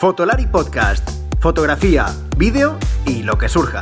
Fotolari 0.00 0.46
Podcast. 0.46 1.06
Fotografía, 1.40 2.06
vídeo 2.38 2.78
y 3.04 3.22
lo 3.22 3.36
que 3.36 3.50
surja. 3.50 3.80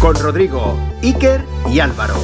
Con 0.00 0.14
Rodrigo, 0.14 0.78
Iker 1.02 1.44
y 1.70 1.80
Álvaro. 1.80 2.14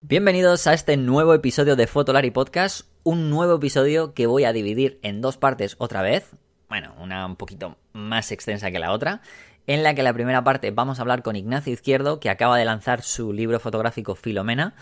Bienvenidos 0.00 0.66
a 0.66 0.72
este 0.72 0.96
nuevo 0.96 1.34
episodio 1.34 1.76
de 1.76 1.86
Fotolari 1.86 2.30
Podcast, 2.30 2.88
un 3.02 3.28
nuevo 3.28 3.56
episodio 3.56 4.14
que 4.14 4.26
voy 4.26 4.44
a 4.44 4.54
dividir 4.54 4.98
en 5.02 5.20
dos 5.20 5.36
partes 5.36 5.76
otra 5.78 6.00
vez, 6.00 6.34
bueno, 6.70 6.94
una 6.98 7.26
un 7.26 7.36
poquito 7.36 7.76
más 7.92 8.30
extensa 8.30 8.70
que 8.70 8.78
la 8.78 8.92
otra, 8.92 9.22
en 9.68 9.82
la 9.82 9.94
que 9.94 10.02
la 10.02 10.14
primera 10.14 10.42
parte 10.42 10.70
vamos 10.70 10.98
a 10.98 11.02
hablar 11.02 11.22
con 11.22 11.36
Ignacio 11.36 11.72
Izquierdo, 11.72 12.18
que 12.20 12.30
acaba 12.30 12.56
de 12.56 12.64
lanzar 12.64 13.02
su 13.02 13.34
libro 13.34 13.60
fotográfico 13.60 14.14
Filomena, 14.14 14.74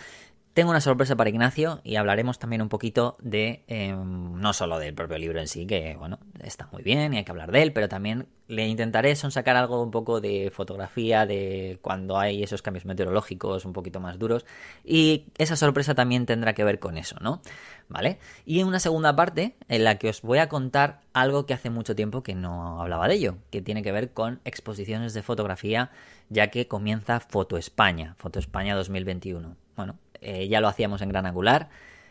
tengo 0.55 0.70
una 0.70 0.80
sorpresa 0.80 1.16
para 1.16 1.28
Ignacio 1.28 1.83
y 1.84 1.97
hablaremos 1.97 2.38
también 2.38 2.62
un 2.62 2.70
poquito 2.70 3.19
de, 3.20 3.62
em, 3.66 4.41
no 4.41 4.55
solo 4.55 4.78
del 4.78 4.95
propio 4.95 5.19
libro 5.19 5.38
en 5.38 5.48
sí, 5.48 5.66
que 5.66 5.97
bueno, 5.98 6.19
está 6.42 6.66
muy 6.73 6.83
bien 6.83 7.12
y 7.12 7.19
hay 7.19 7.25
que 7.25 7.30
hablar 7.30 7.52
de 7.52 7.61
él, 7.61 7.75
pero 7.75 7.91
también 7.91 8.28
le 8.48 8.66
intentaré 8.66 9.14
sacar 9.16 9.56
algo 9.56 9.83
un 9.83 9.91
poco 9.91 10.23
de 10.23 10.51
fotografía, 10.51 11.27
de 11.27 11.78
cuando 11.83 12.16
hay 12.16 12.42
esos 12.42 12.62
cambios 12.62 12.87
meteorológicos 12.87 13.66
un 13.66 13.75
poquito 13.75 14.00
más 14.00 14.19
duros. 14.19 14.47
Y 14.83 15.27
esa 15.37 15.56
sorpresa 15.56 15.95
también 15.95 16.25
tendrá 16.25 16.55
que 16.55 16.64
ver 16.64 16.78
con 16.78 16.97
eso, 16.97 17.16
¿no? 17.20 17.42
¿Vale? 17.89 18.19
Y 18.45 18.59
en 18.59 18.67
una 18.67 18.81
segunda 18.81 19.15
parte 19.15 19.55
en 19.69 19.85
la 19.85 19.97
que 19.97 20.09
os 20.09 20.23
voy 20.23 20.39
a 20.39 20.49
contar 20.49 21.03
algo 21.13 21.47
que 21.47 21.55
hace 21.55 21.71
mucho 21.71 21.95
tiempo 21.95 22.23
que 22.25 22.35
no 22.35 22.81
hablaba 22.81 23.07
de 23.07 23.15
ello, 23.15 23.37
que 23.51 23.62
tiene 23.62 23.85
que 23.85 23.93
ver 23.93 24.12
con 24.12 24.41
exposiciones 24.45 25.15
de 25.15 25.23
fotografía, 25.23 25.91
ya 26.29 26.49
que 26.49 26.67
comienza 26.67 27.21
Foto 27.21 27.57
España, 27.57 28.17
Foto 28.19 28.41
España 28.41 28.75
2021. 28.75 29.56
Bueno, 29.77 29.97
eh, 30.20 30.48
ya 30.48 30.61
lo 30.61 30.69
hacíamos 30.69 31.01
en 31.03 31.11
Gran 31.11 31.27
Angular. 31.27 31.69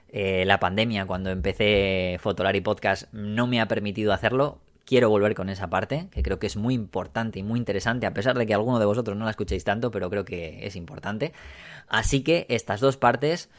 Eh, 0.09 0.45
la 0.45 0.59
pandemia, 0.59 1.06
cuando 1.06 1.30
empecé 1.30 2.17
Fotolar 2.22 2.56
y 2.56 2.62
Podcast, 2.62 3.12
no 3.12 3.48
me 3.48 3.60
ha 3.60 3.67
permitido 3.67 4.14
hacerlo. 4.14 4.60
Quiero 4.86 5.10
volver 5.10 5.34
con 5.34 5.50
esa 5.50 5.70
parte, 5.70 6.08
que 6.12 6.22
creo 6.22 6.38
que 6.39 6.48
es 6.48 6.58
muy 6.58 6.76
importante 6.76 7.39
y 7.39 7.44
muy 7.44 7.60
interesante, 7.60 8.06
a 8.06 8.14
pesar 8.14 8.38
de 8.38 8.45
que 8.45 8.54
alguno 8.54 8.80
de 8.80 8.86
vosotros 8.86 9.17
no 9.17 9.26
la 9.26 9.32
escuchéis 9.32 9.64
tanto, 9.64 9.89
pero 9.92 10.10
creo 10.10 10.23
que 10.23 10.66
es 10.66 10.76
importante. 10.76 11.34
Así 11.88 12.23
que 12.23 12.45
estas 12.50 12.80
dos 12.82 12.95
partes 12.95 13.50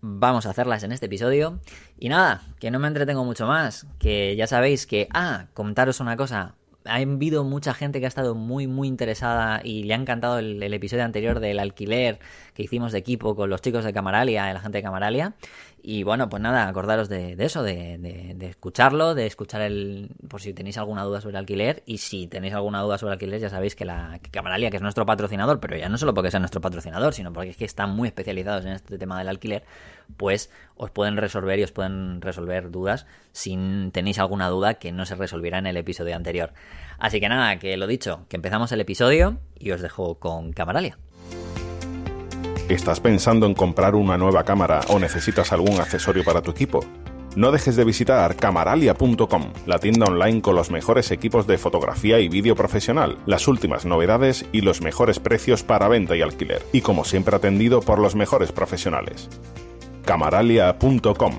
vamos 0.00 0.46
a 0.46 0.50
hacerlas 0.50 0.82
en 0.82 0.92
este 0.92 1.06
episodio. 1.06 1.58
Y 1.98 2.08
nada, 2.08 2.42
que 2.58 2.70
no 2.70 2.78
me 2.78 2.88
entretengo 2.88 3.24
mucho 3.24 3.46
más, 3.46 3.86
que 3.98 4.36
ya 4.36 4.46
sabéis 4.46 4.86
que, 4.86 5.08
ah, 5.12 5.46
contaros 5.54 6.00
una 6.00 6.16
cosa, 6.16 6.54
ha 6.84 6.96
habido 6.96 7.44
mucha 7.44 7.74
gente 7.74 8.00
que 8.00 8.06
ha 8.06 8.08
estado 8.08 8.34
muy, 8.34 8.66
muy 8.66 8.88
interesada 8.88 9.60
y 9.62 9.84
le 9.84 9.94
ha 9.94 9.96
encantado 9.96 10.38
el, 10.38 10.62
episodio 10.72 11.04
anterior 11.04 11.40
del 11.40 11.58
alquiler 11.58 12.18
que 12.54 12.62
hicimos 12.62 12.92
de 12.92 12.98
equipo 12.98 13.36
con 13.36 13.50
los 13.50 13.60
chicos 13.60 13.84
de 13.84 13.92
Camaralia, 13.92 14.52
la 14.52 14.60
gente 14.60 14.78
de 14.78 14.82
Camaralia. 14.82 15.34
Y 15.80 16.02
bueno, 16.02 16.28
pues 16.28 16.42
nada, 16.42 16.68
acordaros 16.68 17.08
de, 17.08 17.36
eso, 17.38 17.62
de, 17.62 18.36
escucharlo, 18.40 19.14
de 19.14 19.26
escuchar 19.26 19.62
el. 19.62 20.10
por 20.28 20.40
si 20.40 20.52
tenéis 20.52 20.76
alguna 20.76 21.04
duda 21.04 21.20
sobre 21.20 21.38
alquiler. 21.38 21.82
Y 21.86 21.98
si 21.98 22.26
tenéis 22.26 22.54
alguna 22.54 22.82
duda 22.82 22.98
sobre 22.98 23.12
alquiler, 23.12 23.40
ya 23.40 23.48
sabéis 23.48 23.76
que 23.76 23.84
la 23.84 24.20
Camaralia, 24.30 24.70
que 24.70 24.76
es 24.76 24.82
nuestro 24.82 25.06
patrocinador, 25.06 25.60
pero 25.60 25.76
ya 25.76 25.88
no 25.88 25.96
solo 25.96 26.14
porque 26.14 26.30
sea 26.30 26.40
nuestro 26.40 26.60
patrocinador, 26.60 27.14
sino 27.14 27.32
porque 27.32 27.50
es 27.50 27.56
que 27.56 27.64
están 27.64 27.90
muy 27.90 28.08
especializados 28.08 28.64
en 28.64 28.72
este 28.72 28.98
tema 28.98 29.18
del 29.18 29.28
alquiler, 29.28 29.64
pues 30.16 30.50
os 30.76 30.90
pueden 30.90 31.16
resolver 31.16 31.58
y 31.58 31.64
os 31.64 31.72
pueden 31.72 32.20
resolver 32.20 32.70
dudas 32.70 33.06
si 33.32 33.56
tenéis 33.92 34.18
alguna 34.18 34.48
duda 34.48 34.74
que 34.74 34.92
no 34.92 35.06
se 35.06 35.14
resolviera 35.14 35.58
en 35.58 35.66
el 35.66 35.76
episodio 35.76 36.16
anterior. 36.16 36.52
Así 36.98 37.20
que 37.20 37.28
nada, 37.28 37.58
que 37.58 37.76
lo 37.76 37.86
dicho, 37.86 38.26
que 38.28 38.36
empezamos 38.36 38.72
el 38.72 38.80
episodio 38.80 39.38
y 39.58 39.70
os 39.70 39.80
dejo 39.80 40.16
con 40.16 40.52
Camaralia. 40.52 40.98
¿Estás 42.68 43.00
pensando 43.00 43.46
en 43.46 43.54
comprar 43.54 43.94
una 43.94 44.18
nueva 44.18 44.44
cámara 44.44 44.80
o 44.88 44.98
necesitas 44.98 45.52
algún 45.52 45.80
accesorio 45.80 46.22
para 46.22 46.42
tu 46.42 46.50
equipo? 46.50 46.84
No 47.34 47.50
dejes 47.50 47.76
de 47.76 47.84
visitar 47.84 48.36
camaralia.com, 48.36 49.52
la 49.64 49.78
tienda 49.78 50.04
online 50.04 50.42
con 50.42 50.54
los 50.54 50.70
mejores 50.70 51.10
equipos 51.10 51.46
de 51.46 51.56
fotografía 51.56 52.20
y 52.20 52.28
vídeo 52.28 52.54
profesional, 52.54 53.16
las 53.24 53.48
últimas 53.48 53.86
novedades 53.86 54.44
y 54.52 54.60
los 54.60 54.82
mejores 54.82 55.18
precios 55.18 55.62
para 55.62 55.88
venta 55.88 56.14
y 56.14 56.20
alquiler, 56.20 56.60
y 56.70 56.82
como 56.82 57.06
siempre 57.06 57.36
atendido 57.36 57.80
por 57.80 58.00
los 58.00 58.14
mejores 58.14 58.52
profesionales. 58.52 59.30
camaralia.com 60.04 61.38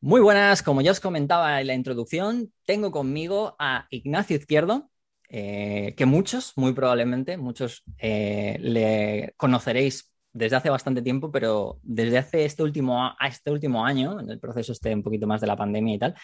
Muy 0.00 0.22
buenas, 0.22 0.62
como 0.62 0.80
ya 0.80 0.92
os 0.92 1.00
comentaba 1.00 1.60
en 1.60 1.66
la 1.66 1.74
introducción, 1.74 2.50
tengo 2.64 2.90
conmigo 2.92 3.56
a 3.58 3.88
Ignacio 3.90 4.38
Izquierdo, 4.38 4.89
eh, 5.32 5.94
que 5.96 6.06
muchos, 6.06 6.52
muy 6.56 6.72
probablemente, 6.72 7.36
muchos 7.36 7.84
eh, 7.98 8.58
le 8.60 9.32
conoceréis 9.36 10.12
desde 10.32 10.56
hace 10.56 10.70
bastante 10.70 11.02
tiempo, 11.02 11.30
pero 11.30 11.78
desde 11.82 12.18
hace 12.18 12.44
este 12.44 12.64
último, 12.64 13.14
este 13.24 13.52
último 13.52 13.86
año, 13.86 14.18
en 14.18 14.28
el 14.28 14.40
proceso 14.40 14.72
este 14.72 14.92
un 14.92 15.04
poquito 15.04 15.28
más 15.28 15.40
de 15.40 15.46
la 15.46 15.56
pandemia 15.56 15.94
y 15.94 15.98
tal, 16.00 16.14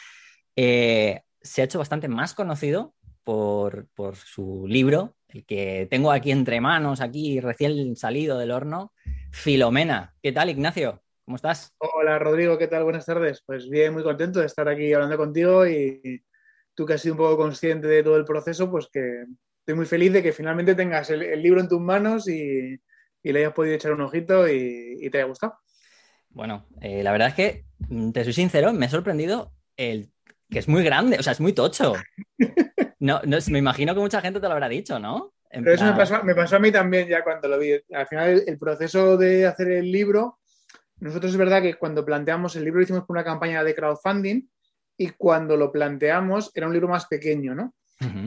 eh, 0.57 1.23
se 1.41 1.63
ha 1.63 1.67
hecho 1.67 1.79
bastante 1.79 2.09
más 2.09 2.35
conocido 2.35 2.95
por, 3.23 3.87
por, 3.95 4.17
su 4.17 4.67
libro, 4.67 5.15
el 5.29 5.47
que 5.47 5.87
tengo 5.89 6.11
aquí 6.11 6.33
entre 6.33 6.61
manos, 6.61 7.01
aquí 7.01 7.39
recién 7.39 7.95
salido 7.95 8.39
del 8.39 8.51
horno, 8.51 8.93
Filomena. 9.31 10.15
¿Qué 10.21 10.33
tal, 10.33 10.51
Ignacio? 10.51 11.01
¿Cómo 11.25 11.37
estás? 11.37 11.73
Hola, 11.79 12.19
Rodrigo, 12.19 12.59
¿qué 12.59 12.67
tal? 12.67 12.83
Buenas 12.83 13.07
tardes. 13.07 13.43
Pues 13.47 13.69
bien, 13.69 13.93
muy 13.93 14.03
contento 14.03 14.41
de 14.41 14.47
estar 14.47 14.69
aquí 14.69 14.93
hablando 14.93 15.17
contigo 15.17 15.67
y 15.67 16.25
tú 16.77 16.87
que 16.87 16.95
has 16.95 17.01
sido 17.01 17.15
un 17.15 17.19
poco 17.19 17.37
consciente 17.37 17.89
de 17.89 18.03
todo 18.03 18.17
el 18.17 18.25
proceso, 18.25 18.71
pues 18.71 18.89
que 18.93 19.25
estoy 19.59 19.75
muy 19.75 19.87
feliz 19.87 20.13
de 20.13 20.23
que 20.23 20.33
finalmente 20.33 20.77
tengas 20.77 21.11
el, 21.11 21.43
libro 21.43 21.61
en 21.61 21.69
tus 21.69 21.81
manos 21.81 22.29
y, 22.29 22.79
le 23.23 23.41
hayas 23.41 23.55
podido 23.55 23.75
echar 23.75 23.93
un 23.93 24.03
ojito 24.03 24.47
y, 24.49 25.09
te 25.11 25.19
haya 25.19 25.27
gustado. 25.27 25.59
Bueno, 26.29 26.69
eh, 26.81 27.03
la 27.03 27.11
verdad 27.11 27.29
es 27.29 27.35
que, 27.35 27.65
mm, 27.89 28.13
te 28.13 28.23
soy 28.23 28.35
sincero, 28.35 28.73
me 28.73 28.87
ha 28.87 28.91
sorprendido 28.91 29.53
el 29.77 30.11
que 30.49 30.61
es 30.61 30.69
muy 30.69 30.85
grande, 30.85 31.17
o 31.19 31.23
sea, 31.23 31.33
es 31.33 31.41
muy 31.41 31.53
tocho. 31.53 31.95
No, 32.99 33.21
no, 33.25 33.37
me 33.51 33.59
imagino 33.59 33.95
que 33.95 34.01
mucha 34.01 34.23
gente 34.23 34.41
te 34.41 34.47
lo 34.47 34.55
habrá 34.55 34.71
dicho, 34.71 34.99
¿no? 34.99 35.35
Pero 35.51 35.73
eso 35.73 35.85
me 35.85 35.93
pasó, 35.93 36.25
me 36.25 36.35
pasó, 36.35 36.57
a 36.57 36.59
mí 36.59 36.73
también 36.73 37.07
ya 37.07 37.23
cuando 37.23 37.47
lo 37.47 37.59
vi. 37.59 37.73
Al 37.93 38.07
final, 38.07 38.43
el, 38.47 38.59
proceso 38.59 39.19
de 39.19 39.47
hacer 39.47 39.71
el 39.71 39.93
libro, 39.93 40.39
nosotros 41.01 41.33
es 41.33 41.39
verdad 41.39 41.61
que 41.61 41.75
cuando 41.75 42.05
planteamos 42.07 42.57
el 42.57 42.65
libro 42.65 42.79
lo 42.79 42.85
hicimos 42.85 43.05
una 43.09 43.23
campaña 43.23 43.63
de 43.63 43.75
crowdfunding 43.75 44.49
y 44.97 45.11
cuando 45.11 45.57
lo 45.57 45.71
planteamos 45.71 46.51
era 46.55 46.67
un 46.67 46.73
libro 46.73 46.89
más 46.89 47.07
pequeño, 47.07 47.55
¿no? 47.55 47.75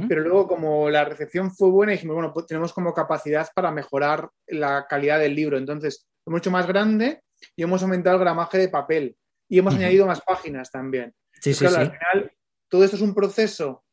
Pero 0.08 0.22
luego 0.22 0.48
como 0.48 0.90
la 0.90 1.06
recepción 1.06 1.52
fue 1.52 1.70
buena, 1.70 1.92
dijimos, 1.92 2.16
bueno, 2.16 2.34
pues 2.34 2.48
tenemos 2.48 2.74
como 2.74 2.92
capacidad 2.92 3.48
para 3.54 3.70
mejorar 3.70 4.28
la 4.48 4.88
calidad 4.88 5.20
del 5.20 5.36
libro. 5.36 5.60
Entonces, 5.60 6.08
es 6.26 6.32
mucho 6.32 6.50
más 6.50 6.66
grande 6.66 7.22
y 7.56 7.62
hemos 7.62 7.84
aumentado 7.84 8.16
el 8.16 8.22
gramaje 8.22 8.58
de 8.58 8.70
papel 8.70 9.16
y 9.48 9.60
hemos 9.60 9.76
añadido 9.76 10.08
más 10.08 10.22
páginas 10.22 10.72
también. 10.72 11.14
Sí, 11.34 11.54
sí, 11.54 11.68
sí. 11.68 11.76
Al 11.76 11.92
final, 11.92 12.32
todo 12.68 12.84
esto 12.84 12.96
es 12.96 13.02
un 13.04 13.14
proceso 13.14 13.84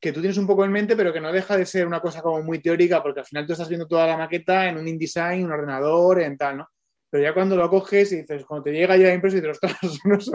que 0.00 0.12
tú 0.12 0.20
tienes 0.20 0.38
un 0.38 0.46
poco 0.46 0.64
en 0.64 0.72
mente, 0.72 0.94
pero 0.94 1.12
que 1.12 1.20
no 1.20 1.32
deja 1.32 1.56
de 1.56 1.66
ser 1.66 1.86
una 1.86 2.00
cosa 2.00 2.20
como 2.20 2.42
muy 2.42 2.60
teórica, 2.60 3.02
porque 3.02 3.20
al 3.20 3.26
final 3.26 3.46
tú 3.46 3.52
estás 3.52 3.68
viendo 3.68 3.88
toda 3.88 4.06
la 4.06 4.16
maqueta 4.16 4.68
en 4.68 4.76
un 4.76 4.86
InDesign, 4.86 5.44
un 5.44 5.52
ordenador, 5.52 6.20
en 6.20 6.36
tal, 6.36 6.58
¿no? 6.58 6.68
Pero 7.10 7.22
ya 7.22 7.34
cuando 7.34 7.56
lo 7.56 7.68
coges 7.70 8.12
y 8.12 8.16
dices, 8.16 8.44
cuando 8.44 8.64
te 8.64 8.72
llega 8.72 8.96
ya 8.96 9.12
impreso 9.12 9.36
y 9.36 9.40
dices, 9.40 9.58
ostras, 9.62 9.98
nos, 10.04 10.30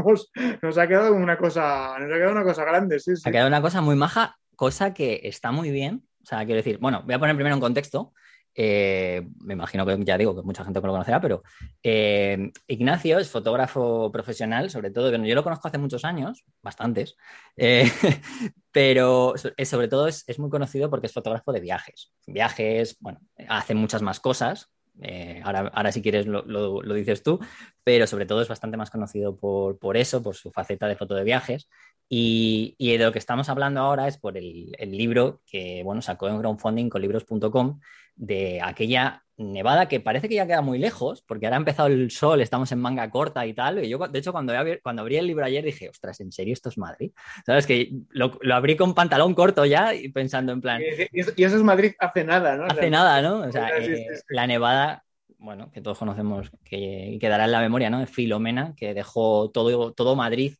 nos 0.61 0.77
ha 0.77 0.87
quedado 0.87 1.13
una 1.13 1.37
cosa, 1.37 1.97
nos 1.99 2.11
ha 2.11 2.15
quedado 2.15 2.31
una 2.31 2.43
cosa 2.43 2.63
grande, 2.65 2.99
sí, 2.99 3.15
sí. 3.15 3.23
Ha 3.25 3.31
quedado 3.31 3.47
una 3.47 3.61
cosa 3.61 3.81
muy 3.81 3.95
maja, 3.95 4.37
cosa 4.55 4.93
que 4.93 5.21
está 5.23 5.51
muy 5.51 5.71
bien. 5.71 6.03
O 6.23 6.25
sea, 6.25 6.39
quiero 6.45 6.55
decir, 6.57 6.77
bueno, 6.79 7.03
voy 7.03 7.13
a 7.13 7.19
poner 7.19 7.35
primero 7.35 7.55
un 7.55 7.61
contexto. 7.61 8.13
Eh, 8.55 9.27
me 9.39 9.53
imagino 9.53 9.85
que 9.85 9.97
ya 10.03 10.17
digo 10.17 10.35
que 10.35 10.43
mucha 10.43 10.63
gente 10.63 10.79
lo 10.79 10.91
conocerá, 10.91 11.19
pero 11.19 11.43
eh, 11.81 12.51
Ignacio 12.67 13.17
es 13.17 13.29
fotógrafo 13.29 14.11
profesional, 14.11 14.69
sobre 14.69 14.91
todo, 14.91 15.11
que 15.11 15.27
yo 15.27 15.35
lo 15.35 15.43
conozco 15.43 15.67
hace 15.67 15.79
muchos 15.79 16.05
años, 16.05 16.43
bastantes, 16.61 17.15
eh, 17.57 17.91
pero 18.71 19.33
sobre 19.63 19.87
todo 19.87 20.07
es, 20.07 20.39
muy 20.39 20.49
conocido 20.49 20.89
porque 20.89 21.07
es 21.07 21.13
fotógrafo 21.13 21.51
de 21.51 21.61
viajes. 21.61 22.13
Viajes, 22.27 22.97
bueno, 22.99 23.21
hace 23.47 23.73
muchas 23.73 24.01
más 24.01 24.19
cosas, 24.19 24.71
eh, 25.01 25.41
ahora, 25.43 25.71
ahora, 25.73 25.91
si 25.91 26.01
quieres 26.01 26.25
lo, 26.27 26.43
lo, 26.45 26.93
dices 26.93 27.23
tú, 27.23 27.39
pero 27.83 28.07
sobre 28.07 28.25
todo 28.25 28.41
es 28.41 28.47
bastante 28.47 28.77
más 28.77 28.89
conocido 28.89 29.37
por, 29.37 29.77
por 29.77 29.97
eso, 29.97 30.23
por 30.23 30.35
su 30.35 30.51
faceta 30.51 30.87
de 30.87 30.95
foto 30.95 31.15
de 31.15 31.23
viajes. 31.23 31.69
Y, 32.09 32.75
y, 32.77 32.97
de 32.97 33.05
lo 33.05 33.11
que 33.11 33.19
estamos 33.19 33.49
hablando 33.49 33.81
ahora 33.81 34.07
es 34.07 34.17
por 34.17 34.37
el, 34.37 34.75
el 34.77 34.91
libro 34.91 35.41
que 35.45 35.81
bueno, 35.83 36.01
sacó 36.01 36.27
en 36.27 36.37
crowdfunding 36.37 36.89
con 36.89 37.01
libros.com 37.01 37.79
de 38.15 38.61
aquella 38.61 39.23
nevada 39.37 39.87
que 39.87 39.99
parece 39.99 40.29
que 40.29 40.35
ya 40.35 40.45
queda 40.45 40.61
muy 40.61 40.77
lejos, 40.77 41.23
porque 41.23 41.47
ahora 41.47 41.57
ha 41.57 41.59
empezado 41.59 41.87
el 41.87 42.11
sol, 42.11 42.41
estamos 42.41 42.71
en 42.71 42.79
manga 42.79 43.09
corta 43.09 43.45
y 43.45 43.53
tal. 43.53 43.83
Y 43.83 43.89
yo, 43.89 43.97
de 43.97 44.19
hecho, 44.19 44.31
cuando, 44.31 44.53
cuando 44.83 45.01
abrí 45.01 45.17
el 45.17 45.27
libro 45.27 45.45
ayer 45.45 45.63
dije, 45.63 45.89
ostras, 45.89 46.19
¿en 46.19 46.31
serio 46.31 46.53
esto 46.53 46.69
es 46.69 46.77
Madrid? 46.77 47.11
¿Sabes? 47.45 47.65
Que 47.65 47.91
lo, 48.09 48.37
lo 48.41 48.55
abrí 48.55 48.75
con 48.75 48.93
pantalón 48.93 49.33
corto 49.33 49.65
ya 49.65 49.93
y 49.93 50.09
pensando 50.09 50.51
en 50.51 50.61
plan. 50.61 50.81
Y 50.81 51.43
eso 51.43 51.57
es 51.57 51.63
Madrid 51.63 51.93
hace 51.99 52.23
nada, 52.23 52.57
¿no? 52.57 52.65
Hace 52.65 52.89
nada, 52.89 53.21
¿no? 53.21 53.39
O 53.39 53.51
sea, 53.51 53.69
eh, 53.79 54.05
la 54.29 54.45
nevada, 54.45 55.03
bueno, 55.43 55.71
que 55.71 55.81
todos 55.81 55.99
conocemos, 55.99 56.49
que 56.63 57.17
quedará 57.19 57.45
en 57.45 57.51
la 57.51 57.61
memoria, 57.61 57.89
¿no? 57.89 57.99
De 57.99 58.07
Filomena, 58.07 58.73
que 58.75 58.93
dejó 58.93 59.51
todo, 59.51 59.93
todo 59.93 60.15
Madrid 60.15 60.55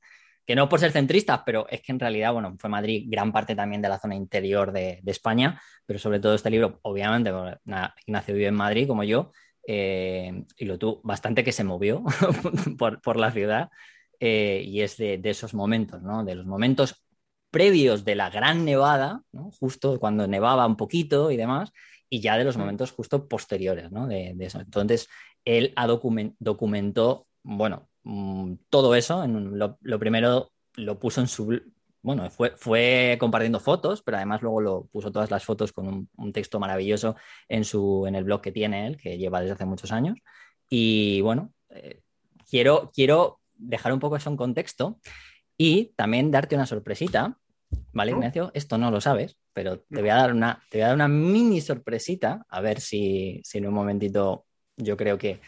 que 0.46 0.56
no 0.56 0.68
por 0.68 0.80
ser 0.80 0.92
centristas, 0.92 1.42
pero 1.46 1.68
es 1.70 1.82
que 1.82 1.92
en 1.92 2.00
realidad, 2.00 2.34
bueno, 2.34 2.56
fue 2.60 2.70
Madrid 2.70 3.06
gran 3.08 3.32
parte 3.32 3.56
también 3.56 3.82
de 3.82 3.90
la 3.90 4.00
zona 4.00 4.16
interior 4.16 4.72
de, 4.72 5.02
España, 5.06 5.62
pero 5.86 6.00
sobre 6.00 6.20
todo 6.20 6.36
este 6.36 6.50
libro, 6.50 6.80
obviamente, 6.84 7.32
Ignacio 8.06 8.34
vive 8.34 8.48
en 8.48 8.56
Madrid 8.56 8.88
como 8.88 9.04
yo, 9.04 9.32
eh, 9.66 10.44
y 10.58 10.66
lo 10.66 10.78
tuvo 10.78 11.02
bastante 11.04 11.44
que 11.44 11.54
se 11.54 11.64
movió 11.64 12.04
por, 12.78 13.18
la 13.18 13.32
ciudad, 13.32 13.70
eh, 14.20 14.62
y 14.66 14.82
es 14.82 14.98
de, 14.98 15.22
esos 15.24 15.54
momentos, 15.54 16.02
¿no? 16.02 16.24
De 16.26 16.36
los 16.36 16.46
momentos 16.46 17.06
previos 17.50 18.04
de 18.04 18.16
la 18.16 18.30
gran 18.30 18.66
nevada, 18.66 19.22
justo 19.60 20.00
cuando 20.00 20.28
nevaba 20.28 20.66
un 20.66 20.76
poquito 20.76 21.32
y 21.32 21.38
demás, 21.38 21.72
y 22.14 22.20
ya 22.20 22.38
de 22.38 22.44
los 22.44 22.58
momentos 22.58 22.92
justo 22.92 23.28
posteriores, 23.28 23.92
¿no? 23.92 24.06
De, 24.06 24.36
eso. 24.40 24.60
Entonces, 24.60 25.10
él 25.44 25.74
ha 25.76 25.88
documentó, 25.88 27.26
bueno, 27.42 27.90
mm, 28.04 28.54
todo 28.70 28.94
eso. 28.94 29.24
En 29.24 29.58
lo, 29.58 30.00
primero 30.00 30.52
lo 30.76 31.00
puso 31.00 31.22
en 31.22 31.28
su... 31.28 31.60
Bueno, 32.04 32.30
fue, 32.30 32.52
fue, 32.56 33.18
compartiendo 33.20 33.60
fotos, 33.60 34.04
pero 34.04 34.18
además 34.18 34.44
luego 34.44 34.62
lo 34.62 34.86
puso 34.92 35.12
todas 35.12 35.32
las 35.32 35.44
fotos 35.44 35.74
con 35.74 36.08
un, 36.16 36.34
texto 36.34 36.60
maravilloso 36.60 37.16
en, 37.50 37.66
su, 37.66 38.06
en 38.06 38.14
el 38.14 38.26
blog 38.26 38.42
que 38.42 38.52
tiene 38.52 38.86
él, 38.86 38.98
que 38.98 39.18
lleva 39.18 39.42
desde 39.42 39.56
hace 39.56 39.66
muchos 39.66 39.92
años. 39.92 40.20
Y 40.70 41.20
bueno, 41.22 41.52
eh, 41.70 42.02
quiero, 42.48 42.92
quiero 42.94 43.40
dejar 43.56 43.92
un 43.92 44.00
poco 44.00 44.18
eso 44.18 44.30
en 44.30 44.38
contexto 44.38 45.00
y 45.58 45.94
también 45.96 46.30
darte 46.30 46.54
una 46.54 46.68
sorpresita 46.68 47.40
¿Vale, 47.92 48.12
Ignacio? 48.12 48.52
Esto 48.54 48.78
no 48.78 48.92
lo 48.92 49.02
sabes, 49.02 49.38
pero 49.54 49.82
te 49.82 50.02
voy 50.02 50.10
a 50.10 50.16
dar 50.16 50.34
una, 50.34 50.62
te 50.70 50.80
voy 50.80 50.84
a 50.84 50.88
dar 50.88 50.96
una 50.96 51.08
mini 51.08 51.62
sorpresita, 51.62 52.46
a 52.50 52.62
ver 52.62 52.80
si, 52.82 53.42
en 53.54 53.68
un 53.68 53.74
momentito 53.74 54.46
yo 54.76 54.98
creo 54.98 55.18
que, 55.18 55.40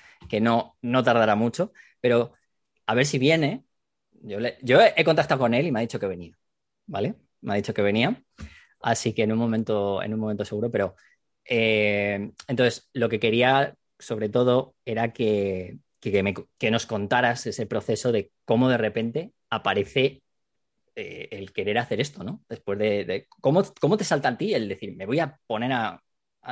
no, 0.41 0.77
no 0.81 1.03
tardará 1.03 1.35
mucho, 1.35 1.73
pero 1.99 2.31
a 2.85 2.93
ver 2.95 3.05
si 3.05 3.17
viene. 3.17 3.63
Yo, 4.11 4.39
yo 4.61 4.79
he 4.81 5.03
contactado 5.03 5.39
con 5.39 5.53
él 5.53 5.67
y 5.67 5.71
me 5.71 5.79
ha 5.79 5.81
dicho 5.81 5.99
que 5.99 6.07
venía, 6.07 6.37
¿vale? 6.87 7.15
Me 7.41 7.53
ha 7.53 7.55
dicho 7.57 7.73
que 7.73 7.81
venía, 7.81 8.23
así 8.81 9.13
que 9.13 9.23
en 9.23 9.31
un 9.31 9.39
momento, 9.39 10.01
en 10.01 10.13
un 10.13 10.19
momento 10.19 10.45
seguro, 10.45 10.71
pero 10.71 10.95
eh, 11.45 12.31
entonces 12.47 12.89
lo 12.93 13.09
que 13.09 13.19
quería 13.19 13.75
sobre 13.99 14.29
todo 14.29 14.75
era 14.85 15.13
que, 15.13 15.79
que 15.99 16.71
nos 16.71 16.85
contaras 16.85 17.45
ese 17.47 17.65
proceso 17.65 18.11
de 18.11 18.31
cómo 18.45 18.69
de 18.69 18.77
repente 18.77 19.33
aparece 19.49 20.21
eh, 20.95 21.27
el 21.31 21.51
querer 21.51 21.77
hacer 21.77 21.99
esto, 21.99 22.23
¿no? 22.23 22.45
Después 22.47 22.79
de, 22.79 23.27
¿cómo, 23.29 23.63
¿cómo, 23.81 23.97
te 23.97 24.05
salta 24.05 24.29
a 24.29 24.37
ti 24.37 24.53
el 24.53 24.69
decir, 24.69 24.95
me 24.95 25.05
voy 25.05 25.19
a 25.19 25.37
poner 25.45 25.73
a, 25.73 26.01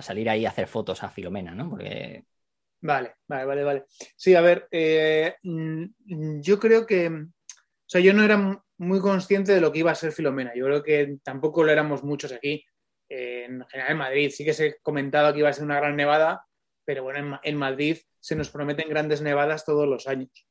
salir 0.02 0.30
ahí 0.30 0.46
a 0.46 0.50
hacer 0.50 0.68
fotos 0.68 1.02
a 1.02 1.10
Filomena, 1.10 1.56
¿no? 1.56 1.70
Porque... 1.70 2.26
Vale, 2.82 3.16
vale, 3.28 3.46
vale, 3.46 3.64
vale. 3.64 3.84
Sí, 4.16 4.36
a 4.36 4.42
ver, 4.42 4.68
eh, 4.70 5.36
mm, 5.44 6.42
yo 6.42 6.60
creo 6.60 6.86
que, 6.86 7.08
o 7.08 7.86
sea, 7.86 8.02
yo 8.02 8.14
no 8.14 8.24
era 8.24 8.62
muy 8.78 9.00
consciente 9.00 9.54
de 9.54 9.62
lo 9.62 9.72
que 9.72 9.80
iba 9.80 9.92
a 9.92 9.96
ser 9.96 10.12
Filomena. 10.12 10.52
Yo 10.56 10.66
creo 10.66 10.84
que 10.84 11.18
tampoco 11.24 11.64
lo 11.64 11.72
éramos 11.72 12.04
muchos 12.04 12.34
aquí. 12.34 12.66
en 13.08 13.66
general 13.68 13.92
en 13.92 13.98
Madrid 13.98 14.32
sí 14.32 14.44
que 14.44 14.54
se 14.54 14.78
comentaba 14.82 15.32
que 15.32 15.40
iba 15.40 15.50
a 15.50 15.54
ser 15.54 15.64
una 15.64 15.78
gran 15.78 15.96
nevada, 15.96 16.46
pero 16.84 17.04
bueno, 17.04 17.40
en 17.44 17.56
Madrid 17.56 17.98
se 18.20 18.36
nos 18.36 18.50
prometen 18.50 18.90
grandes 18.90 19.22
nevadas 19.22 19.64
todos 19.64 19.88
los 19.88 20.08
años 20.08 20.48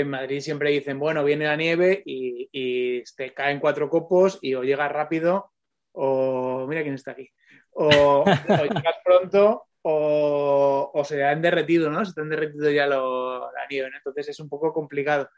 en 0.00 0.10
Madrid 0.10 0.40
siempre 0.40 0.70
dicen, 0.70 0.98
bueno, 0.98 1.24
viene 1.24 1.46
la 1.46 1.56
nieve 1.56 2.02
y, 2.04 3.02
te 3.16 3.32
caen 3.32 3.60
cuatro 3.60 3.88
copos 3.88 4.38
y 4.42 4.54
o 4.54 4.62
llegas 4.62 4.90
rápido 4.90 5.52
o 5.92 6.66
mira 6.68 6.82
quién 6.82 6.94
está 6.94 7.12
aquí. 7.12 7.30
O, 7.70 8.24
llegas 8.48 8.96
pronto 9.04 9.66
o, 9.82 11.02
se 11.04 11.24
han 11.24 11.40
derretido, 11.40 11.90
¿no? 11.90 12.04
Se 12.04 12.12
te 12.12 12.20
han 12.20 12.28
derretido 12.28 12.70
ya 12.70 12.86
la 12.86 13.66
nieve, 13.70 13.90
Entonces 13.96 14.28
es 14.28 14.40
un 14.40 14.48
poco 14.48 14.72
complicado. 14.72 15.28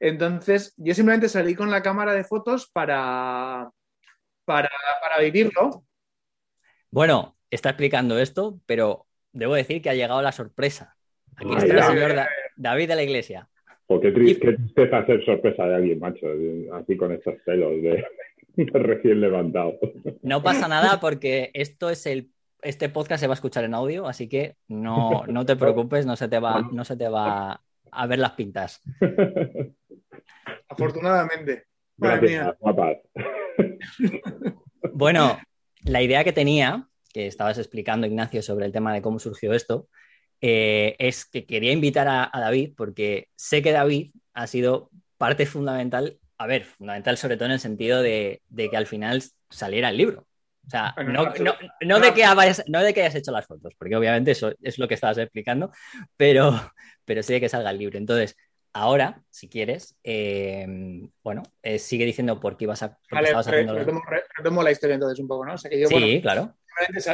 Entonces, 0.00 0.72
yo 0.78 0.94
simplemente 0.94 1.28
salí 1.28 1.54
con 1.54 1.70
la 1.70 1.82
cámara 1.82 2.14
de 2.14 2.24
fotos 2.24 2.70
para, 2.72 3.70
para, 4.44 4.70
vivirlo. 5.20 5.84
Bueno, 6.90 7.36
está 7.50 7.70
explicando 7.70 8.18
esto, 8.18 8.58
pero 8.64 9.06
debo 9.32 9.54
decir 9.54 9.82
que 9.82 9.90
ha 9.90 9.94
llegado 9.94 10.22
la 10.22 10.32
sorpresa. 10.32 10.96
Aquí 11.36 11.54
está 11.54 11.74
el 11.74 11.82
señor 11.82 12.26
David 12.56 12.88
de 12.88 12.96
la 12.96 13.02
Iglesia. 13.02 13.48
Porque 13.90 14.14
qué, 14.14 14.34
tristeza 14.36 14.98
hacer 14.98 15.24
sorpresa 15.24 15.64
de 15.64 15.74
alguien, 15.74 15.98
macho, 15.98 16.24
así 16.74 16.96
con 16.96 17.10
estos 17.10 17.34
pelos 17.44 17.72
de, 17.82 18.04
recién 18.56 19.20
levantado. 19.20 19.80
No 20.22 20.44
pasa 20.44 20.68
nada 20.68 21.00
porque 21.00 21.50
esto 21.54 21.90
es 21.90 22.06
el 22.06 22.30
este 22.62 22.88
podcast 22.88 23.20
se 23.20 23.26
va 23.26 23.32
a 23.32 23.34
escuchar 23.34 23.64
en 23.64 23.74
audio, 23.74 24.06
así 24.06 24.28
que 24.28 24.54
no, 24.68 25.24
no 25.26 25.44
te 25.44 25.56
preocupes, 25.56 26.06
no 26.06 26.14
se 26.14 26.28
te 26.28 26.38
va, 26.38 26.68
no 26.70 26.84
se 26.84 26.96
te 26.96 27.08
va 27.08 27.62
a 27.90 28.06
ver 28.06 28.20
las 28.20 28.32
pintas. 28.32 28.80
Afortunadamente. 30.68 31.64
Gracias, 31.96 32.54
bueno, 34.92 35.36
la 35.82 36.00
idea 36.00 36.22
que 36.22 36.32
tenía, 36.32 36.86
que 37.12 37.26
estabas 37.26 37.58
explicando, 37.58 38.06
Ignacio, 38.06 38.40
sobre 38.40 38.66
el 38.66 38.72
tema 38.72 38.94
de 38.94 39.02
cómo 39.02 39.18
surgió 39.18 39.52
esto, 39.52 39.88
eh, 40.40 40.96
es 40.98 41.26
que 41.26 41.44
quería 41.44 41.72
invitar 41.72 42.08
a, 42.08 42.30
David 42.32 42.72
porque 42.76 43.28
sé 43.36 43.62
que 43.62 43.72
David 43.72 44.12
ha 44.32 44.46
sido 44.46 44.90
parte 45.18 45.46
fundamental, 45.46 46.18
a 46.38 46.46
ver, 46.46 46.64
fundamental 46.64 47.16
sobre 47.18 47.36
todo 47.36 47.46
en 47.46 47.52
el 47.52 47.60
sentido 47.60 48.00
de, 48.00 48.40
que 48.56 48.76
al 48.76 48.86
final 48.86 49.22
saliera 49.50 49.90
el 49.90 49.96
libro. 49.96 50.26
O 50.66 50.70
sea, 50.70 50.94
no, 51.04 52.00
de 52.00 52.14
que 52.14 52.24
hayas, 52.24 52.62
no 52.68 52.82
de 52.82 52.94
que 52.94 53.00
hayas 53.00 53.14
hecho 53.14 53.32
las 53.32 53.46
fotos, 53.46 53.74
porque 53.76 53.96
obviamente 53.96 54.30
eso 54.30 54.52
es 54.62 54.78
lo 54.78 54.88
que 54.88 54.94
estabas 54.94 55.18
explicando, 55.18 55.72
pero, 56.16 56.72
pero 57.04 57.22
sí 57.22 57.32
de 57.34 57.40
que 57.40 57.48
salga 57.48 57.70
el 57.70 57.78
libro. 57.78 57.98
Entonces, 57.98 58.36
ahora, 58.72 59.22
si 59.30 59.48
quieres, 59.48 59.96
eh, 60.04 60.66
bueno, 61.22 61.42
eh, 61.62 61.78
sigue 61.78 62.04
diciendo 62.04 62.40
por 62.40 62.56
qué 62.56 62.64
ibas 62.64 62.82
a... 62.82 62.98
Vale, 63.10 63.32
retomo, 64.36 64.62
la 64.62 64.70
historia 64.70 64.94
entonces 64.94 65.18
un 65.18 65.28
poco, 65.28 65.44
¿no? 65.44 65.58
sí, 65.58 66.20
claro 66.22 66.54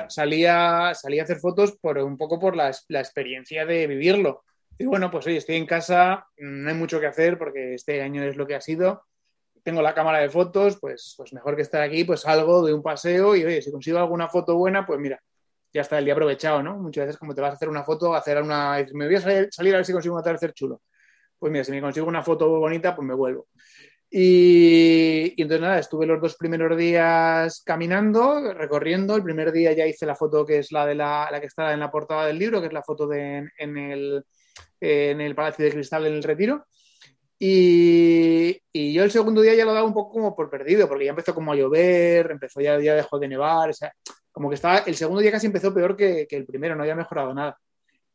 salía, 0.09 0.93
salía 0.95 1.23
a 1.23 1.25
hacer 1.25 1.39
fotos 1.39 1.77
por 1.81 1.99
un 1.99 2.17
poco 2.17 2.39
por 2.39 2.57
la, 2.57 2.69
experiencia 2.69 3.65
de 3.65 3.87
vivirlo. 3.87 4.45
Y 4.79 4.87
bueno, 4.87 5.11
pues 5.11 5.27
oye, 5.27 5.39
estoy 5.39 5.57
en 5.57 5.67
casa, 5.67 6.27
no 6.37 6.69
hay 6.69 6.75
mucho 6.75 7.01
que 7.01 7.07
hacer 7.07 7.39
porque 7.39 7.75
este 7.75 8.03
año 8.03 8.23
es 8.23 8.37
lo 8.37 8.47
que 8.47 8.55
ha 8.55 8.61
sido. 8.61 9.05
Tengo 9.63 9.83
la 9.83 9.95
cámara 9.95 10.21
de 10.21 10.29
fotos, 10.29 10.79
pues, 10.81 11.15
pues 11.17 11.33
mejor 11.33 11.57
que 11.57 11.63
estar 11.63 11.83
aquí, 11.83 12.05
pues 12.05 12.21
salgo 12.21 12.65
de 12.65 12.75
un 12.75 12.83
paseo 12.83 13.35
y 13.35 13.45
oye, 13.45 13.63
si 13.63 13.73
consigo 13.73 13.99
alguna 13.99 14.29
foto 14.29 14.57
buena, 14.57 14.87
pues 14.87 15.01
mira, 15.01 15.21
ya 15.73 15.83
está 15.83 15.99
el 15.99 16.05
día 16.05 16.15
aprovechado, 16.15 16.63
¿no? 16.63 16.77
Muchas 16.77 17.07
veces 17.07 17.19
como 17.19 17.35
te 17.35 17.41
vas 17.41 17.53
a 17.53 17.55
hacer 17.55 17.69
una 17.69 17.85
foto, 17.85 18.15
hacer 18.15 18.41
una... 18.43 18.85
Me 18.93 19.07
voy 19.07 19.17
a 19.17 19.21
salir, 19.21 19.49
salir 19.51 19.75
a 19.75 19.79
ver 19.79 19.87
si 19.87 19.93
consigo 19.93 20.15
un 20.15 20.21
atardecer 20.21 20.53
chulo. 20.53 20.83
Pues 21.39 21.53
mira, 21.53 21.65
si 21.65 21.73
me 21.73 21.81
consigo 21.81 22.07
una 22.07 22.23
foto 22.23 22.49
bonita, 22.49 22.95
pues 22.95 23.07
me 23.07 23.15
vuelvo. 23.15 23.49
Y, 24.11 25.41
entonces 25.41 25.61
nada, 25.61 25.79
estuve 25.79 26.07
los 26.07 26.21
dos 26.21 26.37
primeros 26.37 26.77
días 26.79 27.63
caminando, 27.65 28.53
recorriendo. 28.55 29.17
El 29.17 29.23
primer 29.23 29.53
día 29.53 29.73
ya 29.73 29.87
hice 29.87 30.07
la 30.07 30.15
foto 30.15 30.47
que 30.47 30.59
es 30.59 30.73
la 30.73 30.87
de 30.87 30.95
la, 30.95 31.29
que 31.41 31.47
está 31.47 31.73
en 31.73 31.81
la 31.81 31.91
portada 31.91 32.27
del 32.27 32.39
libro, 32.39 32.61
que 32.61 32.69
es 32.69 32.73
la 32.73 32.83
foto 32.83 33.07
de, 33.07 33.49
en, 33.59 33.77
el, 33.77 34.25
en 34.81 35.21
el 35.21 35.35
Palacio 35.35 35.65
de 35.65 35.73
Cristal 35.73 36.07
en 36.07 36.15
el 36.15 36.23
Retiro. 36.23 36.67
Y, 37.39 38.63
yo 38.93 39.05
el 39.05 39.11
segundo 39.11 39.43
día 39.43 39.55
ya 39.55 39.65
lo 39.65 39.75
daba 39.75 39.87
un 39.87 39.95
poco 39.95 40.13
como 40.13 40.35
por 40.37 40.49
perdido, 40.49 40.89
porque 40.89 41.05
ya 41.05 41.11
empezó 41.11 41.35
como 41.35 41.53
a 41.53 41.57
llover, 41.57 42.31
empezó 42.31 42.61
ya, 42.61 42.81
ya 42.81 42.95
dejó 42.95 43.19
de 43.19 43.29
nevar, 43.29 43.71
o 43.71 43.75
sea, 43.75 43.93
como 44.33 44.49
que 44.49 44.55
estaba, 44.55 44.79
el 44.79 44.97
segundo 44.97 45.21
día 45.21 45.33
casi 45.33 45.47
empezó 45.47 45.75
peor 45.75 45.97
que, 45.97 46.27
que 46.29 46.37
el 46.37 46.47
primero, 46.47 46.75
no 46.77 46.83
había 46.83 46.95
mejorado 46.95 47.35
nada. 47.35 47.59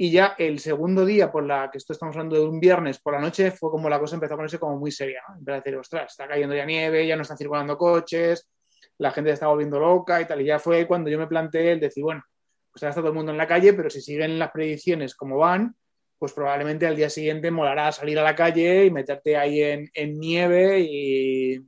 Y 0.04 0.10
ya 0.10 0.34
el 0.40 0.58
segundo 0.58 1.06
día, 1.06 1.32
por 1.32 1.46
la 1.46 1.70
que 1.70 1.78
esto 1.78 1.94
estamos 1.94 2.16
hablando 2.16 2.36
de 2.36 2.42
un 2.42 2.60
viernes 2.60 2.98
por 2.98 3.14
la 3.14 3.20
noche, 3.20 3.52
fue 3.52 3.70
como 3.70 3.88
la 3.88 4.00
cosa 4.00 4.16
empezó 4.16 4.34
a 4.34 4.38
ponerse 4.38 4.58
como 4.58 4.80
muy 4.80 4.92
seria. 4.92 5.22
¿no? 5.30 5.36
Empezó 5.36 5.54
a 5.54 5.58
decir, 5.58 5.76
ostras, 5.76 6.12
está 6.12 6.28
cayendo 6.28 6.56
ya 6.56 6.66
nieve, 6.66 7.06
ya 7.06 7.16
no 7.16 7.22
están 7.22 7.38
circulando 7.38 7.78
coches, 7.78 8.50
la 8.98 9.12
gente 9.12 9.30
se 9.30 9.36
está 9.36 9.46
volviendo 9.46 9.80
loca 9.80 10.20
y 10.20 10.26
tal. 10.26 10.42
Y 10.42 10.46
ya 10.46 10.58
fue 10.58 10.88
cuando 10.88 11.12
yo 11.12 11.20
me 11.20 11.28
planteé 11.28 11.74
el 11.74 11.80
decir, 11.80 12.04
bueno, 12.04 12.24
pues 12.72 12.82
ahora 12.82 12.90
está 12.90 13.02
todo 13.02 13.10
el 13.10 13.16
mundo 13.16 13.32
en 13.32 13.38
la 13.38 13.46
calle, 13.46 13.74
pero 13.74 13.92
si 13.92 14.02
siguen 14.02 14.40
las 14.40 14.50
predicciones 14.50 15.14
como 15.14 15.38
van, 15.38 15.76
pues 16.18 16.34
probablemente 16.34 16.88
al 16.88 16.96
día 16.96 17.12
siguiente 17.12 17.52
molará 17.52 17.92
salir 17.92 18.18
a 18.18 18.24
la 18.24 18.36
calle 18.36 18.86
y 18.86 18.90
meterte 18.90 19.38
ahí 19.38 19.62
en, 19.62 20.20
nieve 20.20 20.80
y, 20.80 21.62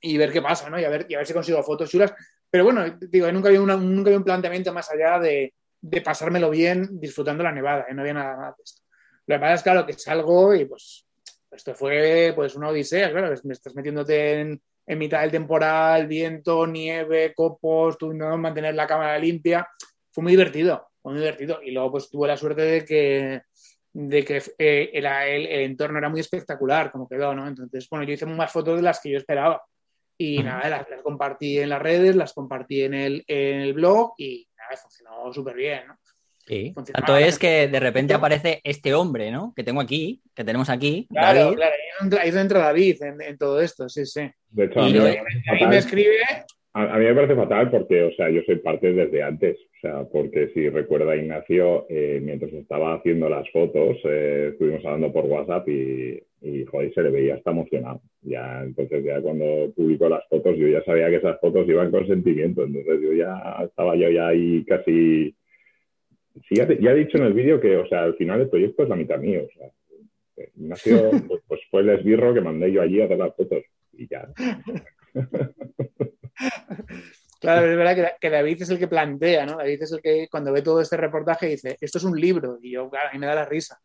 y, 0.00 0.16
ver 0.16 0.32
qué 0.32 0.40
pasa, 0.40 0.70
¿no? 0.70 0.80
Y 0.80 0.84
a 0.84 0.88
ver, 0.88 1.04
y 1.06 1.16
a 1.16 1.18
ver 1.18 1.26
si 1.26 1.34
consigo 1.34 1.62
fotos 1.62 1.90
chulas. 1.90 2.14
Pero 2.48 2.64
bueno, 2.64 2.98
digo, 2.98 3.30
nunca 3.30 3.48
había, 3.48 3.60
nunca 3.60 4.08
había 4.08 4.16
un 4.16 4.24
planteamiento 4.24 4.72
más 4.72 4.90
allá 4.90 5.18
de, 5.18 5.52
de 5.82 6.00
pasármelo 6.00 6.48
bien 6.48 7.00
disfrutando 7.00 7.42
la 7.42 7.52
nevada, 7.52 7.86
¿eh? 7.88 7.94
no 7.94 8.02
había 8.02 8.14
nada 8.14 8.36
más 8.36 8.56
de 8.56 8.62
esto. 8.62 8.82
Lo 9.26 9.36
que 9.36 9.40
pasa 9.40 9.54
es, 9.54 9.62
claro, 9.62 9.84
que 9.84 9.92
salgo 9.94 10.54
y 10.54 10.64
pues 10.64 11.06
esto 11.50 11.74
fue 11.74 12.32
pues 12.34 12.54
una 12.54 12.68
odisea, 12.68 13.10
claro, 13.10 13.34
me 13.44 13.52
estás 13.52 13.74
metiéndote 13.74 14.40
en, 14.40 14.62
mitad 14.86 15.20
del 15.20 15.30
temporal, 15.30 16.06
viento, 16.06 16.66
nieve, 16.66 17.34
copos, 17.34 17.98
tú 17.98 18.12
no 18.12 18.36
mantener 18.38 18.74
la 18.74 18.86
cámara 18.86 19.18
limpia. 19.18 19.66
Fue 20.10 20.22
muy 20.22 20.32
divertido, 20.32 20.88
fue 21.00 21.12
muy 21.12 21.20
divertido. 21.20 21.60
Y 21.62 21.72
luego 21.72 21.92
pues 21.92 22.10
tuve 22.10 22.28
la 22.28 22.36
suerte 22.36 22.62
de 22.62 22.84
que, 22.84 23.42
de 23.92 24.24
que 24.24 24.42
eh, 24.58 24.90
el, 24.92 25.06
entorno 25.46 25.98
era 25.98 26.08
muy 26.08 26.20
espectacular 26.20 26.90
como 26.90 27.08
quedó, 27.08 27.34
¿no? 27.34 27.46
Entonces, 27.46 27.88
bueno, 27.88 28.04
yo 28.04 28.12
hice 28.12 28.26
más 28.26 28.52
fotos 28.52 28.76
de 28.76 28.82
las 28.82 29.00
que 29.00 29.10
yo 29.10 29.18
esperaba. 29.18 29.62
Y 30.18 30.42
nada, 30.42 30.68
las, 30.68 30.86
compartí 31.02 31.58
en 31.58 31.70
las 31.70 31.82
redes, 31.82 32.14
las 32.16 32.32
compartí 32.32 32.82
en 32.82 32.94
el, 32.94 33.24
en 33.26 33.60
el 33.60 33.72
blog 33.72 34.14
y 34.18 34.46
funcionó 34.80 35.32
súper 35.32 35.54
bien, 35.56 35.86
¿no? 35.88 35.98
Sí, 36.44 36.74
tanto 36.92 37.16
es 37.16 37.38
que 37.38 37.68
de 37.68 37.78
repente 37.78 38.14
aparece 38.14 38.60
este 38.64 38.92
hombre, 38.94 39.30
¿no? 39.30 39.52
Que 39.54 39.62
tengo 39.62 39.80
aquí, 39.80 40.20
que 40.34 40.42
tenemos 40.42 40.68
aquí, 40.70 41.06
Claro, 41.08 41.38
David. 41.44 41.56
claro, 41.56 41.72
ahí 41.72 41.80
es 41.88 41.98
donde- 42.00 42.18
ahí 42.20 42.28
entra 42.42 42.58
David 42.60 43.02
en, 43.04 43.20
en 43.22 43.38
todo 43.38 43.60
esto, 43.60 43.88
sí, 43.88 44.04
sí. 44.06 44.28
De 44.48 44.64
hecho, 44.64 44.80
a 44.80 44.88
Y 44.88 44.98
Ahí 44.98 45.66
me 45.68 45.78
escribe, 45.78 46.18
a, 46.74 46.94
a 46.94 46.98
mí 46.98 47.04
me 47.04 47.14
parece 47.14 47.34
fatal 47.34 47.70
porque, 47.70 48.02
o 48.02 48.12
sea, 48.12 48.30
yo 48.30 48.40
soy 48.46 48.56
parte 48.56 48.92
desde 48.92 49.22
antes. 49.22 49.58
O 49.58 49.80
sea, 49.80 50.04
porque 50.04 50.48
si 50.54 50.68
recuerda 50.70 51.16
Ignacio, 51.16 51.86
eh, 51.90 52.20
mientras 52.22 52.52
estaba 52.52 52.94
haciendo 52.94 53.28
las 53.28 53.50
fotos, 53.50 53.98
eh, 54.04 54.50
estuvimos 54.52 54.84
hablando 54.84 55.12
por 55.12 55.26
WhatsApp 55.26 55.68
y, 55.68 56.22
y, 56.40 56.64
joder, 56.64 56.94
se 56.94 57.02
le 57.02 57.10
veía 57.10 57.34
hasta 57.34 57.50
emocionado. 57.50 58.00
Ya, 58.22 58.62
entonces 58.62 59.04
ya 59.04 59.20
cuando 59.20 59.72
publicó 59.76 60.08
las 60.08 60.26
fotos, 60.28 60.56
yo 60.56 60.68
ya 60.68 60.82
sabía 60.84 61.10
que 61.10 61.16
esas 61.16 61.38
fotos 61.40 61.68
iban 61.68 61.90
con 61.90 62.06
sentimiento. 62.06 62.64
Entonces 62.64 63.00
yo 63.02 63.12
ya 63.12 63.58
estaba 63.64 63.94
yo 63.96 64.08
ya 64.08 64.28
ahí 64.28 64.64
casi... 64.64 65.34
Sí, 66.48 66.54
ya, 66.54 66.66
ya 66.66 66.92
he 66.92 66.96
dicho 66.96 67.18
en 67.18 67.24
el 67.24 67.34
vídeo 67.34 67.60
que, 67.60 67.76
o 67.76 67.86
sea, 67.88 68.04
al 68.04 68.14
final 68.14 68.40
el 68.40 68.48
proyecto 68.48 68.84
es 68.84 68.88
la 68.88 68.96
mitad 68.96 69.18
mío. 69.18 69.42
O 69.44 69.58
sea, 69.58 69.68
Ignacio, 70.56 71.10
pues, 71.28 71.42
pues 71.46 71.60
fue 71.70 71.82
el 71.82 71.90
esbirro 71.90 72.32
que 72.32 72.40
mandé 72.40 72.72
yo 72.72 72.80
allí 72.80 73.02
a 73.02 73.04
hacer 73.04 73.18
las 73.18 73.36
fotos. 73.36 73.62
Y 73.92 74.08
ya. 74.08 74.26
claro, 77.40 77.70
es 77.70 77.76
verdad 77.76 78.16
que, 78.20 78.30
David 78.30 78.62
es 78.62 78.70
el 78.70 78.78
que 78.78 78.88
plantea, 78.88 79.46
¿no? 79.46 79.56
David 79.56 79.82
es 79.82 79.92
el 79.92 80.00
que 80.00 80.28
cuando 80.30 80.52
ve 80.52 80.62
todo 80.62 80.80
este 80.80 80.96
reportaje 80.96 81.46
dice, 81.46 81.76
esto 81.80 81.98
es 81.98 82.04
un 82.04 82.18
libro, 82.18 82.58
y 82.60 82.72
yo, 82.72 82.88
claro, 82.90 83.10
a 83.10 83.12
mí 83.12 83.18
me 83.18 83.26
da 83.26 83.34
la 83.34 83.44
risa. 83.44 83.80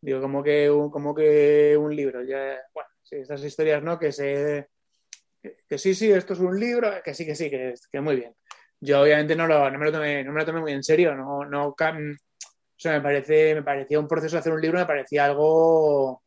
Digo, 0.00 0.20
como 0.20 0.42
que 0.42 0.70
un, 0.70 0.90
como 0.90 1.14
que 1.14 1.76
un 1.76 1.94
libro, 1.94 2.24
ya, 2.24 2.58
bueno, 2.74 2.90
sí, 3.02 3.16
estas 3.16 3.42
historias, 3.44 3.82
¿no? 3.82 3.98
Que 3.98 4.10
se, 4.12 4.68
que, 5.40 5.58
que 5.68 5.78
sí, 5.78 5.94
sí, 5.94 6.10
esto 6.10 6.32
es 6.32 6.40
un 6.40 6.58
libro, 6.58 6.90
que 7.04 7.14
sí, 7.14 7.24
que 7.24 7.34
sí, 7.34 7.48
que, 7.50 7.74
que 7.90 8.00
muy 8.00 8.16
bien. 8.16 8.34
Yo 8.80 9.02
obviamente 9.02 9.36
no, 9.36 9.46
lo, 9.46 9.70
no, 9.70 9.78
me 9.78 9.84
lo 9.84 9.92
tomé, 9.92 10.24
no 10.24 10.32
me 10.32 10.40
lo 10.40 10.46
tomé 10.46 10.60
muy 10.60 10.72
en 10.72 10.82
serio, 10.82 11.14
no, 11.14 11.44
no, 11.44 11.68
o 11.68 11.76
sea, 12.76 12.94
me 12.94 13.00
parece, 13.00 13.54
me 13.54 13.62
parecía 13.62 14.00
un 14.00 14.08
proceso 14.08 14.34
de 14.34 14.40
hacer 14.40 14.52
un 14.52 14.60
libro, 14.60 14.78
me 14.80 14.86
parecía 14.86 15.24
algo 15.26 16.22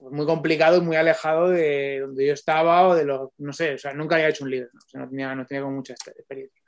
muy 0.00 0.26
complicado 0.26 0.78
y 0.78 0.80
muy 0.80 0.96
alejado 0.96 1.48
de 1.50 2.00
donde 2.00 2.26
yo 2.26 2.32
estaba 2.32 2.88
o 2.88 2.94
de 2.94 3.04
lo, 3.04 3.32
no 3.38 3.52
sé, 3.52 3.74
o 3.74 3.78
sea, 3.78 3.92
nunca 3.92 4.16
había 4.16 4.28
hecho 4.28 4.44
un 4.44 4.50
libro, 4.50 4.68
¿no? 4.72 4.78
O 4.78 4.88
sea, 4.88 5.00
no 5.00 5.08
tenía, 5.08 5.34
no 5.34 5.46
tenía 5.46 5.62
como 5.62 5.76
mucha 5.76 5.94
experiencia. 5.94 6.62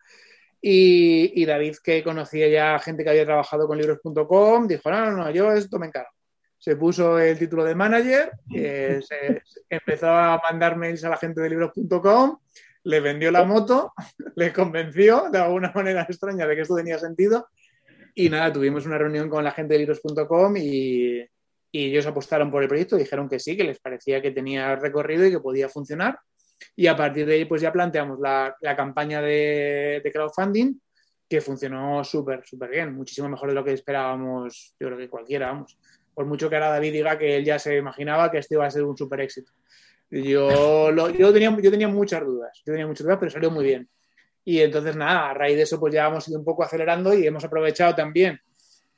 Y, 0.61 1.41
y 1.41 1.45
David, 1.45 1.77
que 1.83 2.03
conocía 2.03 2.49
ya 2.49 2.79
gente 2.79 3.05
que 3.05 3.11
había 3.11 3.25
trabajado 3.25 3.67
con 3.67 3.79
libros.com, 3.79 4.67
dijo, 4.67 4.91
no, 4.91 5.11
no, 5.11 5.17
no, 5.17 5.31
yo 5.31 5.53
esto 5.53 5.79
me 5.79 5.87
encargo. 5.87 6.11
Se 6.59 6.77
puso 6.77 7.19
el 7.19 7.39
título 7.39 7.65
de 7.65 7.75
manager, 7.75 8.33
eh, 8.55 9.01
se 9.07 9.43
empezó 9.69 10.09
a 10.09 10.41
mandar 10.43 10.77
mails 10.77 11.05
a 11.05 11.11
la 11.11 11.17
gente 11.17 11.41
de 11.41 11.51
libros.com, 11.51 12.39
le 12.85 13.01
vendió 13.01 13.31
la 13.31 13.45
moto, 13.45 13.93
le 14.37 14.53
convenció 14.53 15.31
de 15.31 15.39
alguna 15.39 15.73
manera 15.75 16.03
extraña 16.09 16.47
de 16.47 16.57
que 16.57 16.63
esto 16.63 16.77
tenía 16.77 16.99
sentido 16.99 17.49
y 18.19 18.31
nada, 18.31 18.51
tuvimos 18.51 18.87
una 18.87 18.97
reunión 18.97 19.29
con 19.29 19.45
la 19.45 19.51
gente 19.51 19.75
de 19.75 19.81
libros.com 19.81 20.57
y, 20.57 21.23
y 21.71 21.87
ellos 21.87 22.07
apostaron 22.07 22.51
por 22.51 22.63
el 22.63 22.69
proyecto, 22.69 22.97
dijeron 22.97 23.29
que 23.29 23.39
sí, 23.39 23.57
que 23.57 23.65
les 23.65 23.79
parecía 23.79 24.23
que 24.23 24.31
tenía 24.31 24.77
recorrido 24.77 25.27
y 25.27 25.31
que 25.31 25.41
podía 25.41 25.69
funcionar. 25.69 26.19
Y 26.75 26.87
a 26.87 26.97
partir 26.97 27.27
de 27.27 27.35
ahí, 27.35 27.45
pues 27.45 27.63
ya 27.63 27.73
planteamos 27.73 28.19
la, 28.21 28.57
la 28.61 28.77
campaña 28.77 29.21
de, 29.21 30.09
crowdfunding, 30.13 30.81
que 31.29 31.41
funcionó 31.41 32.03
súper, 32.05 32.47
súper 32.47 32.71
bien, 32.71 32.95
muchísimo 32.95 33.29
mejor 33.29 33.49
de 33.49 33.55
lo 33.55 33.65
que 33.65 33.73
esperábamos, 33.73 34.75
yo 34.79 34.87
creo 34.87 34.99
que 34.99 35.09
cualquiera, 35.09 35.49
vamos. 35.49 35.79
Por 36.15 36.25
mucho 36.25 36.49
que 36.49 36.57
ahora 36.57 36.71
David 36.71 36.93
diga 36.93 37.19
que 37.19 37.37
él 37.37 37.45
ya 37.45 37.59
se 37.59 37.77
imaginaba 37.77 38.31
que 38.31 38.39
este 38.39 38.55
iba 38.55 38.65
a 38.65 38.71
ser 38.71 38.85
un 38.85 38.97
súper 38.97 39.21
éxito. 39.21 39.53
Yo, 40.09 40.91
yo, 41.11 41.33
tenía, 41.33 41.55
yo 41.61 41.71
tenía 41.71 41.89
muchas 41.89 42.25
dudas, 42.25 42.63
yo 42.65 42.73
tenía 42.73 42.87
muchas 42.87 43.05
dudas, 43.05 43.19
pero 43.19 43.31
salió 43.31 43.51
muy 43.51 43.65
bien. 43.65 43.89
Y 44.45 44.61
entonces, 44.61 44.97
nada, 44.97 45.31
a 45.31 45.35
raíz 45.35 45.57
de 45.57 45.63
eso, 45.65 45.81
pues 45.81 45.93
ya 45.93 46.07
hemos 46.07 46.29
ido 46.29 46.39
un 46.39 46.45
poco 46.45 46.63
acelerando 46.63 47.13
y 47.13 47.27
hemos 47.27 47.45
aprovechado 47.45 47.95
también 47.97 48.41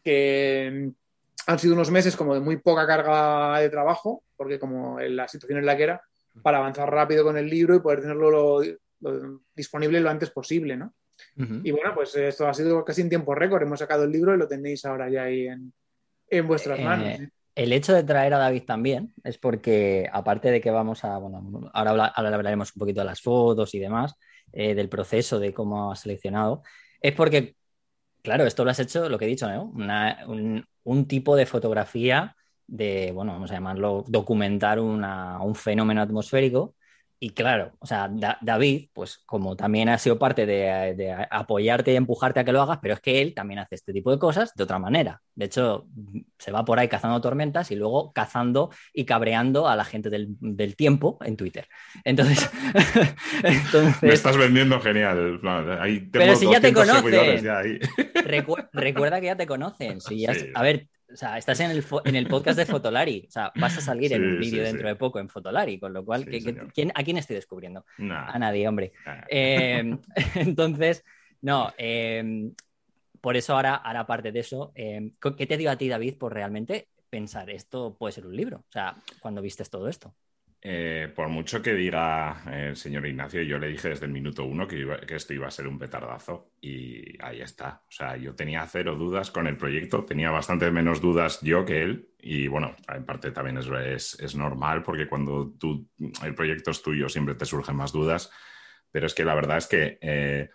que 0.05 0.93
han 1.47 1.59
sido 1.59 1.75
unos 1.75 1.90
meses 1.90 2.16
como 2.16 2.35
de 2.35 2.40
muy 2.40 2.59
poca 2.59 2.87
carga 2.87 3.59
de 3.61 3.71
trabajo, 3.71 4.23
porque 4.37 4.59
como 4.59 4.99
la 5.00 5.26
situación 5.28 5.61
es 5.61 5.64
la 5.64 5.76
que 5.76 5.85
era, 5.85 6.02
para 6.42 6.59
avanzar 6.59 6.90
rápido 6.90 7.25
con 7.25 7.37
el 7.38 7.49
libro 7.49 7.75
y 7.75 7.80
poder 7.80 8.00
tenerlo 8.02 8.30
lo- 8.30 8.62
lo 9.00 9.40
disponible 9.54 10.00
lo 10.00 10.11
antes 10.11 10.30
posible, 10.30 10.76
¿no? 10.76 10.95
Y 11.64 11.71
bueno, 11.73 11.92
pues 11.95 12.14
esto 12.14 12.47
ha 12.47 12.54
sido 12.54 12.85
casi 12.85 13.00
en 13.00 13.09
tiempo 13.09 13.35
récord. 13.35 13.62
Hemos 13.62 13.80
sacado 13.80 14.04
el 14.04 14.12
libro 14.12 14.35
y 14.35 14.38
lo 14.38 14.47
tenéis 14.47 14.85
ahora 14.85 15.11
ya 15.11 15.25
ahí 15.25 15.49
en, 15.49 15.73
en 16.28 16.47
vuestras 16.47 16.78
Eh, 16.78 16.85
manos. 16.85 17.16
¿sí? 17.16 17.28
El 17.57 17.73
hecho 17.73 17.92
de 17.92 18.04
traer 18.04 18.35
a 18.35 18.38
David 18.38 18.62
también 18.64 19.12
es 19.25 19.37
porque, 19.37 20.09
aparte 20.12 20.49
de 20.52 20.61
que 20.61 20.71
vamos 20.71 21.04
a, 21.04 21.18
bueno, 21.18 21.71
ahora, 21.75 22.07
ahora 22.07 22.35
hablaremos 22.37 22.71
un 22.76 22.78
poquito 22.78 23.00
de 23.00 23.07
las 23.07 23.21
fotos 23.21 23.75
y 23.75 23.80
demás, 23.80 24.14
eh, 24.52 24.76
del 24.76 24.88
proceso 24.88 25.40
de 25.40 25.52
cómo 25.52 25.90
has 25.90 26.00
seleccionado, 26.00 26.62
es 27.00 27.14
porque, 27.14 27.57
claro, 28.23 28.45
esto 28.47 28.64
lo 28.64 28.71
has 28.71 28.78
hecho, 28.78 29.09
lo 29.09 29.18
que 29.18 29.25
he 29.25 29.28
dicho, 29.28 29.49
¿no? 29.49 29.64
Una- 29.64 30.21
un, 30.28 30.64
un 30.88 31.07
tipo 31.07 31.37
de 31.37 31.47
fotografía 31.47 32.37
de, 32.66 33.12
bueno, 33.14 33.33
vamos 33.33 33.50
a 33.50 33.54
llamarlo, 33.54 34.04
documentar 34.09 34.80
una- 34.80 35.40
un 35.42 35.54
fenómeno 35.54 36.02
atmosférico. 36.02 36.75
Y 37.21 37.31
claro, 37.31 37.73
o 37.81 37.87
sea, 37.87 38.09
Da- 38.09 38.39
David, 38.41 38.91
pues 38.93 39.19
como 39.27 39.57
también 39.57 39.89
ha 39.89 39.99
sido 39.99 40.21
parte 40.21 40.47
de, 40.47 40.95
de 40.97 41.13
apoyarte 41.31 41.93
y 41.93 41.97
empujarte 41.97 42.39
a 42.39 42.45
que 42.45 42.53
lo 42.53 42.63
hagas, 42.63 42.79
pero 42.81 42.95
es 42.95 43.01
que 43.01 43.21
él 43.21 43.35
también 43.35 43.59
hace 43.59 43.75
este 43.75 43.93
tipo 43.93 44.13
de 44.13 44.21
cosas 44.21 44.55
de 44.55 44.63
otra 44.63 44.79
manera. 44.79 45.21
De 45.35 45.47
hecho, 45.47 45.89
se 46.39 46.53
va 46.53 46.65
por 46.65 46.79
ahí 46.79 46.87
cazando 46.87 47.21
tormentas 47.21 47.73
y 47.73 47.77
luego 47.77 48.13
cazando 48.13 48.71
y 48.95 49.05
cabreando 49.05 49.69
a 49.69 49.75
la 49.75 49.85
gente 49.85 50.11
del, 50.11 50.29
del 50.41 50.77
tiempo 50.77 51.19
en 51.25 51.37
Twitter. 51.37 51.67
Entonces, 52.05 52.49
Me 54.03 54.13
estás 54.15 54.37
vendiendo 54.37 54.81
genial. 54.81 55.41
Ahí 55.81 56.01
tengo 56.11 56.25
Pero 56.25 56.37
si 56.37 56.49
ya 56.51 56.61
te 56.61 56.71
200 56.73 56.87
conocen. 56.87 57.03
seguidores 57.05 57.43
ya 57.43 57.59
ahí. 57.59 57.79
recu- 58.25 58.69
recuerda 58.73 59.21
que 59.21 59.27
ya 59.27 59.37
te 59.37 59.47
conocen. 59.47 60.01
Si 60.01 60.21
ya 60.21 60.35
Sí. 60.39 60.51
a 60.55 60.63
ver, 60.63 60.87
o 61.12 61.17
sea, 61.17 61.38
estás 61.38 61.59
en 61.61 61.71
el, 61.71 61.85
en 62.05 62.15
el 62.17 62.27
podcast 62.29 62.59
de 62.59 62.67
Fotolari. 62.67 63.25
O 63.29 63.31
sea, 63.31 63.53
vas 63.57 63.77
a 63.79 63.81
salir 63.81 64.12
en 64.12 64.21
Sí, 64.23 64.27
un 64.27 64.38
vídeo 64.41 64.59
sí, 64.59 64.67
dentro 64.67 64.83
sí. 64.83 64.88
de 64.88 64.97
poco 64.97 65.19
en 65.19 65.29
Fotolari, 65.29 65.79
con 65.81 65.93
lo 65.93 66.05
cual, 66.05 66.25
Sí, 66.25 66.31
¿qué- 66.31 66.38
qué- 66.38 66.45
señor. 66.53 66.73
quién- 66.73 66.93
¿a 66.95 67.03
quién 67.03 67.17
estoy 67.17 67.37
descubriendo? 67.37 67.85
Nah, 67.99 68.31
A 68.31 68.38
nadie, 68.38 68.69
hombre. 68.69 68.93
nah. 69.07 69.25
Eh, 69.31 69.99
entonces, 70.35 71.05
no, 71.41 71.73
eh, 71.79 72.50
por 73.21 73.37
eso 73.37 73.55
ahora, 73.55 73.75
ahora 73.77 74.00
aparte 74.00 74.33
de 74.33 74.41
eso, 74.41 74.73
eh, 74.75 75.12
¿qué 75.37 75.47
te 75.47 75.57
dio 75.57 75.71
a 75.71 75.77
ti, 75.77 75.88
David, 75.88 76.17
por 76.19 76.33
realmente 76.35 76.88
pensar 77.11 77.49
esto 77.50 77.97
puede 77.99 78.12
ser 78.12 78.27
un 78.27 78.37
libro? 78.37 78.59
O 78.59 78.73
sea, 78.73 78.95
cuando 79.21 79.41
vistes 79.43 79.71
todo 79.71 79.88
esto. 79.88 80.15
Eh, 80.61 81.12
por 81.15 81.29
mucho 81.29 81.62
que 81.62 81.73
diga 81.75 82.43
el 82.50 82.75
señor 82.77 83.07
Ignacio, 83.07 83.43
yo 83.43 83.59
le 83.61 83.69
dije 83.69 83.91
desde 83.91 84.07
el 84.07 84.12
minuto 84.12 84.45
uno 84.45 84.67
que, 84.67 84.77
iba- 84.79 84.99
que 84.99 85.15
esto 85.15 85.33
iba 85.33 85.47
a 85.47 85.53
ser 85.53 85.69
un 85.69 85.79
petardazo 85.79 86.50
y 86.61 87.17
ahí 87.23 87.41
está. 87.41 87.83
O 87.87 87.93
sea, 87.93 88.17
yo 88.17 88.35
tenía 88.35 88.67
cero 88.67 88.97
dudas 88.97 89.31
con 89.31 89.47
el 89.47 89.57
proyecto, 89.57 90.05
tenía 90.05 90.33
bastante 90.33 90.69
menos 90.73 91.00
dudas 91.00 91.41
yo 91.43 91.65
que 91.65 91.83
él 91.83 92.09
y 92.19 92.49
bueno, 92.49 92.75
en 92.93 93.05
parte 93.05 93.31
también 93.31 93.59
es, 93.59 93.69
es- 93.69 94.19
es 94.21 94.35
normal 94.35 94.83
porque 94.83 95.07
cuando 95.07 95.53
tú, 95.61 95.88
el 96.25 96.35
proyecto 96.35 96.73
es 96.73 96.83
tuyo 96.83 97.09
siempre 97.09 97.37
te 97.37 97.45
surgen 97.45 97.77
más 97.77 97.93
dudas, 97.93 98.29
pero 98.91 99.07
es 99.07 99.15
que 99.15 99.25
la 99.25 99.37
verdad 99.37 99.59
es 99.59 99.69
que 99.69 99.99
eh, 100.00 100.50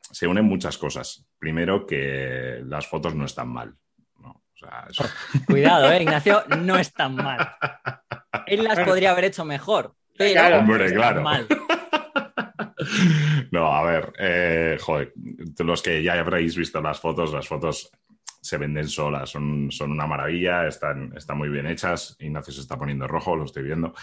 se 0.00 0.26
unen 0.26 0.46
muchas 0.46 0.76
cosas. 0.78 1.28
Primero 1.38 1.86
que 1.86 2.60
las 2.66 2.88
fotos 2.88 3.14
no 3.14 3.24
están 3.24 3.48
mal. 3.50 3.76
¿no? 4.20 4.30
O 4.30 4.56
sea, 4.56 4.86
eso- 4.90 5.04
Cuidado, 5.46 5.92
eh, 5.92 6.02
Ignacio, 6.02 6.42
no 6.58 6.76
es 6.76 6.92
tan 6.92 7.14
mal. 7.14 7.38
Él 8.46 8.64
las 8.64 8.80
podría 8.80 9.10
haber 9.12 9.24
hecho 9.24 9.44
mejor, 9.44 9.94
pero 10.16 10.32
Claro. 10.32 10.56
no 10.56 10.72
Hombre, 10.72 10.92
claro. 10.92 11.22
mal. 11.22 11.46
No, 13.50 13.72
a 13.74 13.82
ver, 13.84 14.12
eh, 14.18 14.78
joder, 14.80 15.12
los 15.58 15.82
que 15.82 16.02
ya 16.02 16.14
habréis 16.18 16.56
visto 16.56 16.80
las 16.80 17.00
fotos, 17.00 17.32
las 17.32 17.46
fotos 17.46 17.90
se 18.40 18.58
venden 18.58 18.88
solas, 18.88 19.30
son, 19.30 19.70
son 19.70 19.92
una 19.92 20.06
maravilla, 20.06 20.66
están, 20.66 21.12
están 21.16 21.38
muy 21.38 21.48
bien 21.48 21.66
hechas. 21.66 22.16
Ignacio 22.20 22.52
se 22.52 22.60
está 22.60 22.76
poniendo 22.78 23.06
rojo, 23.08 23.36
lo 23.36 23.44
estoy 23.44 23.62
viendo. 23.62 23.94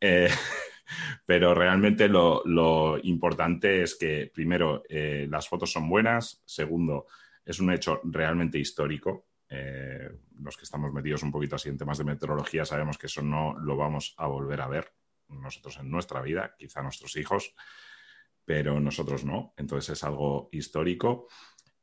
Eh, 0.00 0.28
pero 1.26 1.54
realmente 1.54 2.08
lo, 2.08 2.42
lo 2.44 2.98
importante 3.02 3.82
es 3.82 3.96
que, 3.96 4.30
primero, 4.32 4.82
eh, 4.88 5.26
las 5.30 5.48
fotos 5.48 5.72
son 5.72 5.88
buenas, 5.88 6.42
segundo, 6.44 7.06
es 7.44 7.60
un 7.60 7.72
hecho 7.72 8.00
realmente 8.04 8.58
histórico. 8.58 9.27
Eh, 9.48 10.10
los 10.40 10.56
que 10.56 10.64
estamos 10.64 10.92
metidos 10.92 11.22
un 11.22 11.32
poquito 11.32 11.56
así 11.56 11.68
en 11.68 11.78
temas 11.78 11.96
de 11.96 12.04
meteorología 12.04 12.66
sabemos 12.66 12.98
que 12.98 13.06
eso 13.06 13.22
no 13.22 13.58
lo 13.58 13.76
vamos 13.76 14.14
a 14.18 14.26
volver 14.26 14.60
a 14.60 14.68
ver 14.68 14.92
nosotros 15.28 15.78
en 15.78 15.90
nuestra 15.90 16.20
vida, 16.20 16.54
quizá 16.58 16.82
nuestros 16.82 17.16
hijos 17.16 17.54
pero 18.48 18.80
nosotros 18.80 19.26
no. 19.26 19.52
Entonces 19.58 19.90
es 19.98 20.04
algo 20.04 20.48
histórico. 20.52 21.28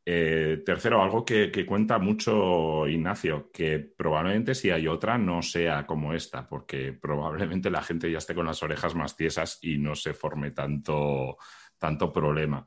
Eh, 0.04 0.64
tercero, 0.66 1.04
algo 1.04 1.24
que, 1.24 1.52
que 1.52 1.64
cuenta 1.64 2.00
mucho 2.00 2.88
Ignacio, 2.88 3.52
que 3.54 3.78
probablemente 3.78 4.56
si 4.56 4.72
hay 4.72 4.88
otra 4.88 5.16
no 5.20 5.44
sea 5.44 5.86
como 5.86 6.16
esta, 6.16 6.50
porque 6.50 6.92
probablemente 6.92 7.70
la 7.70 7.84
gente 7.84 8.12
ya 8.12 8.18
esté 8.18 8.34
con 8.34 8.48
las 8.48 8.64
orejas 8.64 8.96
más 8.96 9.16
tiesas 9.16 9.60
y 9.62 9.78
no 9.78 9.94
se 9.94 10.16
forme 10.16 10.52
tanto, 10.52 11.38
tanto 11.78 12.12
problema. 12.12 12.66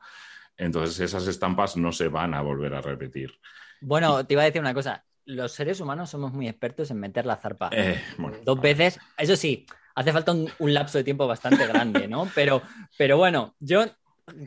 Entonces 0.56 1.00
esas 1.00 1.26
estampas 1.26 1.76
no 1.76 1.90
se 1.90 2.06
van 2.06 2.34
a 2.34 2.40
volver 2.40 2.74
a 2.74 2.80
repetir. 2.80 3.32
Bueno, 3.80 4.26
te 4.26 4.34
iba 4.34 4.42
a 4.42 4.46
decir 4.46 4.60
una 4.60 4.74
cosa. 4.74 5.04
Los 5.24 5.52
seres 5.52 5.80
humanos 5.80 6.10
somos 6.10 6.32
muy 6.32 6.48
expertos 6.48 6.90
en 6.90 7.00
meter 7.00 7.26
la 7.26 7.36
zarpa. 7.36 7.70
Eh, 7.72 8.00
bueno, 8.16 8.38
Dos 8.44 8.60
veces, 8.60 8.98
eso 9.18 9.36
sí, 9.36 9.66
hace 9.94 10.12
falta 10.12 10.32
un, 10.32 10.50
un 10.58 10.74
lapso 10.74 10.98
de 10.98 11.04
tiempo 11.04 11.26
bastante 11.26 11.66
grande, 11.66 12.08
¿no? 12.08 12.30
Pero, 12.34 12.62
pero 12.96 13.18
bueno, 13.18 13.54
yo 13.60 13.84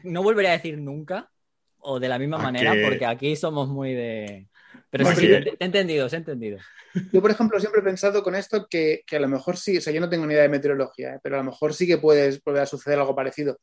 no 0.04 0.24
volveré 0.24 0.50
a 0.50 0.54
decir 0.54 0.78
nunca 0.78 1.30
o 1.80 2.00
de 2.00 2.10
la 2.10 2.20
misma 2.20 2.38
¿A 2.38 2.44
manera 2.44 2.74
porque 2.84 3.06
aquí 3.06 3.36
somos 3.36 3.68
muy 3.68 3.94
de... 3.94 4.48
Pero 4.90 5.06
sí, 5.08 5.16
sí. 5.16 5.28
te, 5.28 5.42
te 5.42 5.58
he 5.60 5.66
entendido, 5.66 6.08
te 6.08 6.16
he 6.16 6.20
entendido. 6.20 6.60
Yo, 7.12 7.22
por 7.22 7.32
ejemplo, 7.32 7.60
siempre 7.60 7.82
he 7.82 7.84
pensado 7.84 8.24
con 8.24 8.36
esto 8.36 8.68
que, 8.70 9.04
que 9.06 9.18
a 9.18 9.20
lo 9.20 9.28
mejor 9.28 9.58
sí, 9.58 9.78
o 9.78 9.82
sea, 9.82 9.94
yo 9.94 10.02
no 10.02 10.10
tengo 10.10 10.26
ni 10.26 10.34
idea 10.34 10.44
de 10.44 10.50
meteorología, 10.50 11.16
¿eh? 11.16 11.20
pero 11.24 11.36
a 11.36 11.40
lo 11.40 11.46
mejor 11.46 11.74
sí 11.74 11.88
que 11.88 11.98
puede 11.98 12.40
volver 12.46 12.64
a 12.64 12.66
suceder 12.66 13.00
algo 13.00 13.16
parecido. 13.16 13.60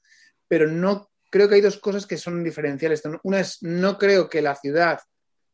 Pero 0.46 0.68
no 0.68 1.10
creo 1.30 1.48
que 1.48 1.56
hay 1.56 1.60
dos 1.60 1.78
cosas 1.78 2.06
que 2.06 2.16
son 2.16 2.42
diferenciales. 2.42 3.02
Una 3.22 3.40
es, 3.40 3.58
no 3.62 3.98
creo 3.98 4.28
que 4.28 4.42
la 4.42 4.56
ciudad, 4.56 5.00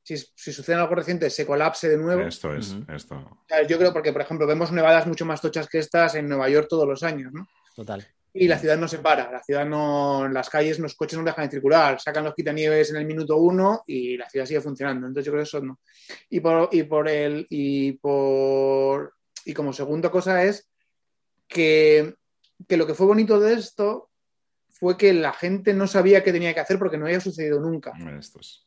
si, 0.05 0.19
si 0.19 0.53
sucede 0.53 0.77
algo 0.77 0.95
reciente, 0.95 1.31
se 1.31 1.47
colapse 1.47 1.89
de 1.89 1.97
nuevo. 1.97 2.23
Esto 2.23 2.55
es, 2.55 2.77
esto. 2.95 3.17
O 3.17 3.45
sea, 3.49 3.67
yo 3.67 3.79
creo, 3.79 3.93
porque, 3.93 4.13
por 4.13 4.21
ejemplo, 4.21 4.47
vemos 4.47 4.71
nevadas 4.71 5.07
mucho 5.07 5.25
más 5.25 5.41
tochas 5.41 5.67
que 5.67 5.79
estas 5.79 6.15
en 6.15 6.29
Nueva 6.29 6.49
York 6.51 6.67
todos 6.69 6.87
los 6.87 7.03
años, 7.03 7.33
¿no? 7.33 7.49
Total. 7.75 8.07
Y 8.37 8.49
la 8.49 8.59
ciudad 8.59 8.77
no 8.77 8.89
se 8.89 8.99
para, 8.99 9.31
la 9.31 9.43
ciudad 9.43 9.65
no, 9.65 10.29
las 10.29 10.51
calles, 10.51 10.79
los 10.81 10.95
coches 10.95 11.19
no 11.19 11.25
dejan 11.25 11.47
de 11.47 11.53
circular, 11.53 12.01
sacan 12.01 12.25
los 12.25 12.35
quitanieves 12.35 12.91
en 12.91 12.97
el 12.97 13.07
minuto 13.07 13.37
uno 13.37 13.83
y 13.87 14.17
la 14.17 14.29
ciudad 14.29 14.45
sigue 14.45 14.61
funcionando. 14.61 15.07
Entonces 15.07 15.27
yo 15.27 15.33
creo 15.33 15.43
que 15.43 15.49
eso 15.49 15.61
no. 15.61 15.81
Y 16.29 16.41
por, 16.41 16.69
y 16.73 16.83
por 16.83 17.09
el, 17.09 17.47
y 17.49 17.93
por, 17.93 19.15
y 19.45 19.55
como 19.55 19.73
segunda 19.73 20.11
cosa 20.11 20.43
es 20.45 20.69
que, 21.47 22.17
que 22.69 22.77
lo 22.77 22.87
que 22.87 22.95
fue 22.95 23.07
bonito 23.07 23.39
de 23.39 23.55
esto 23.55 24.11
fue 24.69 24.97
que 24.97 25.15
la 25.15 25.33
gente 25.33 25.73
no 25.73 25.87
sabía 25.87 26.25
qué 26.25 26.33
tenía 26.33 26.53
que 26.53 26.61
hacer 26.61 26.79
porque 26.79 26.99
no 26.99 27.07
había 27.07 27.21
sucedido 27.21 27.61
nunca. 27.61 27.93
Esto 28.19 28.41
es. 28.41 28.67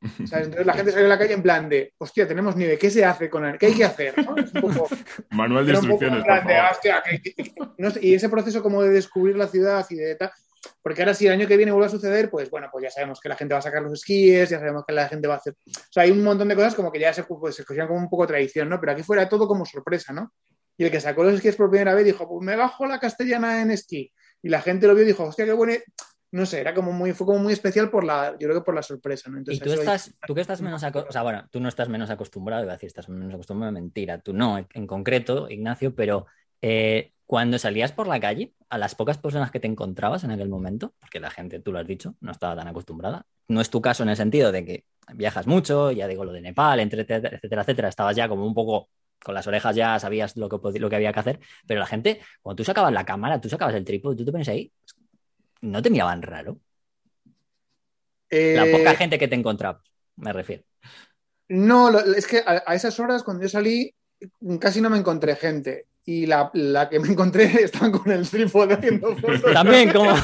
¿sabes? 0.28 0.46
Entonces 0.46 0.66
la 0.66 0.74
gente 0.74 0.92
salió 0.92 1.06
a 1.06 1.10
la 1.10 1.18
calle 1.18 1.34
en 1.34 1.42
plan 1.42 1.68
de, 1.68 1.92
hostia, 1.98 2.26
tenemos 2.28 2.56
nieve, 2.56 2.78
¿qué 2.78 2.90
se 2.90 3.04
hace 3.04 3.28
con 3.28 3.44
él? 3.44 3.58
¿Qué 3.58 3.66
hay 3.66 3.74
que 3.74 3.84
hacer? 3.84 4.14
¿no? 4.24 4.36
Es 4.36 4.52
un 4.54 4.60
poco, 4.60 4.88
Manual 5.30 5.66
de 5.66 5.72
instrucciones, 5.72 6.24
por 6.24 6.46
de, 6.46 6.60
hostia, 6.70 7.02
que- 7.04 7.20
que- 7.22 7.34
que- 7.34 7.54
no 7.78 7.90
sé, 7.90 8.00
y 8.02 8.14
ese 8.14 8.28
proceso 8.28 8.62
como 8.62 8.82
de 8.82 8.90
descubrir 8.90 9.36
la 9.36 9.48
ciudad 9.48 9.84
y 9.90 9.96
de 9.96 10.14
tal, 10.14 10.30
porque 10.82 11.02
ahora 11.02 11.14
si 11.14 11.26
el 11.26 11.32
año 11.32 11.46
que 11.46 11.56
viene 11.56 11.72
vuelve 11.72 11.86
a 11.86 11.90
suceder, 11.90 12.30
pues 12.30 12.50
bueno, 12.50 12.68
pues 12.70 12.82
ya 12.84 12.90
sabemos 12.90 13.20
que 13.20 13.28
la 13.28 13.36
gente 13.36 13.54
va 13.54 13.58
a 13.60 13.62
sacar 13.62 13.82
los 13.82 13.92
esquíes, 13.92 14.50
ya 14.50 14.58
sabemos 14.58 14.84
que 14.86 14.92
la 14.92 15.08
gente 15.08 15.26
va 15.28 15.34
a 15.34 15.38
hacer, 15.38 15.54
o 15.66 15.92
sea, 15.92 16.02
hay 16.04 16.10
un 16.10 16.22
montón 16.22 16.48
de 16.48 16.54
cosas 16.56 16.74
como 16.74 16.90
que 16.92 17.00
ya 17.00 17.12
se, 17.12 17.24
pues, 17.24 17.54
se 17.56 17.64
como 17.64 17.94
un 17.96 18.08
poco 18.08 18.26
tradición, 18.26 18.68
¿no? 18.68 18.78
Pero 18.80 18.92
aquí 18.92 19.02
fuera 19.02 19.28
todo 19.28 19.46
como 19.48 19.64
sorpresa, 19.64 20.12
¿no? 20.12 20.32
Y 20.76 20.84
el 20.84 20.90
que 20.92 21.00
sacó 21.00 21.24
los 21.24 21.34
esquíes 21.34 21.56
por 21.56 21.70
primera 21.70 21.92
vez 21.94 22.04
dijo, 22.04 22.28
pues 22.28 22.44
me 22.44 22.54
bajo 22.54 22.86
la 22.86 23.00
castellana 23.00 23.62
en 23.62 23.72
esquí. 23.72 24.12
Y 24.40 24.48
la 24.48 24.60
gente 24.60 24.86
lo 24.86 24.94
vio 24.94 25.02
y 25.02 25.08
dijo, 25.08 25.24
hostia, 25.24 25.44
qué 25.44 25.52
bueno. 25.52 25.72
No 26.30 26.44
sé, 26.44 26.60
era 26.60 26.74
como 26.74 26.92
muy, 26.92 27.12
fue 27.12 27.26
como 27.26 27.38
muy 27.38 27.52
especial 27.54 27.90
por 27.90 28.04
la, 28.04 28.32
yo 28.32 28.48
creo 28.48 28.54
que 28.54 28.64
por 28.64 28.74
la 28.74 28.82
sorpresa, 28.82 29.30
¿no? 29.30 29.36
Y 29.38 29.40
Entonces, 29.40 29.62
tú 29.64 29.72
eso- 29.72 29.80
estás, 29.80 30.14
tú 30.26 30.34
que 30.34 30.42
estás 30.42 30.60
menos 30.60 30.82
acostumbrado, 30.82 31.08
o 31.08 31.12
sea, 31.12 31.22
bueno, 31.22 31.48
tú 31.50 31.60
no 31.60 31.68
estás 31.68 31.88
menos 31.88 32.10
acostumbrado, 32.10 32.62
iba 32.64 32.72
a 32.72 32.76
decir, 32.76 32.88
estás 32.88 33.08
menos 33.08 33.32
acostumbrado, 33.32 33.72
mentira, 33.72 34.18
tú 34.20 34.34
no, 34.34 34.58
en 34.58 34.86
concreto, 34.86 35.48
Ignacio, 35.48 35.94
pero 35.94 36.26
eh, 36.60 37.12
cuando 37.24 37.58
salías 37.58 37.92
por 37.92 38.06
la 38.08 38.20
calle, 38.20 38.52
a 38.68 38.76
las 38.76 38.94
pocas 38.94 39.16
personas 39.16 39.50
que 39.50 39.58
te 39.60 39.66
encontrabas 39.68 40.22
en 40.24 40.30
aquel 40.30 40.50
momento, 40.50 40.94
porque 41.00 41.18
la 41.18 41.30
gente, 41.30 41.60
tú 41.60 41.72
lo 41.72 41.78
has 41.78 41.86
dicho, 41.86 42.14
no 42.20 42.30
estaba 42.32 42.54
tan 42.56 42.68
acostumbrada, 42.68 43.24
no 43.48 43.62
es 43.62 43.70
tu 43.70 43.80
caso 43.80 44.02
en 44.02 44.10
el 44.10 44.16
sentido 44.16 44.52
de 44.52 44.64
que 44.66 44.84
viajas 45.14 45.46
mucho, 45.46 45.90
ya 45.92 46.06
digo 46.06 46.26
lo 46.26 46.32
de 46.32 46.42
Nepal, 46.42 46.80
entre- 46.80 47.00
etcétera, 47.02 47.62
etcétera, 47.62 47.88
estabas 47.88 48.16
ya 48.16 48.28
como 48.28 48.44
un 48.46 48.52
poco 48.54 48.90
con 49.24 49.34
las 49.34 49.46
orejas 49.46 49.74
ya 49.74 49.98
sabías 49.98 50.36
lo 50.36 50.48
que, 50.48 50.78
lo 50.78 50.90
que 50.90 50.96
había 50.96 51.12
que 51.12 51.20
hacer, 51.20 51.40
pero 51.66 51.80
la 51.80 51.86
gente, 51.86 52.20
cuando 52.42 52.56
tú 52.56 52.64
sacabas 52.64 52.92
la 52.92 53.04
cámara, 53.04 53.40
tú 53.40 53.48
sacabas 53.48 53.74
el 53.74 53.84
trípode, 53.84 54.14
tú 54.16 54.24
te 54.26 54.30
pones 54.32 54.48
ahí, 54.48 54.70
no 55.60 55.82
te 55.82 55.90
miraban 55.90 56.22
raro. 56.22 56.58
La 58.30 58.66
Eh, 58.66 58.72
poca 58.72 58.94
gente 58.94 59.18
que 59.18 59.28
te 59.28 59.34
encontraba, 59.34 59.82
me 60.16 60.32
refiero. 60.32 60.64
No, 61.48 61.98
es 61.98 62.26
que 62.26 62.42
a, 62.44 62.74
esas 62.74 62.98
horas 63.00 63.22
cuando 63.22 63.42
yo 63.42 63.48
salí 63.48 63.94
casi 64.60 64.80
no 64.80 64.90
me 64.90 64.98
encontré 64.98 65.36
gente. 65.36 65.86
Y 66.04 66.26
la, 66.26 66.50
la 66.54 66.88
que 66.88 67.00
me 67.00 67.08
encontré 67.08 67.44
estaban 67.62 67.92
con 67.92 68.10
el 68.10 68.28
trípode 68.28 68.74
haciendo 68.74 69.16
fotos. 69.16 69.52
También, 69.52 69.92
como. 69.92 70.10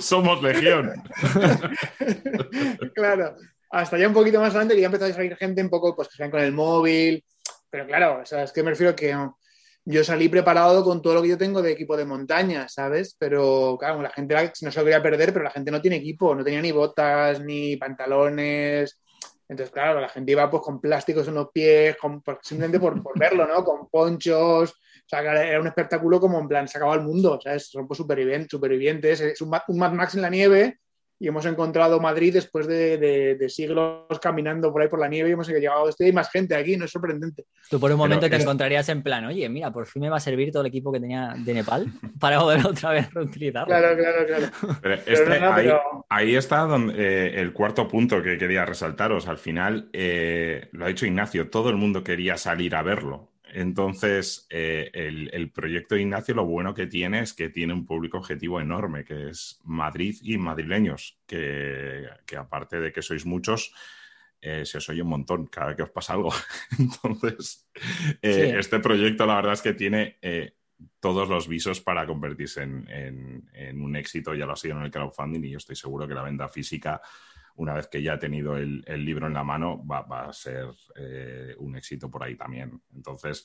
Somos 0.00 0.42
legión. 0.42 0.92
claro, 2.94 3.36
hasta 3.70 3.98
ya 3.98 4.08
un 4.08 4.14
poquito 4.14 4.40
más 4.40 4.50
adelante 4.50 4.74
que 4.74 4.80
ya 4.80 4.86
empezó 4.86 5.04
a 5.04 5.12
salir 5.12 5.36
gente 5.36 5.62
un 5.62 5.70
poco 5.70 5.94
pues 5.94 6.08
que 6.08 6.16
salían 6.16 6.30
con 6.30 6.40
el 6.40 6.52
móvil. 6.52 7.24
Pero 7.70 7.86
claro, 7.86 8.20
o 8.22 8.26
sea, 8.26 8.44
es 8.44 8.52
que 8.52 8.62
me 8.62 8.70
refiero 8.70 8.96
que 8.96 9.14
yo 9.90 10.04
salí 10.04 10.28
preparado 10.28 10.84
con 10.84 11.00
todo 11.00 11.14
lo 11.14 11.22
que 11.22 11.28
yo 11.30 11.38
tengo 11.38 11.62
de 11.62 11.72
equipo 11.72 11.96
de 11.96 12.04
montaña, 12.04 12.68
¿sabes? 12.68 13.16
Pero 13.18 13.76
claro, 13.80 14.02
la 14.02 14.10
gente 14.10 14.34
no 14.62 14.70
se 14.70 14.78
lo 14.78 14.84
quería 14.84 15.02
perder, 15.02 15.32
pero 15.32 15.44
la 15.44 15.50
gente 15.50 15.70
no 15.70 15.80
tiene 15.80 15.96
equipo, 15.96 16.34
no 16.34 16.44
tenía 16.44 16.60
ni 16.60 16.72
botas, 16.72 17.40
ni 17.40 17.76
pantalones. 17.76 19.00
Entonces, 19.48 19.72
claro, 19.72 19.98
la 20.00 20.10
gente 20.10 20.32
iba 20.32 20.50
pues 20.50 20.62
con 20.62 20.78
plásticos 20.78 21.26
en 21.28 21.34
los 21.36 21.48
pies, 21.50 21.96
con- 21.96 22.22
simplemente 22.42 22.78
por, 22.78 23.02
por 23.02 23.18
verlo, 23.18 23.46
¿no? 23.46 23.64
Con 23.64 23.88
ponchos. 23.88 24.72
O 24.72 25.08
sea, 25.08 25.20
era 25.20 25.58
un 25.58 25.66
espectáculo 25.66 26.20
como 26.20 26.38
en 26.38 26.48
plan, 26.48 26.68
se 26.68 26.76
acaba 26.76 26.94
el 26.94 27.00
mundo, 27.00 27.40
¿sabes? 27.42 27.70
Son 27.70 27.88
pues, 27.88 27.96
supervivientes, 27.96 28.50
supervivientes. 28.50 29.20
Es 29.22 29.40
un, 29.40 29.50
un 29.68 29.78
Mad 29.78 29.92
Max 29.92 30.14
en 30.16 30.22
la 30.22 30.28
nieve 30.28 30.80
y 31.20 31.26
hemos 31.28 31.44
encontrado 31.46 31.98
Madrid 32.00 32.32
después 32.32 32.66
de, 32.66 32.96
de- 32.98 33.34
de 33.34 33.48
siglos 33.48 34.04
caminando 34.22 34.70
por 34.72 34.82
ahí 34.82 34.88
por 34.88 35.00
la 35.00 35.08
nieve 35.08 35.28
y 35.28 35.32
hemos 35.32 35.48
llegado. 35.48 35.88
Este, 35.88 36.04
hay 36.04 36.12
más 36.12 36.30
gente 36.30 36.54
aquí, 36.54 36.76
no 36.76 36.84
es 36.84 36.90
sorprendente. 36.92 37.44
Tú 37.68 37.80
por 37.80 37.90
un 37.90 37.98
momento 37.98 38.20
Pero 38.22 38.30
te 38.30 38.36
es- 38.36 38.42
encontrarías 38.42 38.88
en 38.88 39.02
plan, 39.02 39.24
oye, 39.24 39.48
mira, 39.48 39.72
por 39.72 39.86
fin 39.86 40.02
me 40.02 40.10
va 40.10 40.18
a 40.18 40.20
servir 40.20 40.52
todo 40.52 40.62
el 40.62 40.68
equipo 40.68 40.92
que 40.92 41.00
tenía 41.00 41.34
de 41.36 41.54
Nepal 41.54 41.86
para 42.20 42.38
poder 42.38 42.64
otra 42.66 42.92
vez 42.92 43.12
reutilizarlo. 43.12 43.66
Claro, 43.66 43.96
claro, 43.96 44.26
claro. 44.26 44.46
Pero 44.80 44.96
Pero 45.04 45.16
este- 45.22 45.40
no, 45.40 45.46
no, 45.46 45.52
ahí, 45.54 45.64
pero- 45.64 46.06
ahí 46.08 46.36
está 46.36 46.58
donde, 46.60 46.94
eh, 46.96 47.40
el 47.40 47.52
cuarto 47.52 47.88
punto 47.88 48.22
que 48.22 48.38
quería 48.38 48.64
resaltaros. 48.64 49.26
Al 49.28 49.38
final, 49.38 49.88
eh, 49.92 50.68
lo 50.72 50.84
ha 50.84 50.88
dicho 50.88 51.04
Ignacio, 51.06 51.50
todo 51.50 51.70
el 51.70 51.76
mundo 51.76 52.04
quería 52.04 52.36
salir 52.36 52.76
a 52.76 52.82
verlo. 52.82 53.32
Entonces, 53.52 54.46
eh, 54.50 54.90
el, 54.92 55.30
el 55.32 55.50
proyecto 55.50 55.94
de 55.94 56.02
Ignacio 56.02 56.34
lo 56.34 56.44
bueno 56.44 56.74
que 56.74 56.86
tiene 56.86 57.20
es 57.20 57.32
que 57.34 57.48
tiene 57.48 57.72
un 57.72 57.86
público 57.86 58.18
objetivo 58.18 58.60
enorme, 58.60 59.04
que 59.04 59.30
es 59.30 59.60
Madrid 59.64 60.16
y 60.22 60.36
madrileños, 60.38 61.18
que, 61.26 62.06
que 62.26 62.36
aparte 62.36 62.78
de 62.80 62.92
que 62.92 63.02
sois 63.02 63.24
muchos, 63.26 63.72
eh, 64.40 64.64
se 64.64 64.78
os 64.78 64.88
oye 64.88 65.02
un 65.02 65.08
montón 65.08 65.46
cada 65.46 65.68
vez 65.68 65.76
que 65.76 65.82
os 65.82 65.90
pasa 65.90 66.12
algo. 66.12 66.32
Entonces, 66.78 67.68
eh, 68.22 68.50
Sí. 68.52 68.58
este 68.58 68.78
proyecto 68.80 69.26
la 69.26 69.36
verdad 69.36 69.54
es 69.54 69.62
que 69.62 69.72
tiene 69.74 70.18
todos 71.00 71.28
los 71.28 71.48
visos 71.48 71.80
para 71.80 72.06
convertirse 72.06 72.62
en, 72.62 72.88
en- 72.88 73.50
en 73.52 73.80
un 73.80 73.96
éxito, 73.96 74.34
ya 74.34 74.46
lo 74.46 74.52
ha 74.52 74.56
sido 74.56 74.76
en 74.76 74.84
el 74.84 74.90
crowdfunding 74.90 75.42
y 75.44 75.50
yo 75.50 75.58
estoy 75.58 75.74
seguro 75.76 76.06
que 76.06 76.14
la 76.14 76.22
venta 76.22 76.48
física, 76.48 77.00
una 77.58 77.74
vez 77.74 77.88
que 77.88 78.02
ya 78.02 78.14
ha 78.14 78.18
tenido 78.18 78.56
el, 78.56 78.82
el 78.86 79.04
libro 79.04 79.26
en 79.26 79.34
la 79.34 79.44
mano, 79.44 79.84
va, 79.86 80.02
va 80.02 80.26
a 80.26 80.32
ser 80.32 80.66
eh, 80.96 81.54
un 81.58 81.76
éxito 81.76 82.10
por 82.10 82.22
ahí 82.22 82.36
también. 82.36 82.80
Entonces, 82.94 83.44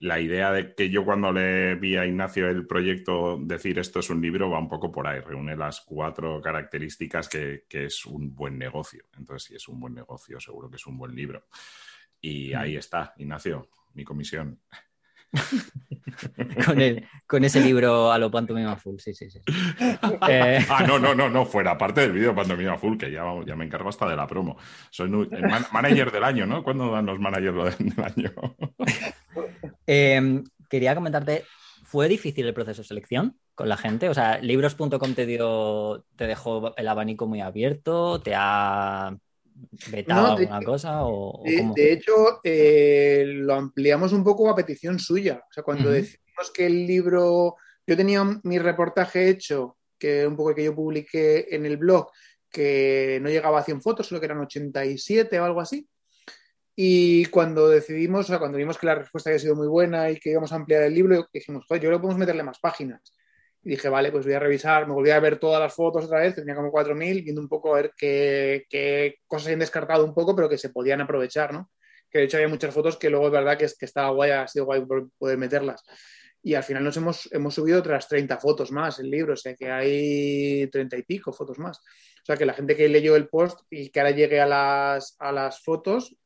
la 0.00 0.20
idea 0.20 0.52
de 0.52 0.74
que 0.74 0.90
yo 0.90 1.04
cuando 1.04 1.32
le 1.32 1.74
vi 1.76 1.96
a 1.96 2.06
Ignacio 2.06 2.48
el 2.48 2.66
proyecto 2.66 3.38
decir 3.40 3.78
esto 3.78 4.00
es 4.00 4.10
un 4.10 4.20
libro 4.20 4.50
va 4.50 4.58
un 4.58 4.68
poco 4.68 4.92
por 4.92 5.06
ahí, 5.06 5.20
reúne 5.20 5.56
las 5.56 5.80
cuatro 5.80 6.40
características 6.40 7.28
que, 7.28 7.64
que 7.68 7.86
es 7.86 8.06
un 8.06 8.34
buen 8.34 8.58
negocio. 8.58 9.04
Entonces, 9.16 9.48
si 9.48 9.54
es 9.54 9.68
un 9.68 9.80
buen 9.80 9.94
negocio, 9.94 10.40
seguro 10.40 10.68
que 10.68 10.76
es 10.76 10.86
un 10.86 10.98
buen 10.98 11.14
libro. 11.14 11.46
Y 12.20 12.52
ahí 12.54 12.76
está, 12.76 13.14
Ignacio, 13.18 13.70
mi 13.94 14.04
comisión. 14.04 14.60
Con, 16.66 16.80
el- 16.80 17.06
con 17.26 17.44
ese 17.44 17.60
libro 17.60 18.10
a 18.10 18.18
lo 18.18 18.30
pantomima 18.30 18.76
full, 18.76 18.96
sí, 18.98 19.14
sí, 19.14 19.30
sí. 19.30 19.40
Eh, 20.28 20.64
Ah, 20.68 20.84
no, 20.86 20.98
no, 20.98 21.14
no, 21.14 21.28
no, 21.28 21.44
fuera, 21.46 21.72
aparte 21.72 22.00
del 22.02 22.12
vídeo 22.12 22.34
Pantomima 22.34 22.76
Full, 22.76 22.96
que 22.96 23.10
ya, 23.12 23.22
ya 23.46 23.54
me 23.56 23.64
encargo 23.64 23.88
hasta 23.88 24.08
de 24.08 24.16
la 24.16 24.26
promo. 24.26 24.56
Soy 24.90 25.06
el 25.08 25.42
man- 25.48 25.66
manager 25.72 26.10
del 26.10 26.24
año, 26.24 26.46
¿no? 26.46 26.62
¿Cuándo 26.64 26.90
dan 26.90 27.06
los 27.06 27.18
managers 27.20 27.78
del 27.78 27.90
del 27.90 28.04
año? 28.04 28.32
eh, 29.86 30.42
quería 30.68 30.94
comentarte, 30.94 31.44
¿fue 31.84 32.08
difícil 32.08 32.46
el 32.46 32.54
proceso 32.54 32.82
de 32.82 32.88
selección 32.88 33.36
con 33.54 33.68
la 33.68 33.76
gente? 33.76 34.08
O 34.08 34.14
sea, 34.14 34.38
libros.com 34.38 35.14
te 35.14 35.26
dio, 35.26 36.04
te 36.16 36.26
dejó 36.26 36.74
el 36.76 36.88
abanico 36.88 37.26
muy 37.26 37.40
abierto, 37.40 38.20
te 38.20 38.32
ha 38.36 39.16
vetado 39.90 40.22
No, 40.28 40.36
de 40.36 40.42
alguna 40.42 40.58
hecho- 40.58 40.66
cosa 40.66 41.04
o, 41.06 41.42
De, 41.74 41.92
hecho, 41.92 42.40
eh, 42.44 43.24
lo 43.26 43.54
ampliamos 43.54 44.12
un 44.12 44.24
poco 44.24 44.48
a 44.50 44.54
petición 44.56 44.98
suya. 44.98 45.42
O 45.48 45.52
sea, 45.52 45.62
cuando 45.62 45.90
decidimos 45.90 46.50
que 46.54 46.66
el 46.66 46.86
libro, 46.86 47.56
yo 47.86 47.96
tenía 47.96 48.24
mi 48.44 48.58
reportaje 48.58 49.28
hecho, 49.28 49.76
que 49.98 50.26
un 50.26 50.36
poco 50.36 50.50
el 50.50 50.56
que 50.56 50.64
yo 50.64 50.74
publiqué 50.74 51.54
en 51.54 51.66
el 51.66 51.76
blog, 51.76 52.08
que 52.50 53.18
no 53.22 53.28
llegaba 53.28 53.58
a 53.60 53.64
100 53.64 53.82
fotos, 53.82 54.06
solo 54.06 54.20
que 54.20 54.26
eran 54.26 54.38
87 54.40 55.38
o 55.40 55.44
algo 55.44 55.60
así. 55.60 55.88
Y 56.76 57.24
cuando 57.26 57.68
decidimos, 57.68 58.26
o 58.26 58.28
sea, 58.28 58.38
cuando 58.38 58.56
vimos 58.56 58.78
que 58.78 58.86
la 58.86 58.94
respuesta 58.94 59.30
había 59.30 59.40
sido 59.40 59.56
muy 59.56 59.66
buena 59.66 60.10
y 60.10 60.18
que 60.20 60.30
íbamos 60.30 60.52
a 60.52 60.56
ampliar 60.56 60.82
el 60.84 60.94
libro, 60.94 61.26
dijimos, 61.32 61.64
joder, 61.66 61.82
yo 61.82 61.88
creo 61.88 61.98
que 61.98 62.02
podemos 62.02 62.20
meterle 62.20 62.44
más 62.44 62.60
páginas. 62.60 63.00
Y 63.62 63.70
dije, 63.70 63.88
vale, 63.88 64.12
pues 64.12 64.24
voy 64.24 64.34
a 64.34 64.38
revisar, 64.38 64.86
me 64.86 64.94
volví 64.94 65.10
a 65.10 65.20
ver 65.20 65.38
todas 65.38 65.60
las 65.60 65.74
fotos 65.74 66.04
otra 66.04 66.20
vez, 66.20 66.34
tenía 66.34 66.54
como 66.54 66.70
4.000, 66.70 67.24
viendo 67.24 67.40
un 67.40 67.48
poco 67.48 67.74
a 67.74 67.82
ver 67.82 67.92
qué, 67.96 68.64
qué 68.70 69.16
cosas 69.26 69.52
han 69.52 69.58
descartado 69.58 70.04
un 70.04 70.14
poco, 70.14 70.34
pero 70.36 70.48
que 70.48 70.58
se 70.58 70.70
podían 70.70 71.00
aprovechar, 71.00 71.52
¿no? 71.52 71.70
Que 72.10 72.20
de 72.20 72.24
hecho 72.24 72.36
había 72.36 72.48
muchas 72.48 72.72
fotos 72.72 72.96
que 72.96 73.10
luego 73.10 73.26
es 73.26 73.32
verdad 73.32 73.58
que, 73.58 73.66
que 73.66 73.84
estaba 73.84 74.10
guay, 74.10 74.30
ha 74.30 74.48
sido 74.48 74.64
guay 74.64 74.84
poder 75.18 75.38
meterlas. 75.38 75.84
Y 76.42 76.54
al 76.54 76.62
final 76.62 76.84
nos 76.84 76.96
hemos, 76.96 77.28
hemos 77.32 77.54
subido 77.54 77.80
otras 77.80 78.08
30 78.08 78.38
fotos 78.38 78.70
más 78.70 78.98
el 79.00 79.10
libro, 79.10 79.34
o 79.34 79.36
sea 79.36 79.54
que 79.54 79.70
hay 79.70 80.68
30 80.70 80.96
y 80.96 81.02
pico 81.02 81.32
fotos 81.32 81.58
más. 81.58 81.78
O 81.78 82.24
sea 82.24 82.36
que 82.36 82.46
la 82.46 82.54
gente 82.54 82.76
que 82.76 82.88
leyó 82.88 83.16
el 83.16 83.28
post 83.28 83.60
y 83.70 83.90
que 83.90 84.00
ahora 84.00 84.12
llegue 84.12 84.40
a 84.40 84.46
las, 84.46 85.16
a 85.18 85.32
las 85.32 85.62
fotos, 85.62 86.16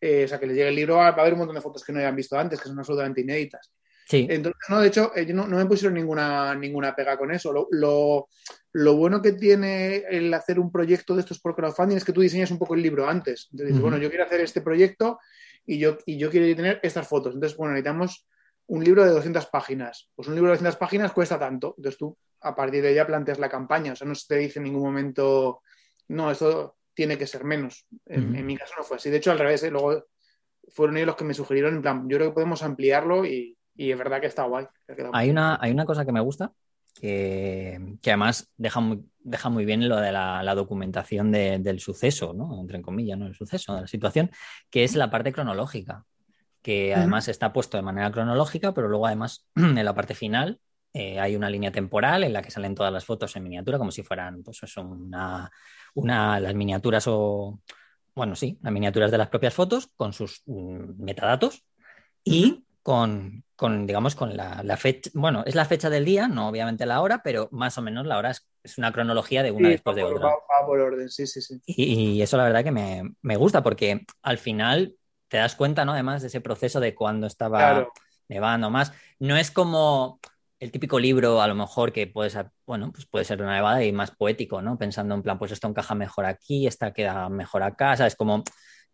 eh, 0.00 0.24
o 0.24 0.28
sea 0.28 0.38
que 0.38 0.46
le 0.46 0.54
llegue 0.54 0.68
el 0.68 0.76
libro, 0.76 0.96
va 0.96 1.08
a 1.08 1.12
haber 1.12 1.32
un 1.32 1.40
montón 1.40 1.56
de 1.56 1.62
fotos 1.62 1.82
que 1.82 1.92
no 1.92 1.98
hayan 1.98 2.14
visto 2.14 2.38
antes, 2.38 2.60
que 2.60 2.68
son 2.68 2.78
absolutamente 2.78 3.22
inéditas. 3.22 3.72
Sí. 4.06 4.26
Entonces, 4.30 4.60
no, 4.68 4.80
de 4.80 4.88
hecho, 4.88 5.12
ellos 5.14 5.34
no, 5.34 5.46
no 5.46 5.56
me 5.56 5.66
pusieron 5.66 5.94
ninguna, 5.94 6.54
ninguna 6.54 6.94
pega 6.94 7.16
con 7.16 7.30
eso. 7.32 7.52
Lo, 7.52 7.68
lo- 7.70 8.28
lo 8.72 8.96
bueno 8.96 9.22
que 9.22 9.32
tiene 9.32 9.96
el 10.10 10.32
hacer 10.34 10.58
un 10.58 10.70
proyecto 10.72 11.14
de 11.14 11.20
estos 11.20 11.38
por 11.40 11.54
crowdfunding 11.54 11.96
es 11.96 12.04
que 12.04 12.12
tú 12.12 12.20
diseñas 12.20 12.50
un 12.50 12.58
poco 12.58 12.74
el 12.74 12.82
libro 12.82 13.08
antes. 13.08 13.48
Entonces, 13.52 13.68
dices, 13.68 13.82
bueno, 13.82 13.98
yo 13.98 14.08
quiero 14.10 14.24
hacer 14.24 14.40
este 14.40 14.60
proyecto 14.62 15.20
y 15.64 15.78
yo, 15.78 15.96
y 16.06 16.18
yo 16.18 16.30
quiero 16.30 16.54
tener 16.56 16.80
estas 16.82 17.06
fotos. 17.08 17.34
Entonces, 17.34 17.56
bueno, 17.56 17.72
necesitamos 17.72 18.26
un 18.66 18.82
libro 18.82 19.04
de 19.04 19.10
200 19.10 19.46
páginas. 19.46 20.10
Pues 20.14 20.26
un 20.28 20.34
libro 20.34 20.48
de 20.50 20.56
200 20.56 20.76
páginas 20.76 21.12
cuesta 21.12 21.38
tanto. 21.38 21.74
Entonces 21.78 21.98
tú, 21.98 22.16
a 22.40 22.54
partir 22.54 22.82
de 22.82 22.90
ella, 22.92 23.06
planteas 23.06 23.38
la 23.38 23.48
campaña. 23.48 23.92
O 23.92 23.96
sea, 23.96 24.06
no 24.08 24.14
se 24.14 24.26
te 24.26 24.36
dice 24.36 24.58
en 24.58 24.64
ningún 24.64 24.82
momento, 24.82 25.60
no, 26.08 26.30
esto 26.30 26.76
tiene 26.94 27.16
que 27.16 27.26
ser 27.28 27.44
menos. 27.44 27.86
En 28.06 28.44
mi 28.44 28.56
caso 28.56 28.74
no 28.76 28.82
fue 28.84 28.96
así. 28.96 29.08
De 29.08 29.16
hecho, 29.18 29.30
al 29.30 29.38
revés, 29.38 29.62
¿eh? 29.62 29.70
luego 29.70 30.04
fueron 30.68 30.96
ellos 30.96 31.06
los 31.08 31.16
que 31.16 31.24
me 31.24 31.34
sugirieron, 31.34 31.74
en 31.76 31.82
plan, 31.82 32.08
yo 32.08 32.16
creo 32.16 32.30
que 32.30 32.34
podemos 32.34 32.62
ampliarlo 32.62 33.24
y, 33.24 33.56
y 33.76 33.90
es 33.90 33.98
verdad 33.98 34.20
que 34.20 34.26
está 34.26 34.44
guay. 34.44 34.66
Hay 35.12 35.30
una, 35.30 35.58
hay 35.60 35.70
una 35.72 35.84
cosa 35.84 36.04
que 36.04 36.12
me 36.12 36.20
gusta, 36.20 36.52
que, 36.94 37.96
que 38.00 38.10
además 38.10 38.50
deja 38.56 38.80
muy, 38.80 39.04
deja 39.20 39.48
muy 39.48 39.64
bien 39.64 39.88
lo 39.88 39.96
de 39.96 40.12
la, 40.12 40.42
la 40.42 40.54
documentación 40.54 41.32
de- 41.32 41.58
del 41.58 41.80
suceso, 41.80 42.32
¿no? 42.34 42.60
Entre 42.60 42.80
comillas, 42.82 43.18
¿no? 43.18 43.26
El 43.26 43.34
suceso, 43.34 43.74
de 43.74 43.82
la 43.82 43.86
situación, 43.86 44.30
que 44.70 44.84
es 44.84 44.94
la 44.94 45.10
parte 45.10 45.32
cronológica, 45.32 46.04
que 46.62 46.94
además 46.94 47.28
está 47.28 47.52
puesto 47.52 47.76
de 47.76 47.82
manera 47.82 48.10
cronológica, 48.10 48.72
pero 48.72 48.88
luego 48.88 49.06
además 49.06 49.46
en 49.56 49.84
la 49.84 49.94
parte 49.94 50.14
final 50.14 50.60
eh, 50.94 51.18
hay 51.18 51.34
una 51.36 51.50
línea 51.50 51.72
temporal 51.72 52.22
en 52.24 52.32
la 52.32 52.40
que 52.42 52.50
salen 52.52 52.74
todas 52.74 52.92
las 52.92 53.04
fotos 53.04 53.34
en 53.36 53.42
miniatura, 53.42 53.78
como 53.78 53.90
si 53.90 54.02
fueran, 54.02 54.42
pues 54.42 54.62
eso, 54.62 54.82
una, 54.82 55.50
una, 55.94 56.38
las 56.40 56.54
miniaturas 56.54 57.04
o, 57.08 57.60
bueno, 58.14 58.36
sí, 58.36 58.58
las 58.62 58.72
miniaturas 58.72 59.10
de 59.10 59.18
las 59.18 59.28
propias 59.28 59.52
fotos 59.52 59.88
con 59.96 60.12
sus 60.12 60.42
mm, 60.46 61.02
metadatos 61.02 61.64
y 62.22 62.64
con, 62.84 63.44
con, 63.56 63.88
digamos, 63.88 64.14
con 64.16 64.36
la, 64.36 64.62
la 64.64 64.78
fecha, 64.78 65.10
bueno, 65.14 65.44
es 65.46 65.56
la 65.56 65.66
fecha 65.66 65.90
del 65.90 66.06
día, 66.06 66.28
no 66.28 66.48
obviamente 66.48 66.86
la 66.86 67.02
hora, 67.02 67.22
pero 67.24 67.48
más 67.52 67.78
o 67.78 67.82
menos 67.82 68.06
la 68.06 68.18
hora 68.18 68.30
es, 68.32 68.48
es 68.64 68.78
una 68.78 68.92
cronología 68.92 69.42
de 69.42 69.52
una 69.52 69.70
Sí, 69.70 69.72
después 69.72 69.96
de 69.96 70.04
otra. 70.04 70.26
va- 70.26 70.60
va 70.60 70.66
por 70.66 70.80
orden, 70.80 71.08
sí, 71.10 71.26
sí, 71.26 71.40
sí. 71.42 71.60
Y, 71.66 71.94
y 72.18 72.22
eso 72.22 72.36
la 72.36 72.44
verdad 72.44 72.64
que 72.64 72.72
me, 72.72 73.02
me 73.22 73.36
gusta 73.36 73.62
porque 73.62 74.04
al 74.22 74.38
final 74.38 74.96
te 75.28 75.38
das 75.38 75.54
cuenta, 75.56 75.84
¿no? 75.84 75.92
Además 75.92 76.22
de 76.22 76.28
ese 76.28 76.40
proceso 76.40 76.80
de 76.80 76.94
cuando 76.94 77.26
estaba 77.26 77.58
Claro. 77.58 77.92
nevando 78.28 78.70
más. 78.70 78.92
No 79.18 79.36
es 79.36 79.50
como 79.50 80.20
el 80.60 80.70
típico 80.70 80.98
libro, 80.98 81.40
a 81.42 81.48
lo 81.48 81.54
mejor, 81.54 81.92
que 81.92 82.06
puede 82.06 82.30
ser, 82.30 82.50
bueno, 82.66 82.92
pues 82.92 83.06
puede 83.06 83.24
ser 83.24 83.42
una 83.42 83.54
nevada 83.54 83.82
y 83.84 83.92
más 83.92 84.10
poético, 84.12 84.62
¿no? 84.62 84.78
Pensando 84.78 85.14
en 85.14 85.22
plan, 85.22 85.38
pues 85.38 85.52
esto 85.52 85.68
encaja 85.68 85.94
mejor 85.94 86.26
aquí, 86.26 86.66
esta 86.66 86.92
queda 86.92 87.28
mejor 87.28 87.62
acá, 87.62 87.96
¿sabes? 87.96 88.16
Como, 88.16 88.44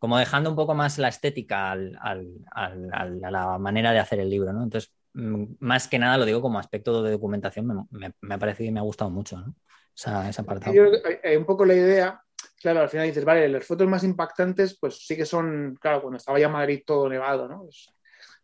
como 0.00 0.18
dejando 0.18 0.50
un 0.50 0.56
poco 0.56 0.74
más 0.74 0.98
la 0.98 1.08
estética 1.08 1.70
al- 1.70 1.96
al- 2.00 2.88
al- 2.92 3.22
a 3.24 3.30
la 3.30 3.58
manera 3.58 3.92
de 3.92 3.98
hacer 4.00 4.18
el 4.18 4.30
libro, 4.30 4.52
¿no? 4.52 4.64
Entonces, 4.64 4.90
mm, 5.12 5.44
más 5.60 5.86
que 5.88 5.98
nada 5.98 6.16
lo 6.18 6.24
digo 6.24 6.40
como 6.40 6.58
aspecto 6.58 7.02
de 7.02 7.12
documentación, 7.12 7.66
me, 7.66 7.74
me- 7.90 8.14
me 8.22 8.34
ha 8.34 8.38
parecido 8.38 8.70
y 8.70 8.72
me 8.72 8.80
ha 8.80 8.84
gustado 8.84 9.10
mucho, 9.10 9.38
¿no? 9.38 9.54
Esa, 9.94 10.28
ese 10.28 10.40
apartado. 10.40 10.74
Yo 10.74 10.84
hay- 11.22 11.36
un 11.36 11.44
poco 11.44 11.64
la 11.66 11.74
idea, 11.74 12.20
claro, 12.60 12.80
al 12.80 12.88
final 12.88 13.06
dices, 13.06 13.24
vale, 13.26 13.46
las 13.48 13.64
fotos 13.66 13.86
más 13.86 14.02
impactantes, 14.02 14.78
pues 14.80 15.06
sí 15.06 15.16
que 15.16 15.26
son, 15.26 15.76
claro, 15.80 16.00
cuando 16.00 16.16
estaba 16.16 16.38
ya 16.40 16.48
Madrid 16.48 16.82
todo 16.86 17.08
nevado, 17.08 17.46
¿no? 17.46 17.66
Es- 17.68 17.92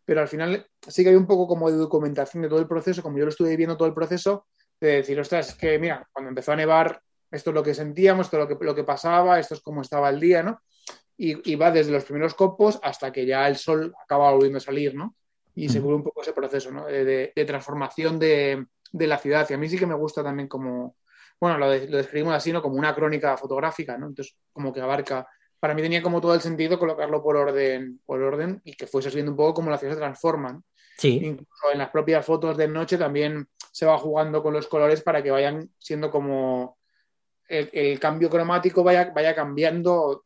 pero 0.05 0.21
al 0.21 0.27
final 0.29 0.65
sí 0.87 1.03
que 1.03 1.09
hay 1.09 1.15
un 1.15 1.27
poco 1.27 1.47
como 1.47 1.69
de 1.69 1.75
documentación 1.77 2.43
de 2.43 2.47
todo 2.49 2.59
el 2.59 2.67
proceso, 2.67 3.01
como 3.03 3.17
yo 3.17 3.25
lo 3.25 3.29
estuve 3.29 3.49
viviendo 3.49 3.75
todo 3.75 3.87
el 3.89 3.93
proceso, 3.93 4.45
de 4.79 4.97
decir, 4.97 5.19
ostras, 5.19 5.49
es 5.49 5.55
que 5.55 5.79
mira, 5.79 6.07
cuando 6.13 6.29
empezó 6.29 6.51
a 6.51 6.55
nevar, 6.55 7.01
esto 7.31 7.49
es 7.49 7.53
lo 7.55 7.63
que 7.63 7.73
sentíamos, 7.73 8.27
esto 8.27 8.37
es 8.41 8.47
lo 8.47 8.57
que, 8.57 8.63
lo 8.63 8.75
que 8.75 8.83
pasaba, 8.85 9.39
esto 9.39 9.55
es 9.55 9.61
cómo 9.61 9.81
estaba 9.81 10.09
el 10.09 10.19
día, 10.19 10.43
¿no? 10.43 10.61
Y, 11.17 11.51
y 11.51 11.55
va 11.55 11.71
desde 11.71 11.91
los 11.91 12.03
primeros 12.05 12.35
copos 12.35 12.79
hasta 12.83 13.11
que 13.11 13.25
ya 13.25 13.47
el 13.47 13.55
sol 13.57 13.93
acaba 14.03 14.31
volviendo 14.31 14.57
a 14.59 14.61
salir, 14.61 14.93
¿no? 14.95 15.15
Y 15.55 15.69
se 15.69 15.81
cubre 15.81 15.95
un 15.95 16.03
poco 16.03 16.21
ese 16.21 16.33
proceso, 16.33 16.71
¿no? 16.71 16.85
De, 16.85 17.03
de- 17.03 17.33
de 17.35 17.45
transformación 17.45 18.19
de, 18.19 18.67
de 18.91 19.07
la 19.07 19.17
ciudad. 19.17 19.47
Y 19.49 19.53
a 19.53 19.57
mí 19.57 19.67
sí 19.67 19.77
que 19.79 19.87
me 19.87 19.95
gusta 19.95 20.23
también 20.23 20.47
como, 20.47 20.95
bueno, 21.39 21.57
lo, 21.57 21.65
lo 21.67 21.97
describimos 21.97 22.35
así, 22.35 22.51
¿no? 22.53 22.61
Como 22.61 22.75
una 22.75 22.93
crónica 22.93 23.35
fotográfica, 23.37 23.97
¿no? 23.97 24.07
Entonces, 24.07 24.37
como 24.53 24.71
que 24.71 24.81
abarca, 24.81 25.27
para 25.59 25.73
mí 25.73 25.81
tenía 25.81 26.03
como 26.03 26.21
todo 26.21 26.35
el 26.35 26.41
sentido 26.41 26.77
colocarlo 26.77 27.23
por 27.23 27.35
orden, 27.35 27.99
por 28.05 28.21
orden 28.21 28.61
y 28.63 28.73
que 28.73 28.85
fueses 28.85 29.15
viendo 29.15 29.31
un 29.31 29.37
poco 29.37 29.55
cómo 29.55 29.71
la 29.71 29.79
ciudad 29.79 29.93
se 29.95 29.99
transforma. 29.99 30.51
¿no? 30.53 30.63
Sí, 30.99 31.17
Incluso 31.23 31.71
en 31.71 31.79
las 31.79 31.89
propias 31.89 32.23
fotos 32.23 32.55
de 32.57 32.67
noche 32.67 32.95
también 32.99 33.47
se 33.71 33.87
va 33.87 33.97
jugando 33.97 34.43
con 34.43 34.53
los 34.53 34.67
colores 34.67 35.01
para 35.01 35.23
que 35.23 35.31
vayan 35.31 35.71
siendo 35.79 36.11
como 36.11 36.77
el, 37.47 37.69
el 37.73 37.99
cambio 37.99 38.29
cromático 38.29 38.83
vaya, 38.83 39.11
vaya 39.15 39.33
cambiando 39.33 40.25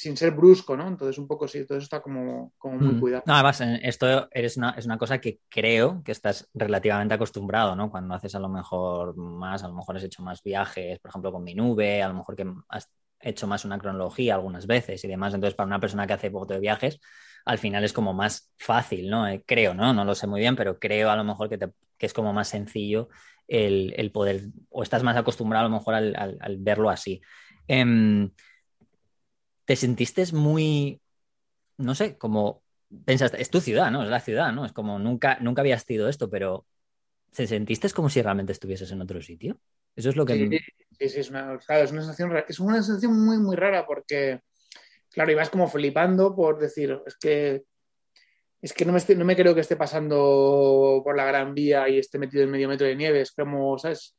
sin 0.00 0.16
ser 0.16 0.30
brusco, 0.32 0.76
¿no? 0.76 0.88
Entonces, 0.88 1.18
un 1.18 1.26
poco 1.28 1.46
sí, 1.46 1.66
todo 1.66 1.78
eso 1.78 1.84
está 1.84 2.00
como, 2.00 2.52
como 2.58 2.78
muy 2.78 2.94
Mm. 2.94 3.00
cuidado. 3.00 3.22
No, 3.26 3.34
además, 3.34 3.60
esto 3.82 4.28
eres 4.32 4.56
una, 4.56 4.70
es 4.70 4.86
una 4.86 4.96
cosa 4.98 5.20
que 5.20 5.40
creo 5.48 6.02
que 6.02 6.12
estás 6.12 6.48
relativamente 6.54 7.14
acostumbrado, 7.14 7.76
¿no? 7.76 7.90
Cuando 7.90 8.14
haces 8.14 8.34
a 8.34 8.38
lo 8.38 8.48
mejor 8.48 9.14
más, 9.16 9.62
a 9.62 9.68
lo 9.68 9.74
mejor 9.74 9.96
has 9.96 10.04
hecho 10.04 10.22
más 10.22 10.42
viajes, 10.42 10.98
por 11.00 11.10
ejemplo, 11.10 11.32
con 11.32 11.44
mi 11.44 11.54
nube, 11.54 12.02
a 12.02 12.08
lo 12.08 12.14
mejor 12.14 12.34
que 12.36 12.46
has 12.70 12.90
hecho 13.20 13.46
más 13.46 13.64
una 13.66 13.78
cronología 13.78 14.34
algunas 14.34 14.66
veces 14.66 15.04
y 15.04 15.08
demás. 15.08 15.34
Entonces, 15.34 15.54
para 15.54 15.66
una 15.66 15.80
persona 15.80 16.06
que 16.06 16.14
hace 16.14 16.30
foto 16.30 16.54
de 16.54 16.60
viajes, 16.60 16.98
al 17.44 17.58
final 17.58 17.84
es 17.84 17.92
como 17.92 18.14
más 18.14 18.50
fácil, 18.58 19.10
¿no? 19.10 19.28
Eh, 19.28 19.44
creo, 19.46 19.74
¿no? 19.74 19.92
No 19.92 20.04
lo 20.04 20.14
sé 20.14 20.26
muy 20.26 20.40
bien, 20.40 20.56
pero 20.56 20.78
creo 20.78 21.10
a 21.10 21.16
lo 21.16 21.24
mejor 21.24 21.48
que, 21.50 21.58
te- 21.58 21.70
que 21.98 22.06
es 22.06 22.12
como 22.14 22.32
más 22.32 22.48
sencillo 22.48 23.08
el, 23.48 23.92
el 23.96 24.12
poder, 24.12 24.42
o 24.70 24.82
estás 24.82 25.02
más 25.02 25.16
acostumbrado 25.16 25.66
a 25.66 25.68
lo 25.68 25.76
mejor 25.76 25.94
al, 25.94 26.14
al- 26.16 26.38
al 26.40 26.56
verlo 26.58 26.88
así. 26.90 27.20
Em, 27.68 28.30
¿Te 29.70 29.76
sentiste 29.76 30.24
muy, 30.32 31.00
no 31.78 31.94
sé, 31.94 32.18
como 32.18 32.64
pensaste, 33.06 33.40
es 33.42 33.50
tu 33.50 33.60
ciudad, 33.60 33.90
¿no? 33.92 34.02
Es 34.04 34.10
la 34.10 34.20
ciudad, 34.20 34.52
¿no? 34.52 34.66
Es 34.66 34.72
como 34.72 34.98
nunca, 34.98 35.38
nunca 35.40 35.62
habías 35.62 35.84
sido 35.84 36.08
esto, 36.08 36.30
pero 36.30 36.66
¿te 37.34 37.46
sentiste 37.48 37.90
como 37.92 38.10
si 38.10 38.22
realmente 38.22 38.52
estuvieses 38.52 38.92
en 38.92 39.02
otro 39.02 39.22
sitio? 39.22 39.60
Eso 39.96 40.10
es 40.10 40.16
lo 40.16 40.26
que... 40.26 40.36
Sí, 40.38 40.58
sí, 40.98 41.08
sí, 41.08 41.20
es 41.20 41.30
una, 41.30 41.58
claro, 41.58 41.84
es 41.84 41.92
una 41.92 42.02
sensación, 42.02 42.36
es 42.48 42.60
una 42.60 42.82
sensación 42.82 43.18
muy, 43.24 43.38
muy 43.38 43.56
rara 43.56 43.84
porque, 43.86 44.40
claro, 45.12 45.32
ibas 45.32 45.50
como 45.50 45.68
flipando 45.68 46.34
por 46.36 46.58
decir, 46.60 47.00
es 47.06 47.16
que, 47.18 47.64
es 48.62 48.72
que 48.72 48.84
no 48.84 48.92
me, 48.92 48.98
estoy- 48.98 49.16
no 49.16 49.24
me 49.24 49.36
creo 49.36 49.54
que 49.54 49.62
esté 49.62 49.76
pasando 49.76 51.00
por 51.04 51.16
la 51.16 51.24
Gran 51.26 51.54
Vía 51.54 51.88
y 51.88 51.98
esté 51.98 52.18
metido 52.18 52.44
en 52.44 52.50
medio 52.50 52.68
metro 52.68 52.86
de 52.86 52.96
nieve, 52.96 53.22
es 53.22 53.32
como, 53.32 53.78
¿sabes? 53.78 54.16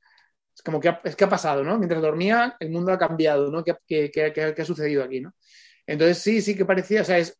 Es 0.61 0.63
como 0.63 0.79
que 0.79 0.89
ha, 0.89 1.01
es 1.03 1.15
que 1.15 1.23
ha 1.23 1.29
pasado, 1.29 1.63
¿no? 1.63 1.75
Mientras 1.79 2.03
dormía, 2.03 2.55
el 2.59 2.69
mundo 2.69 2.91
ha 2.91 2.99
cambiado, 2.99 3.49
¿no? 3.49 3.63
¿Qué, 3.63 3.73
qué- 3.87 4.11
qué- 4.13 4.31
qué- 4.31 4.61
ha 4.61 4.65
sucedido 4.65 5.03
aquí, 5.03 5.19
¿no? 5.19 5.33
Entonces 5.87 6.19
sí, 6.19 6.39
sí 6.39 6.55
que 6.55 6.65
parecía, 6.65 7.01
o 7.01 7.03
sea, 7.03 7.17
es, 7.17 7.35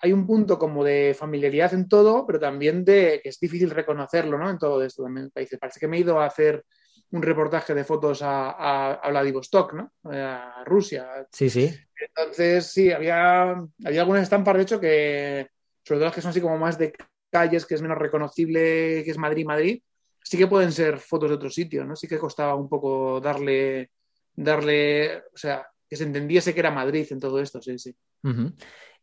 hay 0.00 0.12
un 0.12 0.26
punto 0.26 0.58
como 0.58 0.82
de 0.82 1.14
familiaridad 1.16 1.72
en 1.74 1.88
todo, 1.88 2.26
pero 2.26 2.40
también 2.40 2.84
de 2.84 3.20
que 3.22 3.28
es 3.28 3.38
difícil 3.38 3.70
reconocerlo, 3.70 4.36
¿no? 4.36 4.50
En 4.50 4.58
todo 4.58 4.82
esto 4.82 5.04
también. 5.04 5.30
Parece, 5.32 5.58
parece 5.58 5.78
que 5.78 5.86
me 5.86 5.96
he 5.96 6.00
ido 6.00 6.20
a 6.20 6.26
hacer 6.26 6.64
un 7.12 7.22
reportaje 7.22 7.72
de 7.72 7.84
fotos 7.84 8.20
a, 8.22 8.50
a, 8.50 8.92
a 8.94 9.10
Vladivostok, 9.10 9.74
¿no? 9.74 9.92
A 10.06 10.64
Rusia. 10.66 11.06
Sí, 11.30 11.48
sí. 11.48 11.72
Entonces, 11.94 12.66
sí, 12.66 12.90
había, 12.90 13.52
había 13.84 14.00
algunas 14.00 14.24
estampas, 14.24 14.56
de 14.56 14.62
hecho, 14.62 14.80
que, 14.80 15.46
sobre 15.84 15.98
todo 15.98 16.06
las 16.06 16.14
que 16.16 16.20
son 16.22 16.30
así 16.30 16.40
como 16.40 16.58
más 16.58 16.76
de 16.78 16.92
calles, 17.30 17.64
que 17.64 17.76
es 17.76 17.82
menos 17.82 17.98
reconocible, 17.98 19.02
que 19.04 19.10
es 19.12 19.18
Madrid, 19.18 19.46
Madrid, 19.46 19.82
sí 20.22 20.38
que 20.38 20.46
pueden 20.46 20.72
ser 20.72 20.98
fotos 20.98 21.30
de 21.30 21.36
otro 21.36 21.50
sitio, 21.50 21.84
¿no? 21.84 21.96
Sí 21.96 22.06
que 22.06 22.18
costaba 22.18 22.54
un 22.54 22.68
poco 22.68 23.20
darle, 23.20 23.90
darle, 24.34 25.18
o 25.18 25.36
sea, 25.36 25.66
que 25.88 25.96
se 25.96 26.04
entendiese 26.04 26.54
que 26.54 26.60
era 26.60 26.70
Madrid 26.70 27.06
en 27.10 27.20
todo 27.20 27.40
esto, 27.40 27.60
sí, 27.60 27.78
sí. 27.78 27.94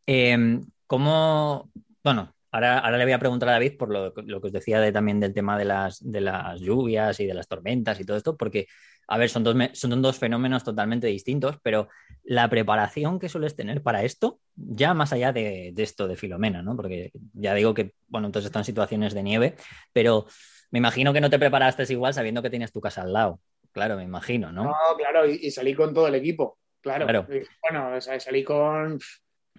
Eh, 0.06 0.60
¿cómo, 0.86 1.70
bueno, 2.04 2.34
ahora, 2.52 2.80
ahora 2.80 2.98
le 2.98 3.04
voy 3.04 3.14
a 3.14 3.20
preguntar 3.20 3.50
a 3.50 3.54
David 3.54 3.78
por 3.78 3.90
lo, 3.90 4.14
lo 4.16 4.42
que 4.42 4.48
os 4.48 4.54
decía 4.54 4.80
de, 4.80 4.92
también 4.92 5.20
del 5.20 5.34
tema 5.34 5.58
de 5.58 5.66
las, 5.66 6.00
de 6.02 6.22
las 6.22 6.62
lluvias 6.62 7.20
y 7.20 7.26
de 7.26 7.34
las 7.34 7.48
tormentas 7.48 8.00
y 8.00 8.06
todo 8.06 8.16
esto, 8.16 8.38
porque, 8.38 8.68
a 9.08 9.18
ver, 9.18 9.30
son 9.30 9.44
dos, 9.44 9.56
son 9.74 10.02
dos 10.02 10.18
fenómenos 10.18 10.64
totalmente 10.64 11.08
distintos, 11.08 11.58
pero 11.62 11.90
la 12.24 12.50
preparación 12.50 13.20
que 13.20 13.30
sueles 13.30 13.56
tener 13.56 13.84
para 13.84 14.04
esto, 14.04 14.40
ya 14.56 14.94
más 14.94 15.14
allá 15.14 15.34
de, 15.34 15.72
de 15.74 15.84
esto 15.84 16.08
de 16.08 16.16
Filomena, 16.16 16.62
¿no? 16.62 16.76
Porque 16.76 17.12
ya 17.34 17.54
digo 17.54 17.74
que, 17.74 17.94
bueno, 18.08 18.28
entonces 18.28 18.48
están 18.48 18.64
situaciones 18.64 19.14
de 19.14 19.24
nieve, 19.24 19.56
pero 19.92 20.28
me 20.72 20.80
imagino 20.80 21.14
que 21.14 21.22
no 21.22 21.30
te 21.30 21.40
preparaste 21.40 21.84
igual 21.92 22.14
sabiendo 22.14 22.42
que 22.42 22.50
tienes 22.50 22.72
tu 22.72 22.82
casa 22.82 23.02
al 23.02 23.14
lado. 23.14 23.40
Claro, 23.72 23.96
me 23.96 24.04
imagino, 24.04 24.52
¿no? 24.52 24.64
No, 24.64 24.74
claro, 24.98 25.28
y, 25.28 25.40
y 25.42 25.52
salí 25.52 25.74
con 25.74 25.94
todo 25.94 26.08
el 26.08 26.16
equipo, 26.16 26.58
claro. 26.82 27.06
Claro. 27.06 27.28
Y, 27.30 27.44
Bueno, 27.62 27.96
o 27.96 28.02
sea, 28.02 28.20
salí 28.20 28.44
con. 28.44 29.00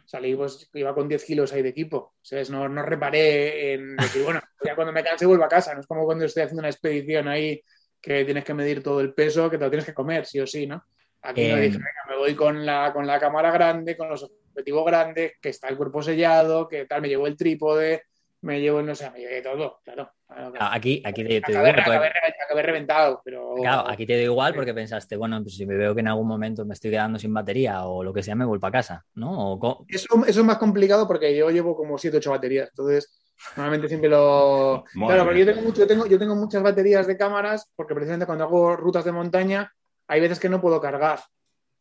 Salí, 0.05 0.35
pues, 0.35 0.71
iba 0.73 0.95
con 0.95 1.07
10 1.07 1.23
kilos 1.25 1.53
ahí 1.53 1.63
de 1.63 1.69
equipo. 1.69 2.15
¿sabes? 2.23 2.49
No, 2.49 2.67
no 2.69 2.83
reparé 2.83 3.75
en 3.75 3.97
decir, 3.97 4.23
bueno, 4.25 4.41
ya 4.65 4.75
cuando 4.75 4.93
me 4.93 5.05
canse 5.05 5.27
vuelvo 5.27 5.45
a 5.45 5.49
casa. 5.49 5.75
No 5.75 5.81
es 5.81 5.87
como 5.87 6.05
cuando 6.05 6.25
estoy 6.25 6.45
haciendo 6.45 6.61
una 6.61 6.71
expedición 6.71 7.29
ahí 7.29 7.63
que 8.01 8.25
tienes 8.25 8.45
que 8.45 8.55
medir 8.55 8.83
todo 8.83 9.01
el 9.01 9.13
peso, 9.13 9.51
que 9.51 9.59
te 9.59 9.65
lo 9.65 9.71
tienes 9.71 9.85
que 9.87 9.95
comer, 9.95 10.25
sí 10.25 10.41
o 10.41 10.47
sí, 10.47 10.67
¿no? 10.67 10.83
Aquí 11.23 11.49
no 11.49 11.57
Eh, 11.57 11.63
dije, 11.63 11.77
venga, 11.77 12.05
me 12.09 12.17
voy 12.17 12.35
con 12.35 12.65
la, 12.65 12.93
con 12.93 13.07
la 13.07 13.19
cámara 13.19 13.51
grande, 13.51 13.97
con 13.97 14.09
los 14.09 14.23
objetivos 14.23 14.87
grandes, 14.87 15.33
que 15.43 15.49
está 15.51 15.69
el 15.69 15.77
cuerpo 15.77 16.01
sellado, 16.01 16.69
que 16.69 16.87
tal, 16.87 17.03
me 17.03 17.09
llevo 17.09 17.27
el 17.27 17.37
trípode, 17.37 18.05
me 18.43 18.61
llevo, 18.61 18.83
no 18.83 18.95
sé, 18.95 19.11
me 19.11 19.19
llevé 19.19 19.43
todo, 19.43 19.81
claro. 19.85 20.11
Claro, 20.29 20.53
claro. 20.53 20.75
Aquí, 20.75 21.03
aquí 21.05 21.23
te, 21.25 21.41
te 21.41 21.53
digo, 21.53 21.59
Acabé, 21.61 21.75
porque- 21.75 21.91
acabé 21.91 22.13
acabé 22.45 22.63
reventado, 22.63 23.21
pero. 23.25 23.55
Claro, 23.57 23.89
aquí 23.89 24.07
te 24.07 24.15
doy 24.15 24.25
igual 24.25 24.55
porque 24.55 24.73
pensaste, 24.73 25.17
bueno, 25.17 25.43
pues 25.43 25.57
si 25.57 25.67
me 25.67 25.77
veo 25.77 25.95
que 25.95 26.01
en 26.01 26.09
algún 26.09 26.27
momento 26.29 26.65
me 26.65 26.75
estoy 26.75 26.91
quedando 26.91 27.19
sin 27.19 27.35
batería 27.35 27.85
o 27.85 28.03
lo 28.05 28.13
que 28.15 28.23
sea, 28.23 28.35
me 28.35 28.45
vuelvo 28.45 28.67
a 28.67 28.71
casa, 28.73 29.05
¿no? 29.15 29.53
O 29.53 29.59
co- 29.59 29.85
Eso, 29.89 30.07
eso 30.27 30.41
es 30.41 30.47
más 30.47 30.59
complicado 30.59 31.07
porque 31.07 31.37
yo 31.37 31.51
llevo 31.51 31.77
como 31.77 31.99
7 31.99 32.17
8 32.19 32.31
baterías. 32.31 32.69
Entonces, 32.71 33.15
Normalmente 33.57 33.87
siempre 33.87 34.11
lo. 34.11 34.83
Madre 34.95 35.15
claro, 35.15 35.25
porque 35.25 35.39
yo 35.41 35.47
tengo, 35.47 35.63
mucho, 35.63 35.81
yo, 35.83 35.87
tengo, 35.87 36.07
yo 36.07 36.19
tengo 36.19 36.35
muchas 36.35 36.61
baterías 36.61 37.07
de 37.07 37.17
cámaras, 37.17 37.71
porque 37.77 37.95
precisamente 37.95 38.27
cuando 38.27 38.43
hago 38.45 38.75
rutas 38.75 39.05
de 39.05 39.13
montaña, 39.13 39.73
hay 40.09 40.21
veces 40.21 40.41
que 40.41 40.49
no 40.49 40.61
puedo 40.61 40.81
cargar. 40.81 41.21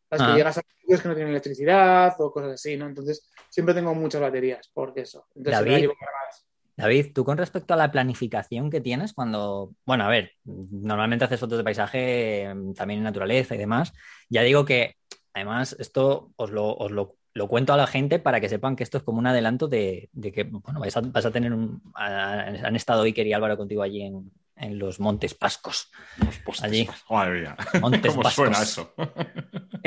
Sabes 0.07 0.21
Ah. 0.21 0.27
que 0.31 0.37
llegas 0.37 0.57
a 0.59 0.61
sitios 0.81 1.01
que 1.01 1.07
no 1.07 1.15
tienen 1.15 1.31
electricidad 1.31 2.13
o 2.19 2.31
cosas 2.31 2.53
así, 2.53 2.77
¿no? 2.77 2.85
Entonces, 2.85 3.27
siempre 3.49 3.73
tengo 3.73 3.95
muchas 3.95 4.21
baterías, 4.21 4.69
porque 4.71 5.01
eso. 5.01 5.25
Entonces, 5.35 5.59
David. 5.59 5.71
las 5.71 5.81
llevo 5.81 5.93
cargadas. 5.99 6.46
David, 6.77 7.11
tú 7.13 7.25
con 7.25 7.37
respecto 7.37 7.73
a 7.73 7.77
la 7.77 7.91
planificación 7.91 8.69
que 8.69 8.81
tienes 8.81 9.13
cuando, 9.13 9.73
bueno, 9.85 10.03
a 10.03 10.09
ver, 10.09 10.33
normalmente 10.45 11.25
haces 11.25 11.39
fotos 11.39 11.57
de 11.57 11.63
paisaje, 11.63 12.43
em, 12.43 12.73
también 12.75 12.99
en 12.99 13.03
naturaleza 13.05 13.55
y 13.55 13.57
demás. 13.57 13.93
Ya 14.29 14.43
digo 14.43 14.63
que, 14.63 14.95
además, 15.33 15.75
esto 15.79 16.31
os 16.35 16.51
lo, 16.51 16.75
os 16.77 16.91
lo, 16.91 17.15
lo 17.33 17.47
cuento 17.47 17.73
a 17.73 17.77
la 17.77 17.87
gente 17.87 18.19
para 18.19 18.39
que 18.39 18.49
sepan 18.49 18.75
que 18.75 18.83
esto 18.83 18.99
es 18.99 19.03
como 19.03 19.17
un 19.19 19.27
adelanto 19.27 19.67
de, 19.67 20.09
de 20.13 20.31
que, 20.31 20.43
bueno, 20.43 20.79
vais 20.79 20.95
a, 20.95 21.01
vas 21.01 21.25
a 21.25 21.31
tener 21.31 21.51
un... 21.51 21.81
han 21.95 22.75
estado 22.75 23.03
Iker 23.03 23.25
y 23.25 23.33
Álvaro 23.33 23.57
contigo 23.57 23.81
allí 23.81 24.03
en, 24.03 24.31
en 24.59 24.79
los 24.79 24.99
Montes 24.99 25.33
Pascos. 25.33 25.91
Los 26.17 26.37
postes. 26.39 26.63
Allí. 26.65 26.87
Madre 27.09 27.41
mía. 27.41 27.57
Montes 27.81 28.01
¿Cómo 28.11 28.23
vascos. 28.23 28.33
suena 28.33 28.61
eso? 28.61 28.93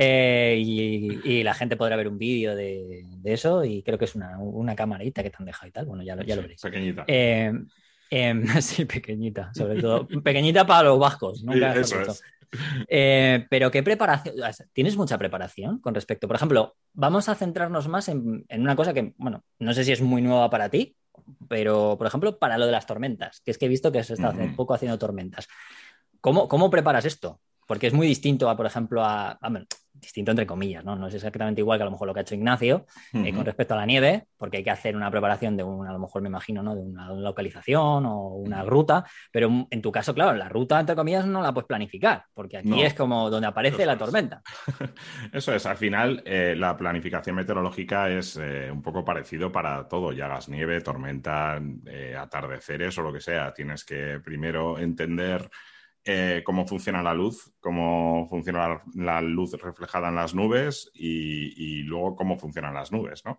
Eh, 0.02 0.56
y, 0.58 1.28
y 1.28 1.42
la 1.42 1.52
gente 1.52 1.76
podrá 1.76 1.94
ver 1.96 2.08
un 2.08 2.16
vídeo 2.16 2.56
de, 2.56 3.02
de 3.04 3.32
eso 3.34 3.64
y 3.64 3.82
creo 3.82 3.98
que 3.98 4.06
es 4.06 4.14
una, 4.14 4.38
una 4.38 4.74
camarita 4.74 5.22
que 5.22 5.28
te 5.28 5.36
han 5.38 5.44
dejado 5.44 5.68
y 5.68 5.72
tal. 5.72 5.84
Bueno, 5.84 6.02
ya 6.02 6.16
lo, 6.16 6.22
ya 6.22 6.36
lo 6.36 6.42
veréis. 6.42 6.62
Pequeñita. 6.62 7.04
Eh, 7.06 7.52
em, 8.08 8.46
sí, 8.62 8.86
pequeñita, 8.86 9.52
sobre 9.52 9.80
todo. 9.82 10.06
Pequeñita 10.06 10.66
para 10.66 10.88
los 10.88 10.98
vascos, 10.98 11.42
nunca 11.44 11.74
Sí, 11.74 11.80
eso 11.80 12.00
es. 12.00 12.22
Eh, 12.88 13.46
pero 13.50 13.70
qué 13.70 13.82
preparación, 13.82 14.34
¿tienes 14.72 14.96
mucha 14.96 15.18
preparación 15.18 15.80
con 15.80 15.94
respecto? 15.94 16.26
Por 16.26 16.36
ejemplo, 16.36 16.76
vamos 16.94 17.28
a 17.28 17.34
centrarnos 17.34 17.86
más 17.88 18.08
en, 18.08 18.44
en 18.48 18.62
una 18.62 18.76
cosa 18.76 18.94
que, 18.94 19.12
bueno, 19.18 19.44
no 19.58 19.74
sé 19.74 19.84
si 19.84 19.92
es 19.92 20.00
muy 20.00 20.22
nueva 20.22 20.48
para 20.50 20.68
ti, 20.70 20.96
pero 21.48 21.96
por 21.98 22.06
ejemplo, 22.06 22.38
para 22.38 22.58
lo 22.58 22.66
de 22.66 22.72
las 22.72 22.86
tormentas, 22.86 23.40
que 23.40 23.50
es 23.50 23.58
que 23.58 23.66
he 23.66 23.68
visto 23.68 23.92
que 23.92 24.02
se 24.04 24.14
está 24.14 24.28
hace 24.28 24.48
poco 24.56 24.74
haciendo 24.74 24.98
tormentas. 24.98 25.48
¿Cómo, 26.20 26.48
cómo 26.48 26.70
preparas 26.70 27.04
esto? 27.04 27.40
Porque 27.66 27.86
es 27.86 27.92
muy 27.92 28.06
distinto 28.06 28.48
a, 28.50 28.56
por 28.56 28.66
ejemplo, 28.66 29.04
a, 29.04 29.38
distinto 30.00 30.30
entre 30.32 30.46
comillas, 30.46 30.84
¿no? 30.84 30.96
No 30.96 31.06
es 31.08 31.14
exactamente 31.14 31.60
igual 31.60 31.78
que 31.78 31.82
a 31.82 31.84
lo 31.84 31.90
mejor 31.92 32.08
lo 32.08 32.14
que 32.14 32.20
ha 32.20 32.22
hecho 32.22 32.34
Ignacio, 32.34 32.86
eh, 33.12 33.32
con 33.34 33.44
respecto 33.44 33.74
a 33.74 33.76
la 33.76 33.86
nieve, 33.86 34.26
porque 34.36 34.58
hay 34.58 34.64
que 34.64 34.70
hacer 34.70 34.96
una 34.96 35.10
preparación 35.10 35.56
de 35.56 35.62
una, 35.62 35.90
a 35.90 35.92
lo 35.92 35.98
mejor 35.98 36.22
me 36.22 36.28
imagino, 36.28 36.62
¿no? 36.62 36.74
De 36.74 36.82
una 36.82 37.10
localización 37.12 38.06
o 38.06 38.28
una 38.36 38.62
ruta, 38.64 39.04
pero 39.30 39.66
en 39.70 39.82
tu 39.82 39.92
caso, 39.92 40.14
claro, 40.14 40.36
la 40.36 40.48
ruta, 40.48 40.80
entre 40.80 40.96
comillas, 40.96 41.26
no 41.26 41.42
la 41.42 41.52
puedes 41.52 41.66
planificar, 41.68 42.24
porque 42.34 42.56
aquí 42.58 42.68
No. 42.68 42.76
es 42.82 42.94
como 42.94 43.30
donde 43.30 43.46
aparece 43.48 43.76
Eso 43.82 43.86
la 43.86 43.92
es. 43.92 43.98
tormenta. 43.98 44.42
Eso 45.32 45.54
es, 45.54 45.66
al 45.66 45.76
final 45.76 46.22
eh, 46.24 46.54
la 46.56 46.76
planificación 46.76 47.36
meteorológica 47.36 48.08
es 48.08 48.36
eh, 48.40 48.70
un 48.72 48.82
poco 48.82 49.04
parecido 49.04 49.52
para 49.52 49.86
todo, 49.86 50.12
ya 50.12 50.26
hagas 50.26 50.48
nieve, 50.48 50.80
tormenta, 50.80 51.60
atardeceres 52.18 52.96
o 52.98 53.02
lo 53.02 53.12
que 53.12 53.20
sea. 53.20 53.52
Tienes 53.52 53.84
que 53.84 54.20
primero 54.24 54.78
entender 54.78 55.48
eh, 56.04 56.42
cómo 56.44 56.66
funciona 56.66 57.02
la 57.02 57.14
luz, 57.14 57.52
cómo 57.60 58.26
funciona 58.28 58.68
la, 58.68 58.82
la 58.94 59.20
luz 59.20 59.52
reflejada 59.54 60.08
en 60.08 60.14
las 60.16 60.34
nubes 60.34 60.90
y, 60.94 61.80
y 61.80 61.82
luego 61.82 62.16
cómo 62.16 62.38
funcionan 62.38 62.74
las 62.74 62.90
nubes, 62.92 63.24
¿no? 63.24 63.38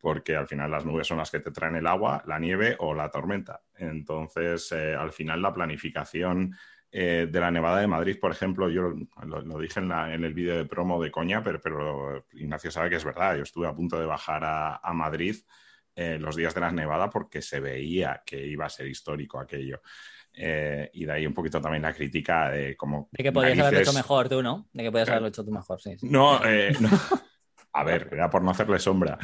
Porque 0.00 0.36
al 0.36 0.46
final 0.46 0.70
las 0.70 0.84
nubes 0.84 1.06
son 1.06 1.18
las 1.18 1.30
que 1.30 1.40
te 1.40 1.50
traen 1.50 1.76
el 1.76 1.86
agua, 1.86 2.22
la 2.26 2.38
nieve 2.38 2.76
o 2.78 2.94
la 2.94 3.10
tormenta. 3.10 3.62
Entonces, 3.76 4.70
eh, 4.72 4.94
al 4.94 5.12
final 5.12 5.42
la 5.42 5.52
planificación 5.52 6.54
eh, 6.90 7.26
de 7.30 7.40
la 7.40 7.50
Nevada 7.50 7.80
de 7.80 7.86
Madrid, 7.88 8.18
por 8.20 8.30
ejemplo, 8.30 8.70
yo 8.70 8.94
lo, 9.24 9.42
lo 9.42 9.58
dije 9.58 9.80
en, 9.80 9.88
la- 9.88 10.14
en 10.14 10.24
el 10.24 10.34
vídeo 10.34 10.56
de 10.56 10.64
promo 10.66 11.02
de 11.02 11.10
coña, 11.10 11.42
pero, 11.42 11.60
pero 11.60 12.24
Ignacio 12.32 12.70
sabe 12.70 12.90
que 12.90 12.96
es 12.96 13.04
verdad. 13.04 13.36
Yo 13.36 13.42
estuve 13.42 13.66
a 13.66 13.74
punto 13.74 13.98
de 13.98 14.06
bajar 14.06 14.44
a, 14.44 14.76
a 14.76 14.92
Madrid 14.92 15.36
eh, 15.96 16.18
los 16.20 16.36
días 16.36 16.54
de 16.54 16.60
la 16.60 16.70
Nevada 16.70 17.10
porque 17.10 17.42
se 17.42 17.60
veía 17.60 18.22
que 18.24 18.46
iba 18.46 18.66
a 18.66 18.70
ser 18.70 18.86
histórico 18.86 19.38
aquello. 19.40 19.80
Eh, 20.40 20.90
y 20.94 21.04
de 21.04 21.12
ahí 21.12 21.26
un 21.26 21.34
poquito 21.34 21.60
también 21.60 21.82
la 21.82 21.92
crítica 21.92 22.50
de 22.50 22.76
cómo... 22.76 23.08
De 23.10 23.22
que 23.24 23.32
podrías 23.32 23.58
haberlo 23.58 23.78
narices- 23.80 23.88
hecho 23.88 23.92
mejor 23.92 24.28
tú, 24.28 24.42
¿no? 24.42 24.68
De 24.72 24.84
que 24.84 24.90
podrías 24.90 25.06
Claro. 25.06 25.16
haberlo 25.16 25.28
hecho 25.28 25.44
tú 25.44 25.50
mejor, 25.50 25.80
sí. 25.80 25.96
sí. 25.98 26.06
No, 26.08 26.40
eh, 26.46 26.72
no. 26.78 26.88
A 27.72 27.84
ver, 27.84 28.08
era 28.12 28.30
por 28.30 28.42
no 28.42 28.50
hacerle 28.50 28.78
sombra. 28.78 29.18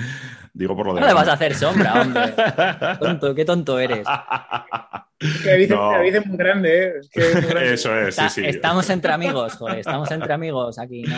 Digo 0.52 0.76
por 0.76 0.86
lo 0.86 0.94
de... 0.94 1.00
No 1.00 1.06
le 1.06 1.14
vas 1.14 1.28
a 1.28 1.32
hacer 1.34 1.54
sombra, 1.54 2.02
hombre. 2.02 2.34
Tonto, 3.00 3.34
qué 3.34 3.44
tonto 3.44 3.78
eres. 3.78 4.06
No. 5.70 5.90
David 5.92 6.14
es 6.16 6.26
muy 6.26 6.36
grande, 6.36 6.84
¿eh? 6.84 6.92
Es 7.00 7.08
que 7.08 7.20
es 7.20 7.34
muy 7.34 7.42
grande. 7.50 7.74
Eso 7.74 7.98
es, 7.98 8.08
Está- 8.08 8.28
sí, 8.28 8.42
sí. 8.42 8.46
Estamos 8.48 8.90
entre 8.90 9.12
amigos, 9.12 9.54
joder, 9.54 9.78
estamos 9.78 10.10
entre 10.10 10.32
amigos 10.34 10.78
aquí, 10.78 11.02
no. 11.02 11.16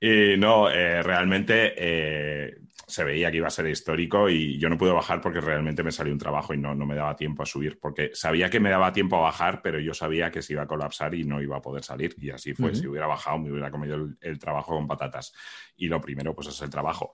Y 0.00 0.36
no, 0.36 0.70
eh, 0.70 1.02
realmente 1.02 1.72
eh, 1.76 2.58
se 2.86 3.04
veía 3.04 3.30
que 3.30 3.36
iba 3.38 3.48
a 3.48 3.50
ser 3.50 3.66
histórico 3.66 4.30
y 4.30 4.58
yo 4.58 4.68
no 4.68 4.78
pude 4.78 4.92
bajar 4.92 5.20
porque 5.20 5.40
realmente 5.40 5.82
me 5.82 5.92
salió 5.92 6.12
un 6.12 6.18
trabajo 6.18 6.54
y 6.54 6.58
no, 6.58 6.74
no 6.74 6.86
me 6.86 6.94
daba 6.94 7.16
tiempo 7.16 7.42
a 7.42 7.46
subir, 7.46 7.78
porque 7.78 8.10
sabía 8.14 8.48
que 8.48 8.60
me 8.60 8.70
daba 8.70 8.92
tiempo 8.92 9.16
a 9.16 9.20
bajar, 9.20 9.60
pero 9.62 9.78
yo 9.78 9.92
sabía 9.92 10.30
que 10.30 10.40
se 10.40 10.54
iba 10.54 10.62
a 10.62 10.66
colapsar 10.66 11.14
y 11.14 11.24
no 11.24 11.42
iba 11.42 11.58
a 11.58 11.62
poder 11.62 11.84
salir. 11.84 12.14
Y 12.18 12.30
así 12.30 12.54
fue, 12.54 12.74
si 12.74 12.86
hubiera 12.86 13.06
bajado 13.06 13.38
me 13.38 13.50
hubiera 13.50 13.70
comido 13.70 13.96
el, 13.96 14.16
el 14.20 14.38
trabajo 14.38 14.74
con 14.74 14.86
patatas. 14.86 15.34
Y 15.76 15.88
lo 15.88 16.00
primero, 16.00 16.34
pues 16.34 16.48
es 16.48 16.62
el 16.62 16.70
trabajo. 16.70 17.12